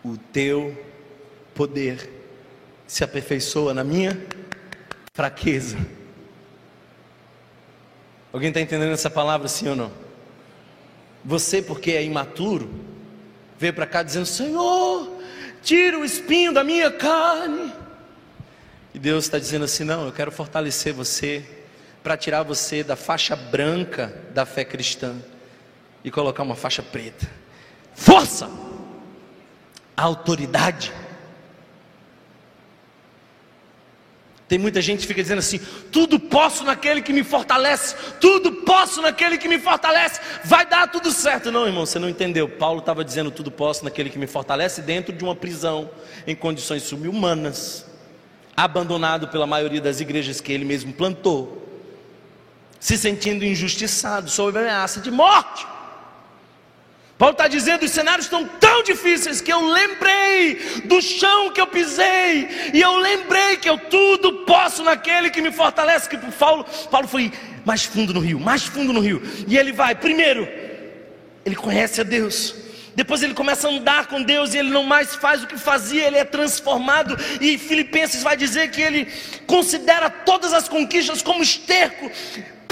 O 0.05 0.17
teu 0.17 0.81
poder 1.57 2.09
se 2.87 3.03
aperfeiçoa 3.03 3.75
na 3.75 3.83
minha 3.83 4.17
fraqueza. 5.13 5.77
Alguém 8.33 8.51
está 8.51 8.61
entendendo 8.61 8.93
essa 8.93 9.11
palavra, 9.11 9.49
sim 9.49 9.67
ou 9.67 9.75
não? 9.75 9.91
Você, 11.25 11.61
porque 11.61 11.91
é 11.91 12.05
imaturo, 12.05 12.71
veio 13.61 13.75
para 13.75 13.87
cá 13.87 14.03
dizendo: 14.03 14.25
Senhor, 14.25 15.21
tira 15.63 15.99
o 15.99 16.05
espinho 16.05 16.53
da 16.53 16.65
minha 16.65 16.91
carne. 16.91 17.73
E 18.95 18.99
Deus 18.99 19.25
está 19.25 19.39
dizendo 19.39 19.67
assim: 19.67 19.85
Não, 19.85 20.07
eu 20.07 20.13
quero 20.13 20.33
fortalecer 20.33 20.95
você, 20.95 21.45
para 22.03 22.17
tirar 22.17 22.43
você 22.43 22.83
da 22.83 22.97
faixa 22.97 23.37
branca 23.37 24.13
da 24.33 24.47
fé 24.47 24.65
cristã 24.65 25.15
e 26.03 26.11
colocar 26.11 26.43
uma 26.43 26.57
faixa 26.57 26.83
preta. 26.83 27.31
Força, 27.95 28.51
autoridade 29.95 30.91
Tem 34.51 34.59
muita 34.59 34.83
gente 34.83 35.03
que 35.03 35.07
fica 35.07 35.23
dizendo 35.23 35.39
assim: 35.39 35.61
tudo 35.93 36.19
posso 36.19 36.65
naquele 36.65 37.01
que 37.01 37.13
me 37.13 37.23
fortalece, 37.23 37.95
tudo 38.21 38.51
posso 38.51 39.01
naquele 39.01 39.39
que 39.39 39.47
me 39.47 39.61
fortalece, 39.61 40.21
vai 40.45 40.67
dar 40.67 40.89
tudo 40.91 41.13
certo. 41.13 41.53
Não, 41.53 41.69
irmão, 41.69 41.87
você 41.87 42.01
não 42.01 42.09
entendeu. 42.09 42.49
Paulo 42.49 42.81
estava 42.81 43.05
dizendo: 43.05 43.31
tudo 43.31 43.49
posso 43.49 43.85
naquele 43.85 44.11
que 44.11 44.19
me 44.19 44.27
fortalece, 44.27 44.83
dentro 44.83 45.15
de 45.15 45.23
uma 45.23 45.37
prisão, 45.37 45.89
em 46.27 46.35
condições 46.35 46.83
subhumanas, 46.83 47.87
abandonado 48.57 49.29
pela 49.29 49.47
maioria 49.47 49.81
das 49.81 50.01
igrejas 50.01 50.41
que 50.41 50.53
ele 50.53 50.65
mesmo 50.65 50.93
plantou, 50.93 51.65
se 52.81 52.99
sentindo 52.99 53.45
injustiçado, 53.45 54.29
sob 54.29 54.59
ameaça 54.59 55.01
de 55.01 55.13
morte. 55.13 55.65
Paulo 57.21 57.33
está 57.33 57.47
dizendo: 57.49 57.85
os 57.85 57.91
cenários 57.91 58.25
estão 58.25 58.47
tão 58.47 58.83
difíceis 58.83 59.43
que 59.43 59.53
eu 59.53 59.61
lembrei 59.61 60.55
do 60.87 61.03
chão 61.03 61.53
que 61.53 61.61
eu 61.61 61.67
pisei, 61.67 62.49
e 62.73 62.81
eu 62.81 62.97
lembrei 62.97 63.59
que 63.59 63.69
eu 63.69 63.77
tudo 63.77 64.47
posso 64.47 64.83
naquele 64.83 65.29
que 65.29 65.43
me 65.43 65.53
fortalece. 65.53 66.09
Que 66.09 66.17
Paulo, 66.17 66.65
Paulo 66.91 67.07
foi 67.07 67.31
mais 67.63 67.85
fundo 67.85 68.15
no 68.15 68.21
rio, 68.21 68.41
mais 68.41 68.63
fundo 68.63 68.91
no 68.91 69.01
rio, 69.01 69.23
e 69.47 69.59
ele 69.59 69.71
vai, 69.71 69.95
primeiro, 69.95 70.49
ele 71.45 71.55
conhece 71.55 72.01
a 72.01 72.05
Deus. 72.05 72.55
Depois 72.95 73.23
ele 73.23 73.35
começa 73.35 73.69
a 73.69 73.71
andar 73.71 74.07
com 74.07 74.23
Deus 74.23 74.55
e 74.55 74.59
ele 74.59 74.71
não 74.71 74.83
mais 74.83 75.15
faz 75.15 75.43
o 75.43 75.47
que 75.47 75.59
fazia, 75.59 76.07
ele 76.07 76.17
é 76.17 76.25
transformado. 76.25 77.19
E 77.39 77.59
Filipenses 77.59 78.23
vai 78.23 78.37
dizer 78.37 78.71
que 78.71 78.81
ele 78.81 79.07
considera 79.47 80.09
todas 80.09 80.55
as 80.55 80.69
conquistas 80.71 81.21
como 81.21 81.43
esterco 81.43 82.11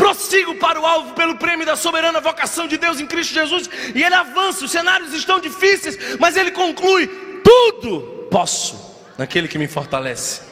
prossigo 0.09 0.55
para 0.55 0.81
o 0.81 0.87
alvo 0.87 1.13
pelo 1.13 1.37
prêmio 1.37 1.67
da 1.67 1.77
soberana 1.77 2.21
vocação 2.21 2.67
de 2.67 2.79
Deus 2.79 2.99
em 2.99 3.07
Cristo 3.07 3.35
Jesus, 3.35 3.69
e 3.95 4.03
ele 4.03 4.15
avança. 4.15 4.65
Os 4.65 4.71
cenários 4.71 5.13
estão 5.13 5.39
difíceis, 5.39 6.17
mas 6.19 6.37
ele 6.37 6.51
conclui: 6.51 7.07
tudo 7.45 8.27
posso 8.31 8.97
naquele 9.19 9.49
que 9.49 9.59
me 9.59 9.69
fortalece. 9.69 10.43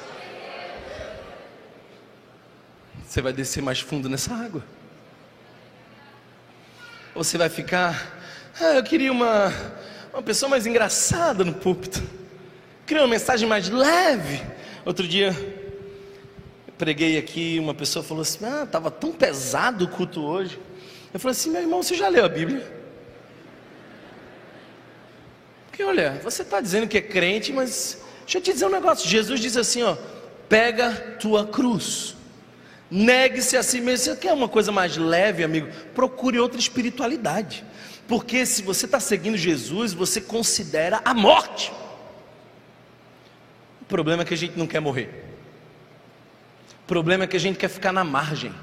Você 3.06 3.22
vai 3.22 3.32
descer 3.32 3.62
mais 3.62 3.80
fundo 3.80 4.10
nessa 4.10 4.34
água, 4.34 4.62
ou 7.14 7.24
você 7.24 7.38
vai 7.38 7.48
ficar, 7.48 8.12
ah, 8.60 8.74
eu 8.74 8.84
queria 8.84 9.10
uma, 9.10 9.50
uma 10.12 10.22
pessoa 10.22 10.50
mais 10.50 10.66
engraçada 10.66 11.44
no 11.44 11.54
púlpito, 11.54 12.02
queria 12.86 13.02
uma 13.02 13.08
mensagem 13.08 13.48
mais 13.48 13.70
leve. 13.70 14.42
Outro 14.84 15.08
dia 15.08 15.34
preguei 16.78 17.18
aqui, 17.18 17.58
uma 17.58 17.74
pessoa 17.74 18.02
falou 18.02 18.22
assim: 18.22 18.44
Ah, 18.44 18.64
estava 18.64 18.90
tão 18.90 19.12
pesado 19.12 19.84
o 19.84 19.88
culto 19.88 20.22
hoje. 20.22 20.58
Eu 21.12 21.20
falei 21.20 21.32
assim: 21.32 21.50
Meu 21.50 21.62
irmão, 21.62 21.82
você 21.82 21.94
já 21.94 22.08
leu 22.08 22.24
a 22.24 22.28
Bíblia? 22.28 22.76
Porque 25.76 25.84
olha, 25.84 26.18
você 26.24 26.40
está 26.40 26.58
dizendo 26.58 26.88
que 26.88 26.96
é 26.96 27.02
crente, 27.02 27.52
mas 27.52 28.00
deixa 28.20 28.38
eu 28.38 28.42
te 28.42 28.50
dizer 28.50 28.64
um 28.64 28.70
negócio: 28.70 29.06
Jesus 29.06 29.38
diz 29.38 29.58
assim: 29.58 29.82
ó, 29.82 29.94
pega 30.48 30.90
tua 31.20 31.46
cruz, 31.46 32.16
negue-se 32.90 33.58
a 33.58 33.62
si 33.62 33.78
mesmo. 33.78 34.06
Você 34.06 34.16
quer 34.16 34.32
uma 34.32 34.48
coisa 34.48 34.72
mais 34.72 34.96
leve, 34.96 35.44
amigo? 35.44 35.68
Procure 35.94 36.38
outra 36.38 36.58
espiritualidade, 36.58 37.62
porque 38.08 38.46
se 38.46 38.62
você 38.62 38.86
está 38.86 38.98
seguindo 38.98 39.36
Jesus, 39.36 39.92
você 39.92 40.18
considera 40.18 41.02
a 41.04 41.12
morte. 41.12 41.70
O 43.82 43.84
problema 43.84 44.22
é 44.22 44.24
que 44.24 44.32
a 44.32 44.38
gente 44.38 44.58
não 44.58 44.66
quer 44.66 44.80
morrer. 44.80 45.25
O 46.86 46.88
problema 46.88 47.24
é 47.24 47.26
que 47.26 47.36
a 47.36 47.40
gente 47.40 47.58
quer 47.58 47.66
ficar 47.66 47.92
na 47.92 48.04
margem. 48.04 48.54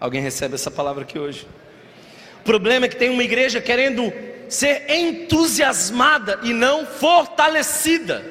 Alguém 0.00 0.22
recebe 0.22 0.54
essa 0.54 0.70
palavra 0.70 1.02
aqui 1.02 1.18
hoje? 1.18 1.46
O 2.40 2.42
problema 2.42 2.86
é 2.86 2.88
que 2.88 2.96
tem 2.96 3.10
uma 3.10 3.22
igreja 3.22 3.60
querendo 3.60 4.10
ser 4.48 4.90
entusiasmada 4.90 6.40
e 6.42 6.54
não 6.54 6.86
fortalecida. 6.86 8.24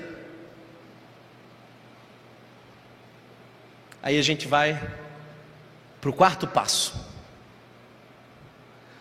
Aí 4.01 4.17
a 4.17 4.23
gente 4.23 4.47
vai 4.47 4.81
para 6.01 6.09
o 6.09 6.13
quarto 6.13 6.47
passo. 6.47 7.07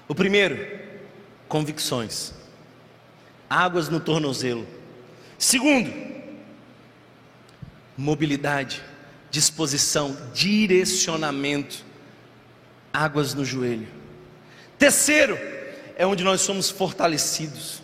O 0.07 0.15
primeiro, 0.15 0.79
convicções, 1.49 2.35
águas 3.49 3.89
no 3.89 3.99
tornozelo. 3.99 4.69
Segundo, 5.39 6.14
mobilidade, 7.97 8.83
disposição, 9.31 10.17
direcionamento, 10.33 11.85
águas 12.93 13.35
no 13.35 13.45
joelho. 13.45 13.89
Terceiro, 14.79 15.39
é 15.97 16.07
onde 16.07 16.25
nós 16.25 16.41
somos 16.41 16.71
fortalecidos. 16.71 17.83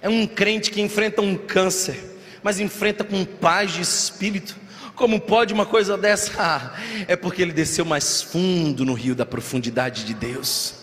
É 0.00 0.08
um 0.08 0.26
crente 0.26 0.70
que 0.70 0.80
enfrenta 0.80 1.20
um 1.20 1.36
câncer, 1.36 2.18
mas 2.42 2.60
enfrenta 2.60 3.04
com 3.04 3.24
paz 3.24 3.72
de 3.72 3.82
espírito. 3.82 4.56
Como 4.94 5.20
pode 5.20 5.54
uma 5.54 5.66
coisa 5.66 5.96
dessa? 5.96 6.32
Ah, 6.38 6.72
é 7.06 7.16
porque 7.16 7.42
ele 7.42 7.52
desceu 7.52 7.84
mais 7.84 8.22
fundo 8.22 8.84
no 8.84 8.94
rio 8.94 9.14
da 9.14 9.26
profundidade 9.26 10.04
de 10.04 10.14
Deus. 10.14 10.77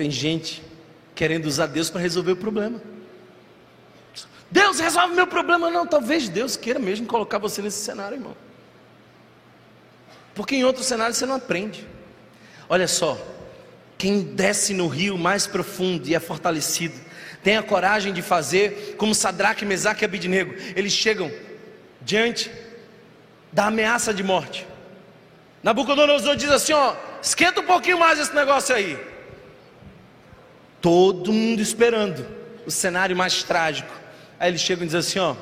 Tem 0.00 0.10
gente 0.10 0.62
querendo 1.14 1.44
usar 1.44 1.66
Deus 1.66 1.90
para 1.90 2.00
resolver 2.00 2.32
o 2.32 2.36
problema. 2.36 2.80
Deus 4.50 4.80
resolve 4.80 5.14
meu 5.14 5.26
problema. 5.26 5.70
Não, 5.70 5.86
talvez 5.86 6.26
Deus 6.26 6.56
queira 6.56 6.78
mesmo 6.78 7.06
colocar 7.06 7.36
você 7.36 7.60
nesse 7.60 7.84
cenário, 7.84 8.16
irmão. 8.16 8.34
Porque 10.34 10.56
em 10.56 10.64
outro 10.64 10.82
cenário 10.82 11.14
você 11.14 11.26
não 11.26 11.34
aprende. 11.34 11.86
Olha 12.66 12.88
só, 12.88 13.18
quem 13.98 14.22
desce 14.22 14.72
no 14.72 14.88
rio 14.88 15.18
mais 15.18 15.46
profundo 15.46 16.08
e 16.08 16.14
é 16.14 16.18
fortalecido, 16.18 16.98
tem 17.42 17.58
a 17.58 17.62
coragem 17.62 18.14
de 18.14 18.22
fazer 18.22 18.94
como 18.96 19.14
Sadraque, 19.14 19.66
Mesaque 19.66 20.02
e 20.02 20.06
Abidnego. 20.06 20.54
Eles 20.74 20.94
chegam 20.94 21.30
diante 22.00 22.50
da 23.52 23.66
ameaça 23.66 24.14
de 24.14 24.22
morte. 24.22 24.66
Nabucodonosor 25.62 26.36
diz 26.36 26.48
assim: 26.48 26.72
ó, 26.72 26.96
esquenta 27.20 27.60
um 27.60 27.66
pouquinho 27.66 27.98
mais 27.98 28.18
esse 28.18 28.34
negócio 28.34 28.74
aí. 28.74 29.09
Todo 30.80 31.32
mundo 31.32 31.60
esperando 31.60 32.26
o 32.66 32.70
cenário 32.70 33.16
mais 33.16 33.42
trágico. 33.42 33.92
Aí 34.38 34.50
eles 34.50 34.60
chegam 34.60 34.84
e 34.84 34.86
dizem 34.86 35.00
assim: 35.00 35.18
ó, 35.18 35.36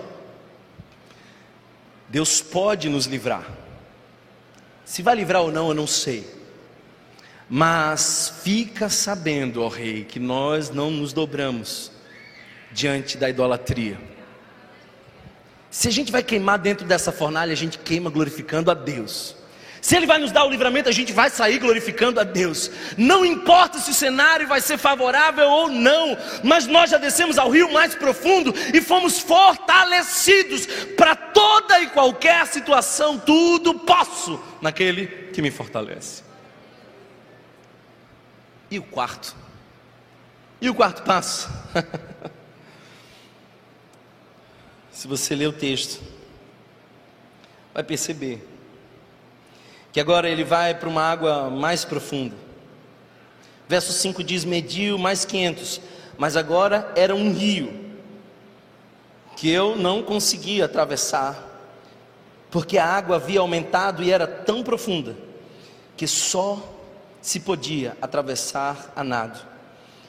Deus 2.09 2.41
pode 2.41 2.89
nos 2.89 3.07
livrar. 3.07 3.47
Se 4.85 5.03
vai 5.03 5.15
livrar 5.15 5.43
ou 5.43 5.53
não, 5.53 5.69
eu 5.69 5.75
não 5.75 5.87
sei. 5.87 6.27
Mas 7.49 8.41
fica 8.43 8.89
sabendo, 8.89 9.63
ó 9.63 9.69
rei, 9.69 10.05
que 10.05 10.19
nós 10.19 10.71
não 10.71 10.91
nos 10.91 11.13
dobramos 11.13 11.91
diante 12.73 13.17
da 13.17 13.29
idolatria. 13.31 13.99
Se 15.71 15.89
a 15.89 15.91
gente 15.91 16.11
vai 16.11 16.23
queimar 16.23 16.59
dentro 16.59 16.87
dessa 16.87 17.13
fornalha, 17.13 17.53
a 17.53 17.57
gente 17.57 17.79
queima 17.79 18.11
glorificando 18.11 18.71
a 18.71 18.75
Deus. 18.75 19.38
Se 19.81 19.97
Ele 19.97 20.07
vai 20.07 20.19
nos 20.19 20.33
dar 20.33 20.45
o 20.45 20.51
livramento, 20.51 20.89
a 20.89 20.93
gente 20.93 21.13
vai 21.13 21.31
sair 21.31 21.59
glorificando 21.59 22.19
a 22.21 22.25
Deus. 22.25 22.71
Não 22.97 23.25
importa 23.25 23.79
se 23.79 23.91
o 23.91 23.95
cenário 23.95 24.47
vai 24.47 24.61
ser 24.61 24.77
favorável 24.77 25.49
ou 25.49 25.69
não, 25.69 26.17
mas 26.43 26.67
nós 26.67 26.91
já 26.91 26.99
descemos 26.99 27.39
ao 27.39 27.51
rio 27.51 27.73
mais 27.73 27.95
profundo 27.95 28.55
e 28.75 28.81
fomos 28.81 29.19
fortalecidos 29.19 30.67
para 30.97 31.15
toda 31.15 31.81
e 31.81 31.89
qualquer 31.89 32.47
situação. 32.47 33.19
Tudo 33.19 33.75
posso 33.75 34.43
naquele 34.61 35.07
que 35.33 35.41
me 35.41 35.51
fortalece. 35.51 36.23
E 38.71 38.79
o 38.79 38.83
quarto? 38.83 39.35
E 40.61 40.69
o 40.69 40.75
quarto 40.75 41.03
passo? 41.03 41.49
Se 44.91 45.07
você 45.07 45.37
ler 45.37 45.47
o 45.47 45.53
texto, 45.53 46.03
vai 47.73 47.85
perceber 47.85 48.45
que 49.93 50.01
agora 50.01 50.29
ele 50.29 50.45
vai 50.45 50.75
para 50.75 50.89
uma 50.89 51.03
água 51.03 51.51
mais 51.51 51.85
profunda. 51.85 52.37
Verso 53.69 53.93
5 53.93 54.23
diz: 54.23 54.45
mediu 54.45 54.99
mais 54.99 55.25
500, 55.25 55.81
mas 56.17 56.37
agora 56.37 56.91
era 56.97 57.15
um 57.15 57.33
rio 57.33 57.87
que 59.37 59.51
eu 59.51 59.77
não 59.77 60.03
conseguia 60.03 60.65
atravessar, 60.65 61.37
porque 62.51 62.77
a 62.77 62.87
água 62.87 63.17
havia 63.17 63.41
aumentado 63.41 64.03
e 64.03 64.11
era 64.11 64.27
tão 64.27 64.63
profunda 64.63 65.17
que 65.97 66.07
só 66.07 66.61
se 67.21 67.41
podia 67.41 67.97
atravessar 68.01 68.93
a 68.97 69.05
nado. 69.05 69.39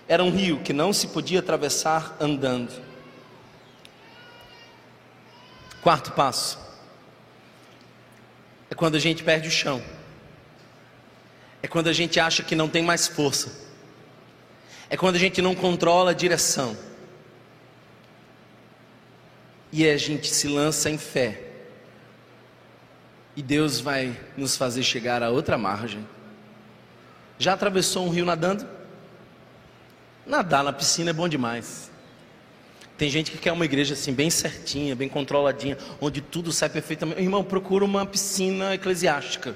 Era 0.08 0.24
um 0.24 0.32
rio 0.32 0.60
que 0.62 0.74
não 0.74 0.92
se 0.92 1.08
podia 1.08 1.40
atravessar 1.40 2.18
andando. 2.20 2.72
Quarto 5.82 6.12
passo 6.12 6.69
é 8.70 8.76
quando 8.76 8.96
a 8.96 9.00
gente 9.00 9.24
perde 9.24 9.48
o 9.48 9.52
chão. 9.52 9.82
É 11.62 11.68
quando 11.68 11.88
a 11.88 11.94
gente 11.94 12.20
acha 12.20 12.44
que 12.44 12.56
não 12.56 12.70
tem 12.70 12.84
mais 12.84 13.08
força. 13.08 13.52
É 14.90 14.96
quando 14.96 15.16
a 15.16 15.20
gente 15.20 15.42
não 15.42 15.56
controla 15.56 16.12
a 16.12 16.14
direção. 16.14 16.78
E 19.72 19.88
a 19.88 19.98
gente 19.98 20.28
se 20.28 20.48
lança 20.48 20.90
em 20.90 20.98
fé. 20.98 21.44
E 23.36 23.42
Deus 23.42 23.80
vai 23.80 24.20
nos 24.36 24.56
fazer 24.56 24.84
chegar 24.84 25.22
a 25.22 25.30
outra 25.30 25.58
margem. 25.58 26.08
Já 27.38 27.54
atravessou 27.54 28.06
um 28.06 28.10
rio 28.10 28.26
nadando? 28.26 28.68
Nadar 30.26 30.64
na 30.64 30.74
piscina 30.74 31.12
é 31.12 31.14
bom 31.14 31.28
demais. 31.28 31.89
Tem 33.00 33.10
gente 33.10 33.32
que 33.32 33.38
quer 33.38 33.54
uma 33.54 33.64
igreja 33.64 33.94
assim, 33.94 34.12
bem 34.12 34.30
certinha, 34.30 34.94
bem 34.94 35.08
controladinha, 35.08 35.78
onde 36.02 36.20
tudo 36.20 36.52
sai 36.52 36.68
perfeitamente. 36.68 37.22
Irmão, 37.22 37.46
procura 37.46 37.86
uma 37.86 38.06
piscina 38.06 38.76
eclesiástica. 38.76 39.56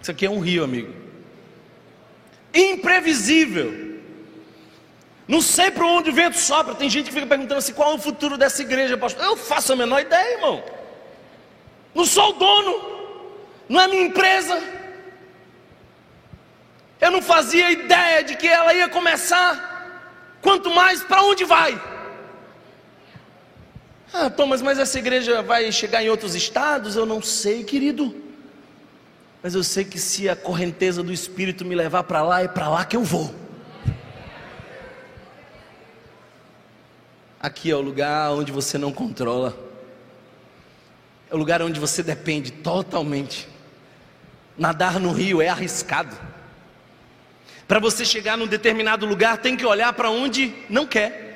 Isso 0.00 0.10
aqui 0.10 0.24
é 0.24 0.30
um 0.30 0.40
rio, 0.40 0.64
amigo. 0.64 0.90
Imprevisível. 2.54 3.98
Não 5.28 5.42
sei 5.42 5.70
para 5.70 5.86
onde 5.86 6.08
o 6.08 6.14
vento 6.14 6.38
sopra. 6.38 6.74
Tem 6.74 6.88
gente 6.88 7.08
que 7.08 7.12
fica 7.12 7.26
perguntando 7.26 7.58
assim: 7.58 7.74
qual 7.74 7.92
é 7.92 7.94
o 7.94 7.98
futuro 7.98 8.38
dessa 8.38 8.62
igreja, 8.62 8.96
pastor? 8.96 9.22
Eu 9.22 9.36
faço 9.36 9.74
a 9.74 9.76
menor 9.76 10.00
ideia, 10.00 10.36
irmão. 10.36 10.64
Não 11.94 12.06
sou 12.06 12.30
o 12.30 12.38
dono, 12.38 12.74
não 13.68 13.82
é 13.82 13.86
minha 13.86 14.04
empresa. 14.04 14.62
Eu 16.98 17.10
não 17.10 17.20
fazia 17.20 17.70
ideia 17.70 18.24
de 18.24 18.34
que 18.34 18.48
ela 18.48 18.72
ia 18.72 18.88
começar. 18.88 20.40
Quanto 20.40 20.70
mais, 20.70 21.02
para 21.02 21.22
onde 21.22 21.44
vai? 21.44 21.87
Ah, 24.12 24.30
Thomas, 24.30 24.62
mas 24.62 24.78
essa 24.78 24.98
igreja 24.98 25.42
vai 25.42 25.70
chegar 25.70 26.02
em 26.02 26.08
outros 26.08 26.34
estados? 26.34 26.96
Eu 26.96 27.04
não 27.04 27.20
sei, 27.20 27.62
querido. 27.62 28.14
Mas 29.42 29.54
eu 29.54 29.62
sei 29.62 29.84
que 29.84 29.98
se 29.98 30.28
a 30.28 30.34
correnteza 30.34 31.02
do 31.02 31.12
Espírito 31.12 31.64
me 31.64 31.74
levar 31.74 32.02
para 32.04 32.22
lá, 32.22 32.42
é 32.42 32.48
para 32.48 32.68
lá 32.68 32.84
que 32.84 32.96
eu 32.96 33.04
vou. 33.04 33.34
Aqui 37.40 37.70
é 37.70 37.76
o 37.76 37.80
lugar 37.80 38.32
onde 38.32 38.50
você 38.50 38.76
não 38.76 38.92
controla. 38.92 39.56
É 41.30 41.34
o 41.34 41.38
lugar 41.38 41.62
onde 41.62 41.78
você 41.78 42.02
depende 42.02 42.50
totalmente. 42.50 43.46
Nadar 44.56 44.98
no 44.98 45.12
rio 45.12 45.40
é 45.40 45.48
arriscado. 45.48 46.16
Para 47.68 47.78
você 47.78 48.04
chegar 48.04 48.36
num 48.36 48.46
determinado 48.46 49.04
lugar, 49.04 49.36
tem 49.38 49.56
que 49.56 49.64
olhar 49.64 49.92
para 49.92 50.10
onde 50.10 50.54
não 50.68 50.86
quer. 50.86 51.27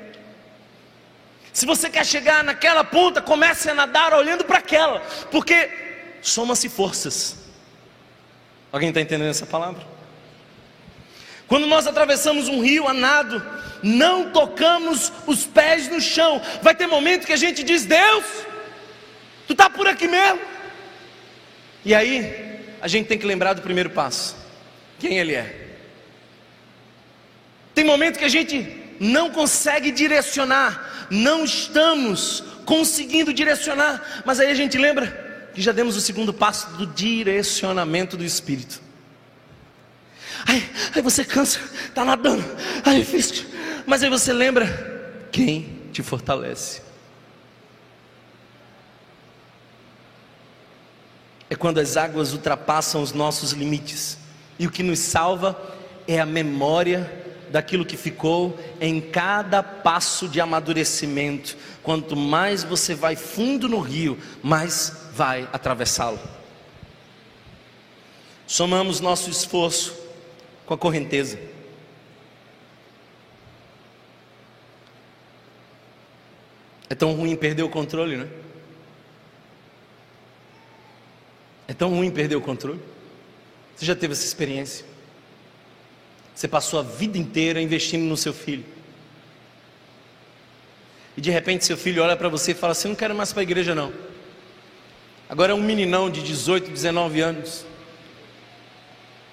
Se 1.53 1.67
você 1.67 1.87
quer 1.87 2.03
chegar 2.03 2.43
naquela 2.43 2.83
ponta, 2.83 3.21
comece 3.21 3.69
a 3.69 3.75
nadar 3.75 4.11
olhando 4.11 4.43
para 4.43 4.57
aquela, 4.57 5.01
porque 5.31 5.69
soma-se 6.19 6.67
forças. 6.67 7.37
Alguém 8.71 8.89
está 8.89 8.99
entendendo 8.99 9.29
essa 9.29 9.45
palavra? 9.45 9.85
Quando 11.47 11.67
nós 11.67 11.85
atravessamos 11.85 12.47
um 12.47 12.59
rio 12.59 12.87
a 12.87 12.93
nado, 12.93 13.45
não 13.83 14.31
tocamos 14.31 15.13
os 15.27 15.45
pés 15.45 15.87
no 15.87 16.01
chão. 16.01 16.41
Vai 16.63 16.73
ter 16.73 16.87
momento 16.87 17.27
que 17.27 17.33
a 17.33 17.37
gente 17.37 17.63
diz: 17.63 17.85
Deus, 17.85 18.25
tu 19.45 19.53
está 19.53 19.69
por 19.69 19.87
aqui 19.87 20.07
mesmo. 20.07 20.41
E 21.85 21.93
aí, 21.93 22.63
a 22.81 22.87
gente 22.87 23.05
tem 23.05 23.19
que 23.19 23.27
lembrar 23.27 23.53
do 23.53 23.61
primeiro 23.61 23.91
passo: 23.91 24.35
quem 24.97 25.19
Ele 25.19 25.35
é. 25.35 25.67
Tem 27.75 27.83
momento 27.83 28.17
que 28.17 28.25
a 28.25 28.29
gente 28.29 28.82
não 29.03 29.29
consegue 29.29 29.91
direcionar, 29.91 31.07
não 31.09 31.43
estamos 31.43 32.43
conseguindo 32.65 33.33
direcionar, 33.33 34.23
mas 34.25 34.39
aí 34.39 34.49
a 34.49 34.53
gente 34.53 34.77
lembra 34.77 35.51
que 35.53 35.61
já 35.61 35.71
demos 35.71 35.95
o 35.95 36.01
segundo 36.01 36.33
passo 36.33 36.71
do 36.77 36.87
direcionamento 36.87 38.15
do 38.15 38.23
Espírito. 38.23 38.81
Aí, 40.45 40.69
aí 40.95 41.01
você 41.01 41.23
cansa, 41.23 41.59
está 41.87 42.03
nadando, 42.03 42.43
aí 42.83 42.97
é 42.97 42.99
difícil, 42.99 43.45
mas 43.85 44.01
aí 44.03 44.09
você 44.09 44.33
lembra 44.33 45.27
quem 45.31 45.81
te 45.91 46.01
fortalece. 46.01 46.81
É 51.49 51.55
quando 51.55 51.79
as 51.79 51.97
águas 51.97 52.33
ultrapassam 52.33 53.01
os 53.01 53.11
nossos 53.11 53.51
limites, 53.51 54.17
e 54.57 54.65
o 54.65 54.71
que 54.71 54.81
nos 54.81 54.99
salva 54.99 55.59
é 56.07 56.19
a 56.19 56.25
memória 56.25 57.22
daquilo 57.53 57.85
que 57.85 57.95
ficou 57.95 58.59
em 58.81 58.99
cada 58.99 59.61
passo 59.61 60.27
de 60.27 60.41
amadurecimento. 60.41 61.55
Quanto 61.83 62.15
mais 62.15 62.63
você 62.63 62.95
vai 62.95 63.15
fundo 63.15 63.69
no 63.69 63.79
rio, 63.79 64.17
mais 64.41 65.09
vai 65.13 65.47
atravessá-lo. 65.53 66.19
Somamos 68.47 68.99
nosso 68.99 69.29
esforço 69.29 69.95
com 70.65 70.73
a 70.73 70.77
correnteza. 70.79 71.39
É 76.89 76.95
tão 76.95 77.13
ruim 77.13 77.35
perder 77.35 77.61
o 77.61 77.69
controle, 77.69 78.17
né? 78.17 78.27
É 81.67 81.73
tão 81.75 81.91
ruim 81.91 82.09
perder 82.09 82.35
o 82.35 82.41
controle. 82.41 82.81
Você 83.75 83.85
já 83.85 83.95
teve 83.95 84.13
essa 84.13 84.25
experiência? 84.25 84.92
Você 86.35 86.47
passou 86.47 86.79
a 86.79 86.83
vida 86.83 87.17
inteira 87.17 87.61
investindo 87.61 88.03
no 88.03 88.17
seu 88.17 88.33
filho. 88.33 88.65
E 91.15 91.21
de 91.21 91.29
repente 91.29 91.63
seu 91.63 91.77
filho 91.77 92.03
olha 92.03 92.15
para 92.15 92.27
você 92.27 92.51
e 92.51 92.55
fala 92.55 92.71
assim: 92.71 92.87
Não 92.87 92.95
quero 92.95 93.13
mais 93.13 93.31
para 93.31 93.41
a 93.41 93.43
igreja, 93.43 93.75
não. 93.75 93.93
Agora 95.29 95.51
é 95.51 95.55
um 95.55 95.61
meninão 95.61 96.09
de 96.09 96.23
18, 96.23 96.71
19 96.71 97.21
anos. 97.21 97.65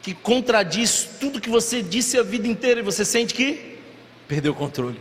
Que 0.02 0.14
contradiz 0.14 1.08
tudo 1.18 1.40
que 1.40 1.50
você 1.50 1.82
disse 1.82 2.18
a 2.18 2.22
vida 2.22 2.46
inteira 2.46 2.80
e 2.80 2.82
você 2.82 3.04
sente 3.04 3.34
que 3.34 3.78
perdeu 4.28 4.52
o 4.52 4.54
controle. 4.54 5.00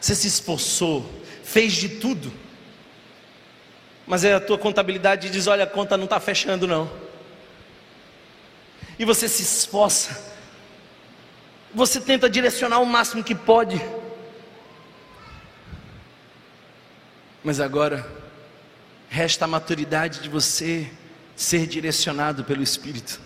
Você 0.00 0.14
se 0.14 0.26
esforçou, 0.26 1.10
fez 1.42 1.72
de 1.72 1.88
tudo. 1.88 2.32
Mas 4.06 4.24
é 4.24 4.34
a 4.34 4.40
tua 4.40 4.58
contabilidade 4.58 5.30
diz: 5.30 5.46
olha, 5.46 5.64
a 5.64 5.66
conta 5.66 5.96
não 5.96 6.04
está 6.04 6.20
fechando, 6.20 6.66
não 6.66 7.07
e 8.98 9.04
você 9.04 9.28
se 9.28 9.42
esforça, 9.42 10.34
você 11.74 12.00
tenta 12.00 12.28
direcionar 12.28 12.80
o 12.80 12.86
máximo 12.86 13.22
que 13.22 13.34
pode, 13.34 13.80
mas 17.44 17.60
agora 17.60 18.06
resta 19.08 19.44
a 19.44 19.48
maturidade 19.48 20.20
de 20.20 20.28
você 20.28 20.90
ser 21.36 21.66
direcionado 21.66 22.44
pelo 22.44 22.62
Espírito. 22.62 23.20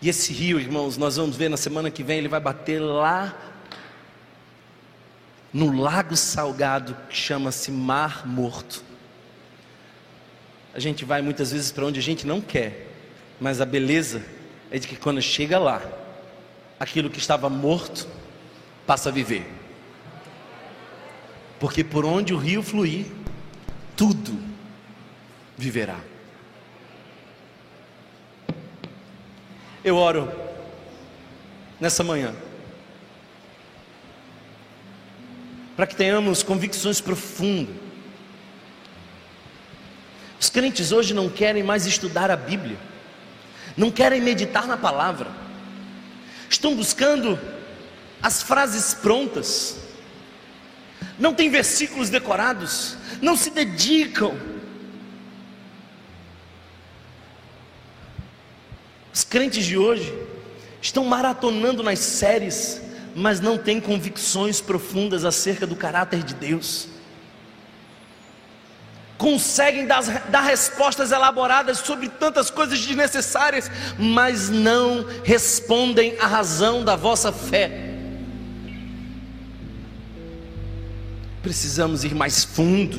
E 0.00 0.08
esse 0.08 0.32
rio, 0.32 0.58
irmãos, 0.58 0.96
nós 0.96 1.16
vamos 1.16 1.36
ver 1.36 1.50
na 1.50 1.56
semana 1.56 1.90
que 1.90 2.02
vem, 2.02 2.18
ele 2.18 2.28
vai 2.28 2.40
bater 2.40 2.80
lá 2.80 3.36
no 5.52 5.78
lago 5.78 6.16
salgado 6.16 6.96
que 7.08 7.16
chama-se 7.16 7.70
Mar 7.70 8.26
Morto. 8.26 8.82
A 10.72 10.78
gente 10.78 11.04
vai 11.04 11.20
muitas 11.20 11.52
vezes 11.52 11.70
para 11.70 11.84
onde 11.84 11.98
a 11.98 12.02
gente 12.02 12.26
não 12.26 12.40
quer, 12.40 12.89
mas 13.40 13.60
a 13.60 13.64
beleza 13.64 14.22
é 14.70 14.78
de 14.78 14.86
que 14.86 14.96
quando 14.96 15.22
chega 15.22 15.58
lá, 15.58 15.82
aquilo 16.78 17.08
que 17.08 17.18
estava 17.18 17.48
morto 17.48 18.06
passa 18.86 19.08
a 19.08 19.12
viver. 19.12 19.50
Porque 21.58 21.82
por 21.82 22.04
onde 22.04 22.34
o 22.34 22.36
rio 22.36 22.62
fluir, 22.62 23.06
tudo 23.96 24.38
viverá. 25.56 25.98
Eu 29.82 29.96
oro 29.96 30.30
nessa 31.80 32.04
manhã 32.04 32.34
para 35.80 35.86
que 35.86 35.96
tenhamos 35.96 36.42
convicções 36.42 37.00
profundas. 37.00 37.74
Os 40.38 40.50
crentes 40.50 40.92
hoje 40.92 41.14
não 41.14 41.30
querem 41.30 41.62
mais 41.62 41.86
estudar 41.86 42.30
a 42.30 42.36
Bíblia 42.36 42.76
não 43.76 43.90
querem 43.90 44.20
meditar 44.20 44.66
na 44.66 44.76
palavra, 44.76 45.30
estão 46.48 46.74
buscando 46.74 47.38
as 48.22 48.42
frases 48.42 48.92
prontas, 48.94 49.78
não 51.18 51.32
têm 51.32 51.50
versículos 51.50 52.10
decorados, 52.10 52.96
não 53.22 53.36
se 53.36 53.50
dedicam. 53.50 54.36
Os 59.12 59.24
crentes 59.24 59.64
de 59.64 59.76
hoje 59.76 60.14
estão 60.80 61.04
maratonando 61.04 61.82
nas 61.82 61.98
séries, 61.98 62.80
mas 63.14 63.40
não 63.40 63.58
têm 63.58 63.80
convicções 63.80 64.60
profundas 64.60 65.24
acerca 65.24 65.66
do 65.66 65.76
caráter 65.76 66.22
de 66.22 66.34
Deus. 66.34 66.89
Conseguem 69.20 69.86
dar, 69.86 70.00
dar, 70.30 70.40
respostas 70.40 71.12
elaboradas 71.12 71.80
sobre 71.80 72.08
tantas 72.08 72.48
coisas 72.48 72.80
desnecessárias, 72.80 73.70
mas 73.98 74.48
não 74.48 75.04
respondem 75.22 76.16
à 76.18 76.26
razão 76.26 76.82
da 76.82 76.96
vossa 76.96 77.30
fé. 77.30 77.90
Precisamos 81.42 82.02
ir 82.02 82.14
mais 82.14 82.44
fundo. 82.44 82.98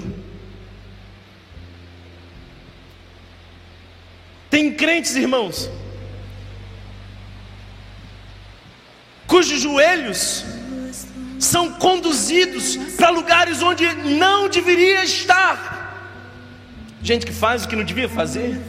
Tem 4.48 4.72
crentes, 4.76 5.16
irmãos, 5.16 5.72
cujos 9.26 9.60
joelhos 9.60 10.46
são 11.40 11.74
conduzidos 11.74 12.76
para 12.96 13.10
lugares 13.10 13.64
onde 13.64 13.92
não 13.96 14.48
deveria 14.48 15.04
estar. 15.04 15.81
Gente 17.02 17.26
que 17.26 17.34
faz 17.34 17.66
o 17.66 17.68
que 17.68 17.76
não 17.76 17.84
devia 17.84 18.08
fazer. 18.08 18.60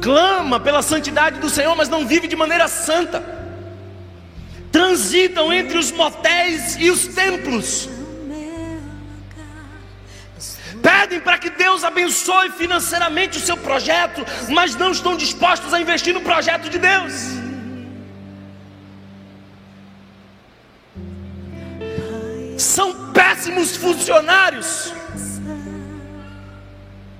Clama 0.00 0.58
pela 0.58 0.82
santidade 0.82 1.38
do 1.38 1.48
Senhor, 1.48 1.74
mas 1.76 1.88
não 1.88 2.06
vive 2.06 2.26
de 2.26 2.34
maneira 2.34 2.66
santa 2.68 3.42
transitam 4.72 5.52
entre 5.52 5.76
os 5.76 5.92
motéis 5.92 6.76
e 6.80 6.90
os 6.90 7.06
templos. 7.06 7.88
Pedem 10.82 11.20
para 11.20 11.38
que 11.38 11.50
Deus 11.50 11.84
abençoe 11.84 12.50
financeiramente 12.50 13.38
o 13.38 13.40
seu 13.40 13.56
projeto, 13.56 14.24
mas 14.48 14.74
não 14.74 14.90
estão 14.90 15.16
dispostos 15.16 15.72
a 15.74 15.80
investir 15.80 16.14
no 16.14 16.22
projeto 16.22 16.68
de 16.70 16.78
Deus. 16.78 17.12
São 22.56 23.12
péssimos 23.12 23.76
funcionários, 23.76 24.92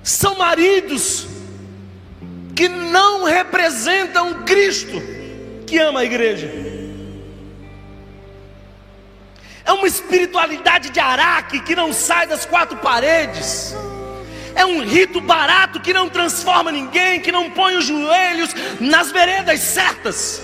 são 0.03 0.37
maridos 0.37 1.25
que 2.55 2.67
não 2.67 3.23
representam 3.23 4.43
Cristo 4.43 5.01
que 5.65 5.79
ama 5.79 6.01
a 6.01 6.05
igreja. 6.05 6.51
É 9.65 9.71
uma 9.71 9.87
espiritualidade 9.87 10.89
de 10.89 10.99
araque 10.99 11.61
que 11.61 11.75
não 11.75 11.93
sai 11.93 12.27
das 12.27 12.45
quatro 12.45 12.77
paredes. 12.77 13.73
É 14.53 14.65
um 14.65 14.83
rito 14.83 15.21
barato 15.21 15.79
que 15.79 15.93
não 15.93 16.09
transforma 16.09 16.71
ninguém, 16.71 17.21
que 17.21 17.31
não 17.31 17.49
põe 17.49 17.75
os 17.77 17.85
joelhos 17.85 18.53
nas 18.79 19.09
veredas 19.09 19.61
certas. 19.61 20.41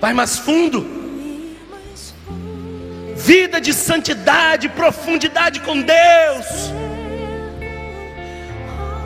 Vai 0.00 0.14
mais 0.14 0.38
fundo. 0.38 0.97
Vida 3.18 3.60
de 3.60 3.74
santidade, 3.74 4.68
profundidade 4.68 5.58
com 5.60 5.82
Deus. 5.82 6.72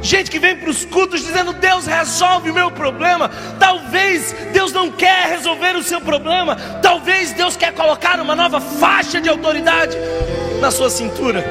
Gente 0.02 0.30
que 0.30 0.38
vem 0.38 0.54
para 0.54 0.68
os 0.68 0.84
cultos 0.84 1.24
dizendo: 1.24 1.54
Deus 1.54 1.86
resolve 1.86 2.50
o 2.50 2.54
meu 2.54 2.70
problema. 2.70 3.30
Talvez 3.58 4.34
Deus 4.52 4.70
não 4.70 4.90
quer 4.90 5.28
resolver 5.28 5.76
o 5.76 5.82
seu 5.82 5.98
problema. 5.98 6.56
Talvez 6.82 7.32
Deus 7.32 7.56
quer 7.56 7.72
colocar 7.72 8.20
uma 8.20 8.36
nova 8.36 8.60
faixa 8.60 9.18
de 9.18 9.30
autoridade 9.30 9.96
na 10.60 10.70
sua 10.70 10.90
cintura. 10.90 11.42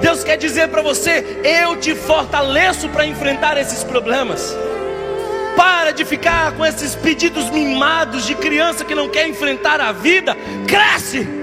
Deus 0.00 0.24
quer 0.24 0.36
dizer 0.36 0.68
para 0.68 0.82
você: 0.82 1.40
Eu 1.44 1.76
te 1.76 1.94
fortaleço 1.94 2.88
para 2.88 3.06
enfrentar 3.06 3.56
esses 3.56 3.84
problemas. 3.84 4.52
Para 5.56 5.92
de 5.92 6.04
ficar 6.04 6.52
com 6.52 6.66
esses 6.66 6.96
pedidos 6.96 7.50
mimados 7.50 8.26
de 8.26 8.34
criança 8.34 8.84
que 8.84 8.96
não 8.96 9.08
quer 9.08 9.28
enfrentar 9.28 9.80
a 9.80 9.92
vida. 9.92 10.36
Cresce. 10.66 11.37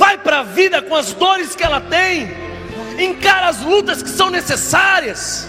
Vai 0.00 0.16
para 0.16 0.38
a 0.38 0.42
vida 0.42 0.80
com 0.80 0.96
as 0.96 1.12
dores 1.12 1.54
que 1.54 1.62
ela 1.62 1.78
tem 1.78 2.50
encara 3.04 3.48
as 3.48 3.60
lutas 3.60 4.02
que 4.02 4.08
são 4.08 4.30
necessárias. 4.30 5.46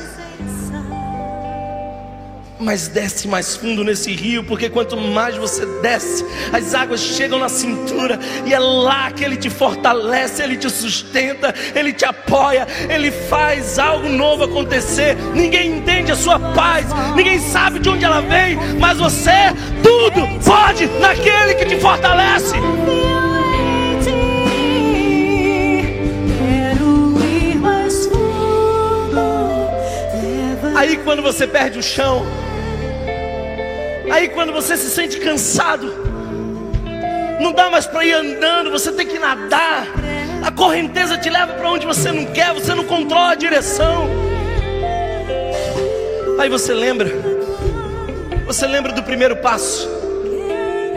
Mas 2.59 2.87
desce 2.87 3.27
mais 3.27 3.55
fundo 3.55 3.83
nesse 3.83 4.11
rio, 4.13 4.43
porque 4.43 4.69
quanto 4.69 4.95
mais 4.95 5.35
você 5.35 5.65
desce, 5.81 6.23
as 6.53 6.75
águas 6.75 6.99
chegam 6.99 7.39
na 7.39 7.49
cintura, 7.49 8.19
e 8.45 8.53
é 8.53 8.59
lá 8.59 9.09
que 9.09 9.23
Ele 9.23 9.35
te 9.35 9.49
fortalece, 9.49 10.43
Ele 10.43 10.55
te 10.55 10.69
sustenta, 10.69 11.55
Ele 11.73 11.91
te 11.91 12.05
apoia, 12.05 12.67
Ele 12.87 13.09
faz 13.09 13.79
algo 13.79 14.07
novo 14.09 14.43
acontecer. 14.43 15.15
Ninguém 15.33 15.77
entende 15.77 16.11
a 16.11 16.15
sua 16.15 16.37
paz, 16.53 16.85
ninguém 17.15 17.39
sabe 17.39 17.79
de 17.79 17.89
onde 17.89 18.05
ela 18.05 18.21
vem, 18.21 18.57
mas 18.79 18.99
você, 18.99 19.55
tudo 19.81 20.27
pode 20.45 20.85
naquele 20.99 21.55
que 21.55 21.65
te 21.65 21.79
fortalece. 21.79 22.57
Aí 30.91 30.97
quando 30.97 31.21
você 31.21 31.47
perde 31.47 31.79
o 31.79 31.81
chão, 31.81 32.25
aí 34.11 34.27
quando 34.27 34.51
você 34.51 34.75
se 34.75 34.89
sente 34.89 35.21
cansado, 35.21 35.89
não 37.39 37.53
dá 37.53 37.69
mais 37.69 37.87
para 37.87 38.03
ir 38.03 38.11
andando, 38.11 38.69
você 38.69 38.91
tem 38.91 39.07
que 39.07 39.17
nadar. 39.17 39.87
A 40.43 40.51
correnteza 40.51 41.17
te 41.17 41.29
leva 41.29 41.53
para 41.53 41.71
onde 41.71 41.85
você 41.85 42.11
não 42.11 42.25
quer, 42.25 42.53
você 42.53 42.75
não 42.75 42.83
controla 42.83 43.31
a 43.31 43.35
direção. 43.35 44.09
Aí 46.37 46.49
você 46.49 46.73
lembra, 46.73 47.09
você 48.45 48.67
lembra 48.67 48.91
do 48.91 49.01
primeiro 49.01 49.37
passo, 49.37 49.87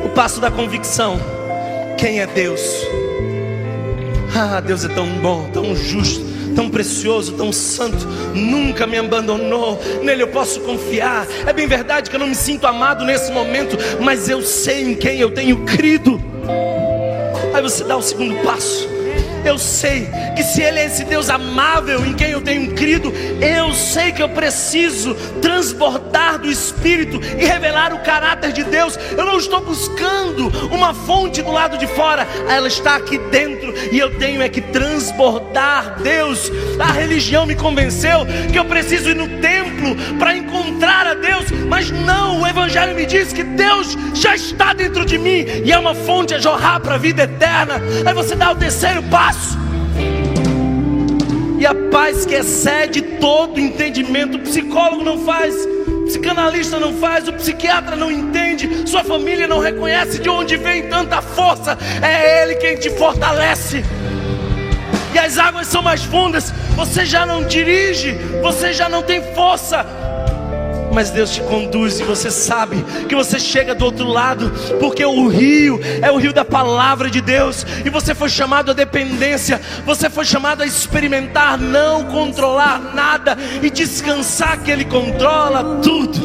o 0.05 0.09
passo 0.09 0.41
da 0.41 0.51
convicção: 0.51 1.21
quem 1.97 2.19
é 2.19 2.27
Deus? 2.27 2.61
Ah, 4.37 4.61
Deus 4.61 4.85
é 4.85 4.89
tão 4.89 5.07
bom, 5.07 5.49
tão 5.53 5.77
justo 5.77 6.34
tão 6.55 6.71
precioso, 6.71 7.33
tão 7.33 7.53
santo, 7.53 8.07
nunca 8.35 8.87
me 8.87 8.97
abandonou, 8.99 9.81
nele 10.03 10.23
eu 10.23 10.29
posso 10.29 10.61
confiar. 10.61 11.27
É 11.47 11.53
bem 11.53 11.67
verdade 11.67 12.09
que 12.09 12.17
eu 12.17 12.21
não 12.21 12.29
me 12.29 12.35
sinto 12.35 12.67
amado 12.67 13.05
nesse 13.05 13.33
momento, 13.33 13.77
mas 14.01 14.29
eu 14.29 14.43
sei 14.43 14.83
em 14.83 14.95
quem 14.95 15.19
eu 15.21 15.31
tenho 15.31 15.65
crido. 15.65 16.21
Aí 17.53 17.63
você 17.63 17.85
dá 17.85 17.97
o 17.97 18.03
segundo 18.03 18.35
passo. 18.43 18.95
Eu 19.45 19.59
sei 19.59 20.09
que 20.35 20.43
se 20.43 20.63
Ele 20.63 20.79
é 20.79 20.87
esse 20.87 21.05
Deus 21.05 21.29
amável 21.29 22.05
em 22.05 22.15
quem 22.15 22.31
eu 22.31 22.41
tenho 22.41 22.75
crido, 22.75 23.13
eu 23.41 23.75
sei 23.75 24.11
que 24.11 24.23
eu 24.23 24.29
preciso 24.31 25.15
transbordar 25.43 26.39
do 26.39 26.51
Espírito 26.51 27.21
e 27.39 27.45
revelar 27.45 27.93
o 27.93 28.01
caráter 28.01 28.53
de 28.53 28.65
Deus. 28.65 28.99
Eu 29.17 29.27
não 29.27 29.37
estou 29.37 29.61
buscando 29.61 30.49
uma 30.73 30.95
fonte 30.95 31.43
do 31.43 31.53
lado 31.53 31.77
de 31.77 31.87
fora, 31.87 32.27
ela 32.49 32.69
está 32.69 32.97
aqui 32.97 33.19
dentro 33.19 33.75
e 33.93 33.99
eu 33.99 34.19
tenho 34.19 34.41
é 34.41 34.49
que 34.49 34.63
transbordar 34.63 35.44
Deus. 36.03 36.51
A 36.79 36.93
religião 36.93 37.47
me 37.47 37.55
convenceu 37.55 38.27
que 38.51 38.59
eu 38.59 38.65
preciso 38.65 39.11
ir 39.11 39.17
no 39.17 39.29
templo 39.41 39.95
para 40.19 40.37
encontrar 40.37 41.07
a 41.07 41.15
Deus, 41.15 41.45
mas 41.69 41.91
não, 41.91 42.41
o 42.41 42.47
Evangelho 42.47 42.95
me 42.95 43.07
diz 43.07 43.33
que 43.33 43.43
Deus 43.43 43.97
já 44.15 44.35
está 44.35 44.73
dentro 44.73 45.05
de 45.05 45.19
mim 45.19 45.45
e 45.65 45.73
é 45.73 45.79
uma 45.79 45.95
fonte 45.95 46.35
a 46.35 46.39
jorrar 46.39 46.81
para 46.81 46.95
a 46.95 46.99
vida 46.99 47.23
eterna. 47.23 47.81
Aí 48.05 48.15
você 48.15 48.35
dá 48.35 48.51
o 48.51 48.57
terceiro 48.57 49.03
passo 49.05 49.65
e 51.65 51.67
a 51.67 51.75
paz 51.91 52.27
que 52.27 52.35
excede 52.35 53.01
todo 53.01 53.59
entendimento, 53.59 54.37
o 54.37 54.41
psicólogo 54.41 55.03
não 55.03 55.25
faz, 55.25 55.55
o 55.87 56.05
psicanalista 56.05 56.79
não 56.79 56.93
faz, 56.93 57.27
o 57.27 57.33
psiquiatra 57.33 57.97
não 57.97 58.11
entende, 58.11 58.87
sua 58.87 59.03
família 59.03 59.49
não 59.49 59.61
reconhece 59.61 60.19
de 60.19 60.29
onde 60.29 60.59
vem 60.59 60.91
tanta 60.91 61.23
força, 61.23 61.79
é 62.03 62.43
Ele 62.43 62.57
quem 62.57 62.77
te 62.77 62.91
fortalece. 62.91 63.83
As 65.25 65.39
águas 65.39 65.69
são 65.69 65.81
mais 65.81 66.03
fundas, 66.03 66.53
você 66.77 67.07
já 67.07 67.25
não 67.25 67.45
dirige, 67.45 68.13
você 68.43 68.75
já 68.75 68.91
não 68.91 69.03
tem 69.03 69.23
força, 69.35 69.87
mas 70.93 71.09
Deus 71.09 71.31
te 71.31 71.41
conduz 71.41 71.99
e 71.99 72.03
você 72.03 72.31
sabe 72.31 72.85
que 73.09 73.15
você 73.15 73.41
chega 73.41 73.75
do 73.75 73.87
outro 73.87 74.07
lado, 74.07 74.53
porque 74.79 75.03
o 75.03 75.27
rio 75.29 75.81
é 76.03 76.13
o 76.13 76.19
rio 76.19 76.31
da 76.31 76.45
palavra 76.45 77.09
de 77.09 77.23
Deus, 77.23 77.65
e 77.87 77.89
você 77.89 78.15
foi 78.15 78.29
chamado 78.29 78.73
à 78.73 78.75
dependência, 78.75 79.59
você 79.87 80.11
foi 80.11 80.27
chamado 80.27 80.63
a 80.63 80.67
experimentar, 80.67 81.57
não 81.57 82.05
controlar 82.05 82.93
nada 82.95 83.35
e 83.63 83.71
descansar 83.71 84.61
que 84.61 84.71
Ele 84.71 84.85
controla 84.85 85.81
tudo. 85.83 86.21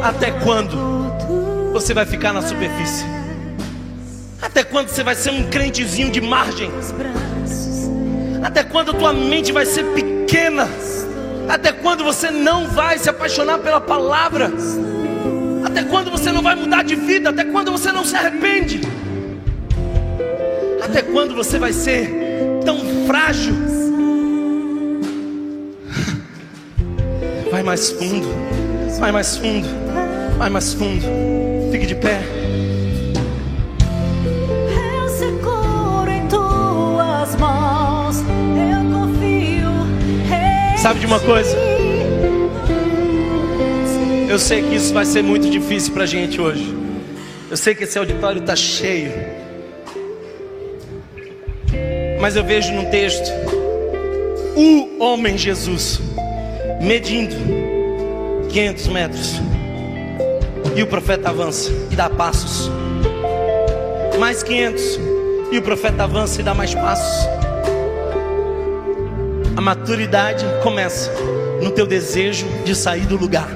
Até 0.00 0.30
quando 0.30 1.72
você 1.72 1.92
vai 1.92 2.06
ficar 2.06 2.32
na 2.32 2.40
superfície? 2.40 3.04
Até 4.50 4.64
quando 4.64 4.88
você 4.88 5.04
vai 5.04 5.14
ser 5.14 5.30
um 5.30 5.48
crentezinho 5.48 6.10
de 6.10 6.20
margem? 6.20 6.72
Até 8.42 8.64
quando 8.64 8.90
a 8.90 8.94
tua 8.94 9.12
mente 9.12 9.52
vai 9.52 9.64
ser 9.64 9.84
pequena? 9.92 10.68
Até 11.48 11.70
quando 11.70 12.02
você 12.02 12.32
não 12.32 12.66
vai 12.66 12.98
se 12.98 13.08
apaixonar 13.08 13.58
pela 13.60 13.80
palavra? 13.80 14.52
Até 15.64 15.84
quando 15.84 16.10
você 16.10 16.32
não 16.32 16.42
vai 16.42 16.56
mudar 16.56 16.82
de 16.82 16.96
vida? 16.96 17.30
Até 17.30 17.44
quando 17.44 17.70
você 17.70 17.92
não 17.92 18.04
se 18.04 18.16
arrepende? 18.16 18.80
Até 20.82 21.00
quando 21.00 21.32
você 21.32 21.56
vai 21.56 21.72
ser 21.72 22.10
tão 22.64 23.06
frágil? 23.06 23.54
Vai 27.52 27.62
mais 27.62 27.92
fundo, 27.92 28.28
vai 28.98 29.12
mais 29.12 29.36
fundo, 29.36 29.68
vai 30.36 30.50
mais 30.50 30.72
fundo. 30.72 31.04
Fique 31.70 31.86
de 31.86 31.94
pé. 31.94 32.39
Sabe 40.80 40.98
de 40.98 41.04
uma 41.04 41.20
coisa? 41.20 41.54
Eu 44.30 44.38
sei 44.38 44.62
que 44.62 44.76
isso 44.76 44.94
vai 44.94 45.04
ser 45.04 45.22
muito 45.22 45.50
difícil 45.50 45.92
pra 45.92 46.06
gente 46.06 46.40
hoje. 46.40 46.74
Eu 47.50 47.56
sei 47.56 47.74
que 47.74 47.84
esse 47.84 47.98
auditório 47.98 48.40
está 48.40 48.56
cheio. 48.56 49.12
Mas 52.18 52.34
eu 52.34 52.42
vejo 52.42 52.72
num 52.72 52.86
texto 52.86 53.30
o 54.56 55.04
homem 55.04 55.36
Jesus 55.36 56.00
medindo 56.80 57.36
500 58.48 58.88
metros. 58.88 59.34
E 60.74 60.82
o 60.82 60.86
profeta 60.86 61.28
avança 61.28 61.70
e 61.90 61.94
dá 61.94 62.08
passos. 62.08 62.70
Mais 64.18 64.42
500. 64.42 64.98
E 65.52 65.58
o 65.58 65.62
profeta 65.62 66.04
avança 66.04 66.40
e 66.40 66.42
dá 66.44 66.54
mais 66.54 66.74
passos. 66.74 67.39
A 69.60 69.62
maturidade 69.62 70.46
começa 70.62 71.12
no 71.62 71.70
teu 71.70 71.86
desejo 71.86 72.46
de 72.64 72.74
sair 72.74 73.04
do 73.04 73.14
lugar. 73.14 73.46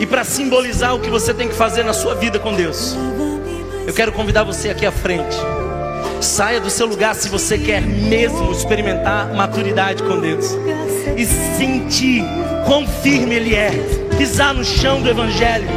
E 0.00 0.04
para 0.04 0.24
simbolizar 0.24 0.96
o 0.96 1.00
que 1.00 1.08
você 1.08 1.32
tem 1.32 1.46
que 1.48 1.54
fazer 1.54 1.84
na 1.84 1.92
sua 1.92 2.16
vida 2.16 2.40
com 2.40 2.52
Deus, 2.52 2.96
eu 3.86 3.94
quero 3.94 4.10
convidar 4.10 4.42
você 4.42 4.68
aqui 4.68 4.84
à 4.84 4.90
frente. 4.90 5.36
Saia 6.20 6.60
do 6.60 6.68
seu 6.70 6.88
lugar 6.88 7.14
se 7.14 7.28
você 7.28 7.56
quer 7.56 7.80
mesmo 7.80 8.50
experimentar 8.50 9.32
maturidade 9.32 10.02
com 10.02 10.18
Deus. 10.20 10.46
E 11.16 11.24
sentir 11.56 12.24
quão 12.66 12.84
firme 12.84 13.36
Ele 13.36 13.54
é, 13.54 13.70
pisar 14.18 14.54
no 14.54 14.64
chão 14.64 15.00
do 15.00 15.08
Evangelho, 15.08 15.68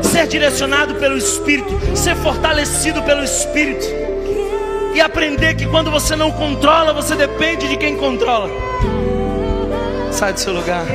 ser 0.00 0.28
direcionado 0.28 0.94
pelo 0.94 1.18
Espírito, 1.18 1.76
ser 1.92 2.14
fortalecido 2.14 3.02
pelo 3.02 3.24
Espírito 3.24 4.05
e 4.96 5.00
aprender 5.00 5.54
que 5.54 5.66
quando 5.66 5.90
você 5.90 6.16
não 6.16 6.32
controla, 6.32 6.94
você 6.94 7.14
depende 7.14 7.68
de 7.68 7.76
quem 7.76 7.98
controla. 7.98 8.48
Sai 10.10 10.32
do 10.32 10.40
seu 10.40 10.54
lugar. 10.54 10.86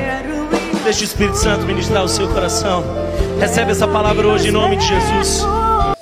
Deixa 0.84 1.02
o 1.02 1.04
Espírito 1.04 1.38
Santo 1.38 1.68
ministrar 1.68 2.04
o 2.04 2.10
seu 2.10 2.28
coração. 2.28 2.84
Recebe 3.40 3.72
essa 3.72 3.88
palavra 3.88 4.28
hoje 4.28 4.48
em 4.48 4.52
nome 4.52 4.76
de 4.76 4.88
Jesus. 4.88 5.46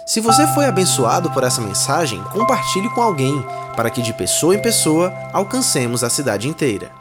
Se 0.06 0.22
você 0.22 0.48
foi 0.48 0.66
abençoado 0.66 1.30
por 1.32 1.44
essa 1.44 1.60
mensagem, 1.60 2.24
compartilhe 2.32 2.90
com 2.92 3.02
alguém, 3.02 3.46
para 3.76 3.90
que 3.90 4.02
de 4.02 4.14
pessoa 4.14 4.56
em 4.56 4.62
pessoa 4.62 5.14
alcancemos 5.34 6.02
a 6.02 6.10
cidade 6.10 6.48
inteira. 6.48 6.99